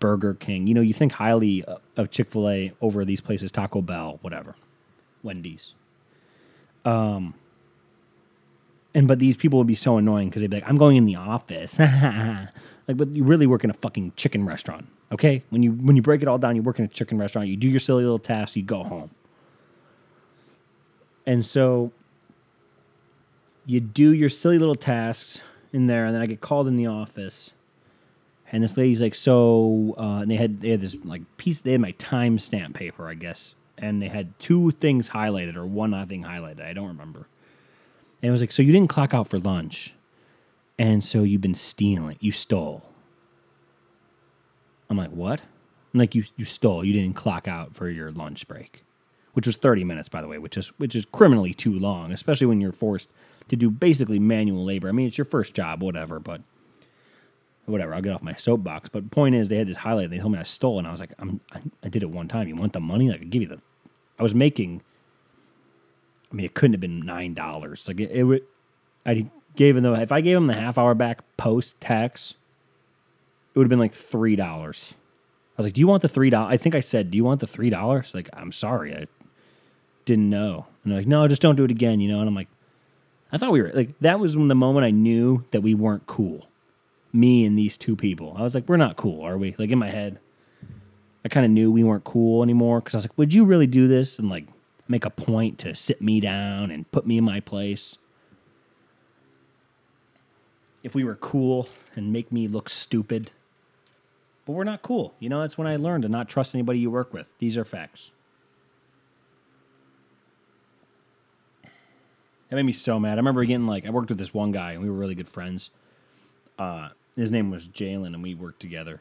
Burger 0.00 0.34
King. 0.34 0.66
You 0.66 0.74
know, 0.74 0.80
you 0.80 0.92
think 0.94 1.12
highly 1.12 1.64
uh, 1.64 1.76
of 1.96 2.10
Chick 2.10 2.30
fil 2.30 2.48
A 2.48 2.72
over 2.80 3.04
these 3.04 3.20
places, 3.20 3.52
Taco 3.52 3.80
Bell, 3.82 4.18
whatever, 4.22 4.56
Wendy's. 5.22 5.74
Um, 6.84 7.34
and 8.94 9.06
but 9.06 9.18
these 9.18 9.36
people 9.36 9.58
would 9.58 9.68
be 9.68 9.74
so 9.74 9.96
annoying 9.98 10.28
because 10.28 10.40
they'd 10.40 10.50
be 10.50 10.56
like, 10.56 10.68
"I'm 10.68 10.76
going 10.76 10.96
in 10.96 11.04
the 11.04 11.16
office," 11.16 11.78
like, 11.78 12.96
but 12.96 13.08
you 13.14 13.22
really 13.22 13.46
work 13.46 13.62
in 13.62 13.70
a 13.70 13.74
fucking 13.74 14.14
chicken 14.16 14.44
restaurant, 14.44 14.86
okay? 15.12 15.44
When 15.50 15.62
you 15.62 15.72
when 15.72 15.94
you 15.94 16.02
break 16.02 16.22
it 16.22 16.28
all 16.28 16.38
down, 16.38 16.56
you 16.56 16.62
work 16.62 16.78
in 16.78 16.84
a 16.84 16.88
chicken 16.88 17.18
restaurant. 17.18 17.48
You 17.48 17.56
do 17.56 17.68
your 17.68 17.80
silly 17.80 18.02
little 18.02 18.18
tasks, 18.18 18.56
you 18.56 18.62
go 18.64 18.82
home, 18.82 19.10
and 21.26 21.46
so 21.46 21.92
you 23.66 23.78
do 23.80 24.12
your 24.12 24.28
silly 24.28 24.58
little 24.58 24.74
tasks 24.74 25.40
in 25.72 25.86
there, 25.86 26.06
and 26.06 26.14
then 26.14 26.22
I 26.22 26.26
get 26.26 26.40
called 26.40 26.66
in 26.66 26.74
the 26.74 26.86
office, 26.86 27.52
and 28.52 28.62
this 28.62 28.76
lady's 28.76 29.00
like, 29.00 29.14
"So," 29.14 29.94
uh, 29.98 30.20
and 30.22 30.30
they 30.30 30.36
had 30.36 30.60
they 30.60 30.70
had 30.70 30.80
this 30.80 30.96
like 31.04 31.22
piece, 31.36 31.62
they 31.62 31.72
had 31.72 31.80
my 31.80 31.92
timestamp 31.92 32.74
paper, 32.74 33.08
I 33.08 33.14
guess, 33.14 33.54
and 33.78 34.00
they 34.02 34.08
had 34.08 34.38
two 34.38 34.72
things 34.72 35.10
highlighted 35.10 35.56
or 35.56 35.66
one 35.66 35.92
thing 36.06 36.24
highlighted. 36.24 36.64
I 36.64 36.72
don't 36.72 36.88
remember. 36.88 37.26
And 38.22 38.28
it 38.28 38.32
was 38.32 38.40
like, 38.40 38.52
so 38.52 38.62
you 38.62 38.72
didn't 38.72 38.90
clock 38.90 39.14
out 39.14 39.28
for 39.28 39.38
lunch. 39.38 39.94
And 40.78 41.02
so 41.02 41.22
you've 41.22 41.40
been 41.40 41.54
stealing. 41.54 42.16
You 42.20 42.32
stole. 42.32 42.82
I'm 44.88 44.96
like, 44.96 45.10
what? 45.10 45.40
I'm 45.92 46.00
like, 46.00 46.14
you, 46.14 46.24
you 46.36 46.44
stole. 46.44 46.84
You 46.84 46.92
didn't 46.92 47.16
clock 47.16 47.48
out 47.48 47.74
for 47.74 47.88
your 47.88 48.10
lunch 48.10 48.46
break, 48.48 48.84
which 49.34 49.46
was 49.46 49.56
30 49.56 49.84
minutes, 49.84 50.08
by 50.08 50.20
the 50.20 50.28
way, 50.28 50.38
which 50.38 50.56
is, 50.56 50.68
which 50.78 50.94
is 50.94 51.06
criminally 51.12 51.54
too 51.54 51.78
long, 51.78 52.12
especially 52.12 52.46
when 52.46 52.60
you're 52.60 52.72
forced 52.72 53.08
to 53.48 53.56
do 53.56 53.70
basically 53.70 54.18
manual 54.18 54.64
labor. 54.64 54.88
I 54.88 54.92
mean, 54.92 55.06
it's 55.08 55.18
your 55.18 55.24
first 55.24 55.54
job, 55.54 55.82
whatever, 55.82 56.18
but 56.18 56.42
whatever. 57.66 57.94
I'll 57.94 58.02
get 58.02 58.12
off 58.12 58.22
my 58.22 58.34
soapbox. 58.34 58.88
But 58.88 59.10
point 59.10 59.34
is, 59.34 59.48
they 59.48 59.56
had 59.56 59.68
this 59.68 59.78
highlight. 59.78 60.04
And 60.04 60.12
They 60.12 60.18
told 60.18 60.32
me 60.32 60.38
I 60.38 60.44
stole, 60.44 60.78
and 60.78 60.86
I 60.86 60.90
was 60.90 61.00
like, 61.00 61.12
I'm, 61.18 61.40
I, 61.52 61.60
I 61.84 61.88
did 61.88 62.02
it 62.02 62.10
one 62.10 62.28
time. 62.28 62.48
You 62.48 62.56
want 62.56 62.72
the 62.72 62.80
money? 62.80 63.10
Like, 63.10 63.20
I 63.20 63.24
give 63.24 63.42
you 63.42 63.48
the. 63.48 63.60
I 64.18 64.22
was 64.22 64.34
making 64.34 64.82
I 66.30 66.34
mean, 66.34 66.46
it 66.46 66.54
couldn't 66.54 66.74
have 66.74 66.80
been 66.80 67.00
nine 67.00 67.34
dollars. 67.34 67.88
Like 67.88 68.00
it, 68.00 68.10
it 68.10 68.24
would. 68.24 68.42
I 69.04 69.26
gave 69.56 69.76
him 69.76 69.82
the 69.82 69.92
if 69.94 70.12
I 70.12 70.20
gave 70.20 70.36
him 70.36 70.46
the 70.46 70.54
half 70.54 70.78
hour 70.78 70.94
back 70.94 71.22
post 71.36 71.80
tax, 71.80 72.34
it 73.54 73.58
would 73.58 73.64
have 73.64 73.70
been 73.70 73.78
like 73.80 73.94
three 73.94 74.36
dollars. 74.36 74.94
I 75.58 75.62
was 75.62 75.66
like, 75.66 75.74
"Do 75.74 75.80
you 75.80 75.88
want 75.88 76.02
the 76.02 76.08
three 76.08 76.30
dollars?" 76.30 76.52
I 76.52 76.56
think 76.56 76.74
I 76.74 76.80
said, 76.80 77.10
"Do 77.10 77.16
you 77.16 77.24
want 77.24 77.40
the 77.40 77.46
three 77.46 77.70
dollars?" 77.70 78.14
Like, 78.14 78.28
I'm 78.32 78.52
sorry, 78.52 78.94
I 78.94 79.06
didn't 80.04 80.30
know. 80.30 80.66
And 80.84 80.92
they're 80.92 81.00
like, 81.00 81.08
"No, 81.08 81.26
just 81.26 81.42
don't 81.42 81.56
do 81.56 81.64
it 81.64 81.70
again," 81.70 82.00
you 82.00 82.08
know. 82.08 82.20
And 82.20 82.28
I'm 82.28 82.34
like, 82.34 82.48
I 83.32 83.38
thought 83.38 83.52
we 83.52 83.60
were 83.60 83.72
like 83.74 83.98
that 84.00 84.20
was 84.20 84.36
when 84.36 84.48
the 84.48 84.54
moment 84.54 84.86
I 84.86 84.90
knew 84.90 85.44
that 85.50 85.62
we 85.62 85.74
weren't 85.74 86.06
cool. 86.06 86.48
Me 87.12 87.44
and 87.44 87.58
these 87.58 87.76
two 87.76 87.96
people. 87.96 88.34
I 88.36 88.42
was 88.42 88.54
like, 88.54 88.68
"We're 88.68 88.76
not 88.76 88.96
cool, 88.96 89.22
are 89.22 89.36
we?" 89.36 89.54
Like 89.58 89.70
in 89.70 89.78
my 89.78 89.90
head, 89.90 90.20
I 91.24 91.28
kind 91.28 91.44
of 91.44 91.50
knew 91.50 91.70
we 91.70 91.84
weren't 91.84 92.04
cool 92.04 92.42
anymore 92.42 92.80
because 92.80 92.94
I 92.94 92.98
was 92.98 93.04
like, 93.04 93.18
"Would 93.18 93.34
you 93.34 93.44
really 93.44 93.66
do 93.66 93.88
this?" 93.88 94.18
And 94.18 94.28
like 94.30 94.46
make 94.88 95.04
a 95.04 95.10
point 95.10 95.58
to 95.60 95.74
sit 95.74 96.02
me 96.02 96.20
down 96.20 96.70
and 96.70 96.90
put 96.90 97.06
me 97.06 97.18
in 97.18 97.24
my 97.24 97.40
place. 97.40 97.96
If 100.82 100.94
we 100.94 101.04
were 101.04 101.14
cool 101.14 101.68
and 101.94 102.12
make 102.12 102.32
me 102.32 102.48
look 102.48 102.68
stupid. 102.68 103.30
But 104.46 104.54
we're 104.54 104.64
not 104.64 104.82
cool. 104.82 105.14
You 105.20 105.28
know, 105.28 105.42
that's 105.42 105.56
when 105.56 105.68
I 105.68 105.76
learned 105.76 106.02
to 106.02 106.08
not 106.08 106.28
trust 106.28 106.54
anybody 106.54 106.80
you 106.80 106.90
work 106.90 107.12
with. 107.12 107.28
These 107.38 107.56
are 107.56 107.64
facts. 107.64 108.10
That 112.48 112.56
made 112.56 112.64
me 112.64 112.72
so 112.72 112.98
mad. 112.98 113.12
I 113.12 113.16
remember 113.16 113.44
getting 113.44 113.68
like, 113.68 113.86
I 113.86 113.90
worked 113.90 114.08
with 114.08 114.18
this 114.18 114.34
one 114.34 114.50
guy 114.50 114.72
and 114.72 114.82
we 114.82 114.90
were 114.90 114.96
really 114.96 115.14
good 115.14 115.28
friends. 115.28 115.70
Uh, 116.58 116.88
his 117.20 117.32
name 117.32 117.50
was 117.50 117.68
Jalen 117.68 118.08
and 118.08 118.22
we 118.22 118.34
worked 118.34 118.60
together 118.60 119.00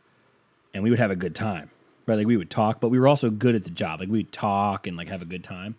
and 0.73 0.83
we 0.83 0.89
would 0.89 0.99
have 0.99 1.11
a 1.11 1.15
good 1.15 1.35
time 1.35 1.71
right? 2.09 2.17
Like 2.17 2.27
we 2.27 2.37
would 2.37 2.49
talk, 2.49 2.81
but 2.81 2.89
we 2.89 2.99
were 2.99 3.07
also 3.07 3.29
good 3.29 3.55
at 3.55 3.63
the 3.63 3.69
job. 3.69 3.99
Like 3.99 4.09
we'd 4.09 4.31
talk 4.31 4.87
and 4.87 4.97
like 4.97 5.07
have 5.07 5.21
a 5.21 5.25
good 5.25 5.43
time. 5.43 5.75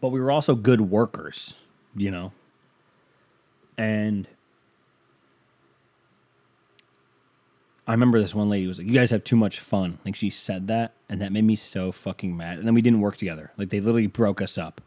But 0.00 0.08
we 0.08 0.20
were 0.20 0.30
also 0.30 0.54
good 0.54 0.82
workers, 0.82 1.54
you 1.96 2.10
know? 2.10 2.32
And 3.76 4.28
I 7.86 7.92
remember 7.92 8.20
this 8.20 8.34
one 8.34 8.50
lady 8.50 8.66
was 8.66 8.78
like, 8.78 8.86
You 8.86 8.92
guys 8.92 9.10
have 9.10 9.24
too 9.24 9.36
much 9.36 9.60
fun. 9.60 9.98
Like 10.04 10.14
she 10.14 10.30
said 10.30 10.68
that, 10.68 10.92
and 11.08 11.20
that 11.20 11.32
made 11.32 11.44
me 11.44 11.56
so 11.56 11.90
fucking 11.90 12.36
mad. 12.36 12.58
And 12.58 12.66
then 12.66 12.74
we 12.74 12.82
didn't 12.82 13.00
work 13.00 13.16
together. 13.16 13.50
Like 13.56 13.70
they 13.70 13.80
literally 13.80 14.06
broke 14.06 14.42
us 14.42 14.58
up. 14.58 14.80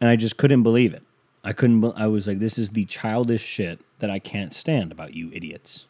And 0.00 0.08
I 0.08 0.16
just 0.16 0.36
couldn't 0.36 0.62
believe 0.62 0.94
it. 0.94 1.02
I 1.46 1.52
couldn't, 1.52 1.82
I 1.96 2.08
was 2.08 2.26
like, 2.26 2.40
This 2.40 2.58
is 2.58 2.70
the 2.70 2.84
childish 2.84 3.42
shit 3.42 3.80
that 4.00 4.10
I 4.10 4.18
can't 4.18 4.52
stand 4.52 4.92
about 4.92 5.14
you 5.14 5.30
idiots 5.32 5.86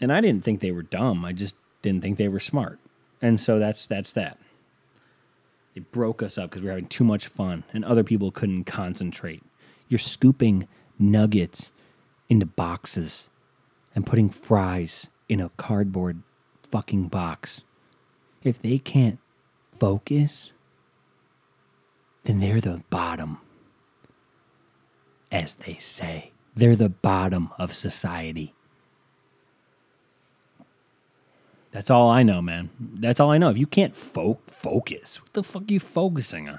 and 0.00 0.12
I 0.12 0.20
didn't 0.20 0.42
think 0.42 0.60
they 0.60 0.72
were 0.72 0.82
dumb. 0.82 1.24
I 1.24 1.32
just 1.32 1.54
didn't 1.82 2.02
think 2.02 2.16
they 2.16 2.28
were 2.28 2.40
smart. 2.40 2.78
And 3.20 3.38
so 3.38 3.58
that's 3.58 3.86
that's 3.86 4.12
that. 4.12 4.38
It 5.74 5.92
broke 5.92 6.22
us 6.22 6.38
up 6.38 6.50
because 6.50 6.62
we 6.62 6.66
were 6.66 6.72
having 6.72 6.88
too 6.88 7.04
much 7.04 7.28
fun, 7.28 7.64
and 7.72 7.84
other 7.84 8.02
people 8.02 8.30
couldn't 8.30 8.64
concentrate. 8.64 9.42
You're 9.88 9.98
scooping 9.98 10.66
nuggets 10.98 11.72
into 12.28 12.46
boxes 12.46 13.28
and 13.94 14.06
putting 14.06 14.30
fries 14.30 15.08
in 15.28 15.40
a 15.40 15.50
cardboard 15.50 16.22
fucking 16.62 17.08
box. 17.08 17.62
If 18.42 18.60
they 18.62 18.78
can't 18.78 19.18
focus, 19.78 20.52
then 22.24 22.40
they're 22.40 22.60
the 22.60 22.82
bottom. 22.90 23.38
As 25.30 25.54
they 25.54 25.74
say, 25.76 26.32
they're 26.56 26.76
the 26.76 26.88
bottom 26.88 27.50
of 27.58 27.72
society. 27.72 28.54
That's 31.70 31.90
all 31.90 32.10
I 32.10 32.22
know, 32.22 32.42
man. 32.42 32.70
That's 32.80 33.20
all 33.20 33.30
I 33.30 33.38
know. 33.38 33.48
If 33.50 33.58
you 33.58 33.66
can't 33.66 33.94
fo- 33.94 34.40
focus, 34.48 35.22
what 35.22 35.32
the 35.34 35.42
fuck 35.44 35.62
are 35.62 35.72
you 35.72 35.78
focusing 35.80 36.48
on? 36.48 36.58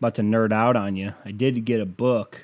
About 0.00 0.16
to 0.16 0.22
nerd 0.22 0.52
out 0.52 0.74
on 0.74 0.96
you. 0.96 1.14
I 1.24 1.30
did 1.30 1.64
get 1.64 1.80
a 1.80 1.86
book. 1.86 2.42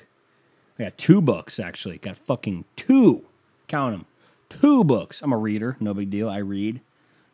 I 0.79 0.83
got 0.83 0.97
two 0.97 1.21
books 1.21 1.59
actually. 1.59 1.97
Got 1.97 2.17
fucking 2.17 2.65
two. 2.75 3.25
Count 3.67 3.93
them. 3.93 4.05
Two 4.49 4.83
books. 4.83 5.21
I'm 5.21 5.33
a 5.33 5.37
reader. 5.37 5.75
No 5.79 5.93
big 5.93 6.09
deal. 6.09 6.29
I 6.29 6.37
read. 6.37 6.81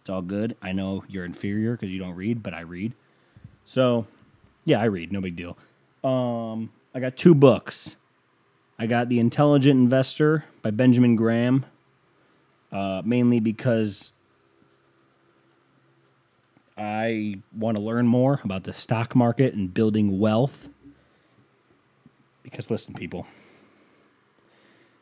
It's 0.01 0.09
all 0.09 0.21
good. 0.21 0.55
I 0.61 0.71
know 0.71 1.03
you're 1.07 1.25
inferior 1.25 1.73
because 1.73 1.91
you 1.91 1.99
don't 1.99 2.15
read, 2.15 2.41
but 2.41 2.53
I 2.53 2.61
read. 2.61 2.93
So, 3.65 4.07
yeah, 4.65 4.81
I 4.81 4.85
read. 4.85 5.11
No 5.11 5.21
big 5.21 5.35
deal. 5.35 5.57
Um, 6.03 6.71
I 6.97 6.99
got 6.99 7.15
two 7.15 7.35
books. 7.35 7.95
I 8.79 8.87
got 8.87 9.07
The 9.07 9.19
Intelligent 9.19 9.79
Investor 9.79 10.45
by 10.63 10.71
Benjamin 10.71 11.15
Graham 11.15 11.63
uh, 12.71 13.03
mainly 13.05 13.39
because 13.39 14.13
I 16.75 17.41
want 17.55 17.77
to 17.77 17.83
learn 17.83 18.07
more 18.07 18.41
about 18.43 18.63
the 18.63 18.73
stock 18.73 19.15
market 19.15 19.53
and 19.53 19.71
building 19.71 20.17
wealth. 20.17 20.69
Because 22.41 22.71
listen, 22.71 22.95
people, 22.95 23.27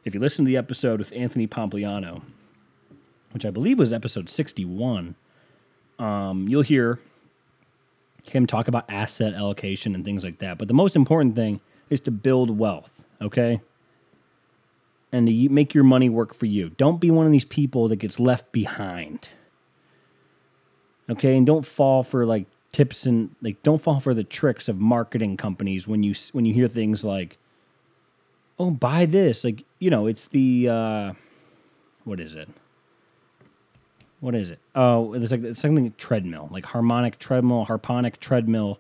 if 0.04 0.14
you 0.14 0.20
listen 0.20 0.44
to 0.44 0.50
the 0.50 0.58
episode 0.58 1.00
with 1.00 1.14
Anthony 1.16 1.48
Pompliano, 1.48 2.24
which 3.32 3.46
I 3.46 3.52
believe 3.52 3.80
was 3.80 3.94
episode 3.94 4.30
61, 4.30 5.16
um, 5.98 6.50
you'll 6.50 6.62
hear 6.62 7.00
him 8.24 8.46
talk 8.46 8.68
about 8.68 8.84
asset 8.90 9.34
allocation 9.34 9.96
and 9.96 10.04
things 10.04 10.26
like 10.26 10.40
that. 10.40 10.58
But 10.58 10.68
the 10.68 10.74
most 10.74 10.98
important 10.98 11.38
thing 11.38 11.62
is 11.90 12.00
to 12.02 12.12
build 12.12 12.58
wealth, 12.58 13.04
okay? 13.22 13.62
and 15.16 15.28
to 15.28 15.50
make 15.50 15.74
your 15.74 15.86
money 15.86 16.10
work 16.10 16.34
for 16.34 16.46
you. 16.46 16.72
Don't 16.72 17.00
be 17.00 17.10
one 17.10 17.26
of 17.26 17.32
these 17.32 17.46
people 17.46 17.88
that 17.88 17.96
gets 17.96 18.20
left 18.20 18.52
behind. 18.52 19.30
Okay, 21.10 21.38
and 21.38 21.46
don't 21.46 21.66
fall 21.66 22.04
for 22.04 22.26
like 22.26 22.48
tips 22.74 23.06
and 23.06 23.34
like 23.42 23.64
don't 23.64 23.82
fall 23.82 24.02
for 24.02 24.14
the 24.14 24.26
tricks 24.26 24.68
of 24.68 24.78
marketing 24.78 25.38
companies 25.38 25.88
when 25.88 26.04
you 26.04 26.14
when 26.34 26.44
you 26.44 26.54
hear 26.54 26.68
things 26.68 27.06
like 27.06 27.38
oh 28.60 28.70
buy 28.70 29.06
this 29.06 29.46
like 29.46 29.64
you 29.80 29.90
know 29.90 30.08
it's 30.08 30.26
the 30.28 30.68
uh 30.68 31.14
what 32.04 32.20
is 32.20 32.36
it 32.36 32.50
what 34.20 34.36
is 34.36 34.50
it 34.50 34.60
oh 34.76 35.14
it's 35.14 35.32
like 35.32 35.42
it's 35.42 35.62
something 35.62 35.86
like 35.86 35.96
treadmill 35.96 36.50
like 36.52 36.66
harmonic 36.66 37.18
treadmill 37.18 37.64
harponic 37.64 38.20
treadmill 38.20 38.78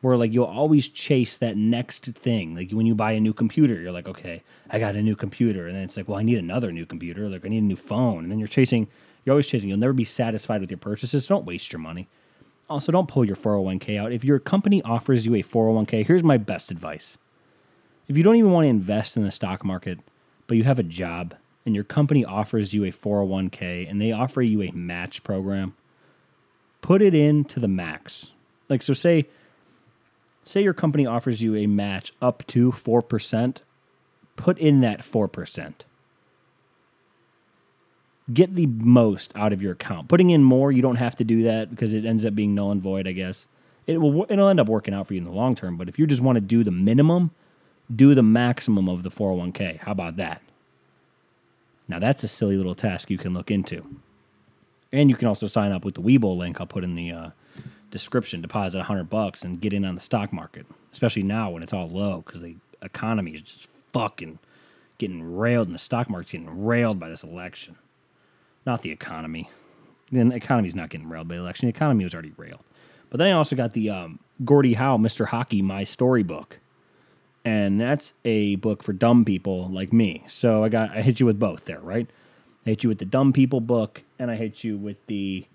where 0.00 0.16
like 0.16 0.32
you'll 0.32 0.44
always 0.44 0.88
chase 0.88 1.36
that 1.36 1.56
next 1.56 2.04
thing. 2.04 2.54
Like 2.54 2.70
when 2.70 2.86
you 2.86 2.94
buy 2.94 3.12
a 3.12 3.20
new 3.20 3.32
computer, 3.32 3.80
you're 3.80 3.92
like, 3.92 4.08
okay, 4.08 4.42
I 4.70 4.78
got 4.78 4.94
a 4.96 5.02
new 5.02 5.16
computer, 5.16 5.66
and 5.66 5.76
then 5.76 5.84
it's 5.84 5.96
like, 5.96 6.08
well, 6.08 6.18
I 6.18 6.22
need 6.22 6.38
another 6.38 6.72
new 6.72 6.86
computer. 6.86 7.28
Like 7.28 7.44
I 7.44 7.48
need 7.48 7.62
a 7.62 7.66
new 7.66 7.76
phone, 7.76 8.24
and 8.24 8.30
then 8.30 8.38
you're 8.38 8.48
chasing. 8.48 8.88
You're 9.24 9.32
always 9.32 9.46
chasing. 9.46 9.68
You'll 9.68 9.78
never 9.78 9.92
be 9.92 10.04
satisfied 10.04 10.60
with 10.60 10.70
your 10.70 10.78
purchases. 10.78 11.26
Don't 11.26 11.44
waste 11.44 11.72
your 11.72 11.80
money. 11.80 12.08
Also, 12.68 12.92
don't 12.92 13.08
pull 13.08 13.24
your 13.24 13.36
401k 13.36 13.98
out. 13.98 14.12
If 14.12 14.24
your 14.24 14.38
company 14.38 14.82
offers 14.82 15.26
you 15.26 15.34
a 15.34 15.42
401k, 15.42 16.06
here's 16.06 16.22
my 16.22 16.36
best 16.36 16.70
advice. 16.70 17.16
If 18.08 18.16
you 18.16 18.22
don't 18.22 18.36
even 18.36 18.52
want 18.52 18.64
to 18.64 18.68
invest 18.68 19.16
in 19.16 19.24
the 19.24 19.32
stock 19.32 19.64
market, 19.64 19.98
but 20.46 20.56
you 20.56 20.64
have 20.64 20.78
a 20.78 20.84
job 20.84 21.34
and 21.64 21.74
your 21.74 21.84
company 21.84 22.24
offers 22.24 22.72
you 22.72 22.84
a 22.84 22.92
401k 22.92 23.90
and 23.90 24.00
they 24.00 24.12
offer 24.12 24.42
you 24.42 24.62
a 24.62 24.70
match 24.70 25.24
program, 25.24 25.74
put 26.80 27.02
it 27.02 27.14
in 27.14 27.44
to 27.46 27.60
the 27.60 27.68
max. 27.68 28.30
Like 28.68 28.82
so 28.82 28.92
say 28.92 29.26
say 30.46 30.62
your 30.62 30.72
company 30.72 31.04
offers 31.04 31.42
you 31.42 31.54
a 31.56 31.66
match 31.66 32.12
up 32.22 32.46
to 32.46 32.72
4%, 32.72 33.56
put 34.36 34.58
in 34.58 34.80
that 34.80 35.00
4%. 35.00 35.74
Get 38.32 38.54
the 38.54 38.66
most 38.66 39.32
out 39.34 39.52
of 39.52 39.60
your 39.60 39.72
account. 39.72 40.08
Putting 40.08 40.30
in 40.30 40.42
more, 40.42 40.72
you 40.72 40.82
don't 40.82 40.96
have 40.96 41.16
to 41.16 41.24
do 41.24 41.42
that 41.42 41.70
because 41.70 41.92
it 41.92 42.04
ends 42.04 42.24
up 42.24 42.34
being 42.34 42.54
null 42.54 42.70
and 42.70 42.82
void, 42.82 43.06
I 43.06 43.12
guess. 43.12 43.46
It 43.86 43.98
will 43.98 44.26
it'll 44.28 44.48
end 44.48 44.58
up 44.58 44.66
working 44.66 44.94
out 44.94 45.06
for 45.06 45.14
you 45.14 45.18
in 45.18 45.24
the 45.24 45.30
long 45.30 45.54
term, 45.54 45.76
but 45.76 45.88
if 45.88 45.96
you 45.96 46.06
just 46.08 46.22
want 46.22 46.36
to 46.36 46.40
do 46.40 46.64
the 46.64 46.72
minimum, 46.72 47.30
do 47.94 48.16
the 48.16 48.22
maximum 48.22 48.88
of 48.88 49.04
the 49.04 49.10
401k. 49.10 49.78
How 49.78 49.92
about 49.92 50.16
that? 50.16 50.42
Now 51.86 52.00
that's 52.00 52.24
a 52.24 52.28
silly 52.28 52.56
little 52.56 52.74
task 52.74 53.10
you 53.10 53.18
can 53.18 53.32
look 53.32 53.48
into. 53.48 53.86
And 54.92 55.08
you 55.08 55.14
can 55.14 55.28
also 55.28 55.46
sign 55.46 55.70
up 55.70 55.84
with 55.84 55.94
the 55.94 56.02
Webull 56.02 56.36
link 56.36 56.60
I'll 56.60 56.66
put 56.66 56.82
in 56.82 56.96
the 56.96 57.12
uh, 57.12 57.30
description. 57.96 58.40
Deposit 58.40 58.78
100 58.78 59.04
bucks 59.04 59.42
and 59.42 59.60
get 59.60 59.72
in 59.72 59.84
on 59.84 59.94
the 59.94 60.00
stock 60.00 60.32
market, 60.32 60.66
especially 60.92 61.22
now 61.22 61.50
when 61.50 61.62
it's 61.62 61.72
all 61.72 61.88
low 61.88 62.22
because 62.24 62.40
the 62.40 62.56
economy 62.82 63.32
is 63.32 63.42
just 63.42 63.68
fucking 63.92 64.38
getting 64.98 65.36
railed 65.36 65.68
and 65.68 65.74
the 65.74 65.80
stock 65.80 66.08
market's 66.08 66.32
getting 66.32 66.64
railed 66.64 66.98
by 66.98 67.08
this 67.08 67.22
election. 67.22 67.76
Not 68.64 68.82
the 68.82 68.90
economy. 68.90 69.50
The 70.10 70.30
economy's 70.32 70.74
not 70.74 70.90
getting 70.90 71.08
railed 71.08 71.28
by 71.28 71.36
the 71.36 71.40
election. 71.40 71.66
The 71.66 71.70
economy 71.70 72.04
was 72.04 72.14
already 72.14 72.32
railed. 72.36 72.60
But 73.10 73.18
then 73.18 73.28
I 73.28 73.32
also 73.32 73.56
got 73.56 73.72
the 73.72 73.90
um, 73.90 74.18
Gordie 74.44 74.74
Howe, 74.74 74.96
Mr. 74.96 75.26
Hockey, 75.26 75.62
My 75.62 75.84
Story 75.84 76.22
book. 76.22 76.58
And 77.44 77.80
that's 77.80 78.12
a 78.24 78.56
book 78.56 78.82
for 78.82 78.92
dumb 78.92 79.24
people 79.24 79.68
like 79.68 79.92
me. 79.92 80.24
So 80.28 80.64
I 80.64 80.68
got 80.68 80.90
I 80.90 81.02
hit 81.02 81.20
you 81.20 81.26
with 81.26 81.38
both 81.38 81.64
there, 81.64 81.78
right? 81.78 82.08
I 82.66 82.70
hit 82.70 82.82
you 82.82 82.88
with 82.88 82.98
the 82.98 83.04
dumb 83.04 83.32
people 83.32 83.60
book 83.60 84.02
and 84.18 84.30
I 84.30 84.34
hit 84.34 84.64
you 84.64 84.76
with 84.76 84.96
the 85.06 85.46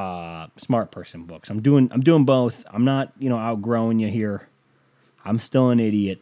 uh, 0.00 0.46
smart 0.56 0.90
person 0.90 1.24
books. 1.24 1.50
I'm 1.50 1.60
doing 1.60 1.90
I'm 1.92 2.00
doing 2.00 2.24
both. 2.24 2.64
I'm 2.70 2.84
not, 2.84 3.12
you 3.18 3.28
know, 3.28 3.38
outgrowing 3.38 3.98
you 3.98 4.08
here. 4.08 4.48
I'm 5.24 5.38
still 5.38 5.68
an 5.68 5.78
idiot. 5.78 6.20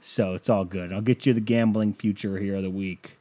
So 0.00 0.34
it's 0.34 0.48
all 0.48 0.64
good. 0.64 0.92
I'll 0.92 1.00
get 1.00 1.26
you 1.26 1.32
the 1.32 1.40
gambling 1.40 1.94
future 1.94 2.38
here 2.38 2.56
of 2.56 2.62
the 2.62 2.70
week. 2.70 3.18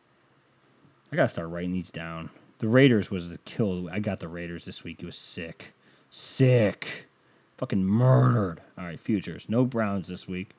I 1.12 1.16
gotta 1.16 1.30
start 1.30 1.49
writing 1.49 1.74
these 1.74 1.91
down. 1.91 2.30
The 2.60 2.68
Raiders 2.68 3.10
was 3.10 3.30
the 3.30 3.39
kill. 3.39 3.89
I 3.89 3.99
got 3.99 4.20
the 4.20 4.28
Raiders 4.28 4.66
this 4.66 4.84
week. 4.84 5.01
It 5.01 5.06
was 5.06 5.18
sick. 5.18 5.74
Sick. 6.10 7.08
Fucking 7.58 7.84
murdered. 7.84 8.62
All 8.78 8.86
right, 8.86 8.99
futures. 8.99 9.47
No 9.49 9.66
Browns 9.66 10.08
this 10.08 10.28
week. 10.28 10.51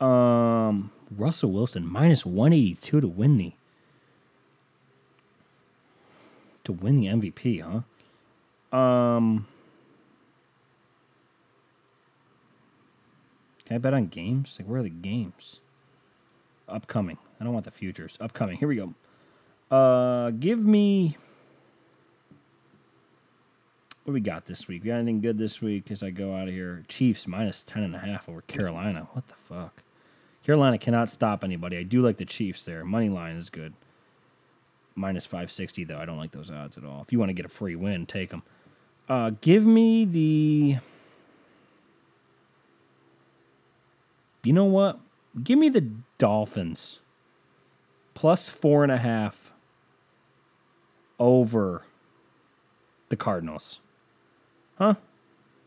Um, 0.00 0.90
Russell 1.16 1.52
Wilson 1.52 1.86
minus 1.86 2.26
182 2.26 3.00
to 3.00 3.06
win 3.06 3.36
the 3.36 3.52
to 6.64 6.72
win 6.72 6.98
the 6.98 7.06
MVP, 7.06 7.62
huh? 7.62 7.80
Um 8.74 9.46
Can 13.66 13.76
I 13.76 13.78
bet 13.78 13.94
on 13.94 14.08
games? 14.08 14.56
Like 14.58 14.68
where 14.68 14.80
are 14.80 14.82
the 14.82 14.90
games? 14.90 15.60
Upcoming. 16.68 17.18
I 17.40 17.44
don't 17.44 17.52
want 17.52 17.64
the 17.64 17.70
futures. 17.70 18.18
Upcoming. 18.20 18.56
Here 18.58 18.68
we 18.68 18.76
go. 18.76 18.94
Uh 19.70 20.30
give 20.30 20.58
me 20.58 21.16
what 24.04 24.12
we 24.12 24.20
got 24.20 24.44
this 24.46 24.68
week? 24.68 24.82
We 24.82 24.88
got 24.88 24.96
anything 24.96 25.20
good 25.22 25.38
this 25.38 25.62
week 25.62 25.90
as 25.90 26.02
I 26.02 26.10
go 26.10 26.34
out 26.34 26.48
of 26.48 26.54
here? 26.54 26.84
Chiefs 26.88 27.26
minus 27.26 27.64
ten 27.64 27.82
and 27.82 27.94
a 27.94 28.00
half 28.00 28.28
over 28.28 28.42
Carolina. 28.42 29.08
What 29.12 29.28
the 29.28 29.34
fuck? 29.34 29.82
Carolina 30.44 30.76
cannot 30.76 31.08
stop 31.08 31.42
anybody. 31.42 31.78
I 31.78 31.84
do 31.84 32.02
like 32.02 32.18
the 32.18 32.26
Chiefs 32.26 32.64
there. 32.64 32.84
Money 32.84 33.08
line 33.08 33.36
is 33.36 33.48
good. 33.48 33.72
Minus 34.94 35.24
five 35.24 35.50
sixty 35.50 35.84
though. 35.84 35.98
I 35.98 36.04
don't 36.04 36.18
like 36.18 36.32
those 36.32 36.50
odds 36.50 36.76
at 36.76 36.84
all. 36.84 37.00
If 37.02 37.12
you 37.12 37.18
want 37.18 37.30
to 37.30 37.34
get 37.34 37.46
a 37.46 37.48
free 37.48 37.76
win, 37.76 38.04
take 38.04 38.30
them. 38.30 38.42
Uh, 39.08 39.32
give 39.40 39.64
me 39.64 40.04
the. 40.04 40.78
You 44.44 44.52
know 44.52 44.64
what? 44.64 45.00
Give 45.42 45.58
me 45.58 45.68
the 45.68 45.88
Dolphins. 46.18 47.00
Plus 48.14 48.48
four 48.48 48.82
and 48.82 48.92
a 48.92 48.98
half 48.98 49.52
over 51.18 51.82
the 53.08 53.16
Cardinals. 53.16 53.80
Huh? 54.78 54.94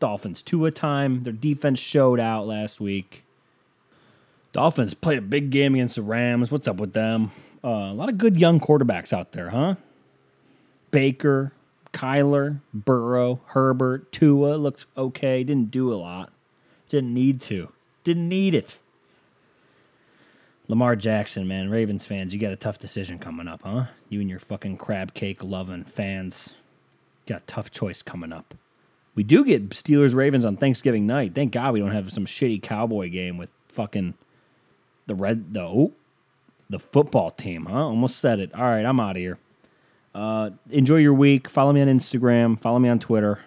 Dolphins 0.00 0.42
Tua 0.42 0.70
time. 0.70 1.24
Their 1.24 1.32
defense 1.32 1.78
showed 1.78 2.20
out 2.20 2.46
last 2.46 2.80
week. 2.80 3.24
Dolphins 4.52 4.94
played 4.94 5.18
a 5.18 5.22
big 5.22 5.50
game 5.50 5.74
against 5.74 5.96
the 5.96 6.02
Rams. 6.02 6.50
What's 6.50 6.66
up 6.66 6.76
with 6.76 6.92
them? 6.92 7.30
Uh, 7.62 7.68
a 7.68 7.94
lot 7.94 8.08
of 8.08 8.18
good 8.18 8.38
young 8.38 8.60
quarterbacks 8.60 9.12
out 9.12 9.32
there, 9.32 9.50
huh? 9.50 9.74
Baker, 10.90 11.52
Kyler, 11.92 12.60
Burrow, 12.72 13.40
Herbert, 13.46 14.12
Tua 14.12 14.56
looked 14.56 14.86
okay. 14.96 15.44
Didn't 15.44 15.70
do 15.70 15.92
a 15.92 15.96
lot. 15.96 16.32
Didn't 16.88 17.14
need 17.14 17.40
to. 17.42 17.70
Didn't 18.04 18.28
need 18.28 18.54
it. 18.54 18.78
Lamar 20.68 20.96
Jackson, 20.96 21.48
man, 21.48 21.70
Ravens 21.70 22.06
fans, 22.06 22.34
you 22.34 22.40
got 22.40 22.52
a 22.52 22.56
tough 22.56 22.78
decision 22.78 23.18
coming 23.18 23.48
up, 23.48 23.62
huh? 23.64 23.86
You 24.10 24.20
and 24.20 24.28
your 24.28 24.38
fucking 24.38 24.76
crab 24.76 25.14
cake 25.14 25.42
loving 25.42 25.84
fans 25.84 26.50
got 27.26 27.42
a 27.42 27.46
tough 27.46 27.70
choice 27.70 28.02
coming 28.02 28.32
up. 28.32 28.54
We 29.14 29.22
do 29.22 29.44
get 29.44 29.70
Steelers 29.70 30.14
Ravens 30.14 30.44
on 30.44 30.56
Thanksgiving 30.56 31.06
night. 31.06 31.34
Thank 31.34 31.52
God 31.52 31.72
we 31.72 31.80
don't 31.80 31.90
have 31.90 32.12
some 32.12 32.26
shitty 32.26 32.62
cowboy 32.62 33.10
game 33.10 33.38
with 33.38 33.48
fucking 33.68 34.14
the 35.06 35.14
red 35.14 35.54
the 35.54 35.62
oh, 35.62 35.92
the 36.68 36.78
football 36.78 37.30
team, 37.30 37.64
huh? 37.64 37.86
Almost 37.86 38.18
said 38.18 38.38
it. 38.38 38.54
All 38.54 38.62
right, 38.62 38.84
I'm 38.84 39.00
out 39.00 39.16
of 39.16 39.16
here. 39.16 39.38
Uh, 40.18 40.50
enjoy 40.70 40.96
your 40.96 41.14
week. 41.14 41.48
Follow 41.48 41.72
me 41.72 41.80
on 41.80 41.86
Instagram. 41.86 42.58
Follow 42.58 42.80
me 42.80 42.88
on 42.88 42.98
Twitter. 42.98 43.38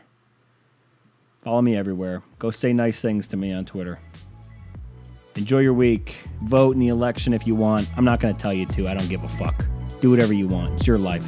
Follow 1.39 1.61
me 1.61 1.75
everywhere. 1.75 2.23
Go 2.39 2.49
say 2.49 2.71
nice 2.71 3.01
things 3.01 3.27
to 3.27 3.35
me 3.35 3.51
on 3.51 3.65
Twitter. 3.65 3.99
Enjoy 5.35 5.59
your 5.59 5.73
week. 5.73 6.15
Vote 6.43 6.71
in 6.71 6.79
the 6.79 6.87
election 6.87 7.33
if 7.33 7.45
you 7.45 7.55
want. 7.55 7.89
I'm 7.97 8.05
not 8.05 8.21
going 8.21 8.33
to 8.33 8.39
tell 8.39 8.53
you 8.53 8.65
to. 8.67 8.87
I 8.87 8.93
don't 8.93 9.09
give 9.09 9.21
a 9.21 9.27
fuck. 9.27 9.65
Do 9.99 10.11
whatever 10.11 10.31
you 10.31 10.47
want. 10.47 10.73
It's 10.75 10.87
your 10.87 10.97
life. 10.97 11.25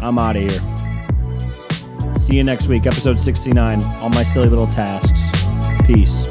I'm 0.00 0.16
out 0.16 0.36
of 0.36 0.42
here. 0.42 2.20
See 2.20 2.36
you 2.36 2.44
next 2.44 2.68
week, 2.68 2.86
episode 2.86 3.20
69. 3.20 3.84
All 4.00 4.08
my 4.08 4.24
silly 4.24 4.48
little 4.48 4.66
tasks. 4.68 5.20
Peace. 5.86 6.25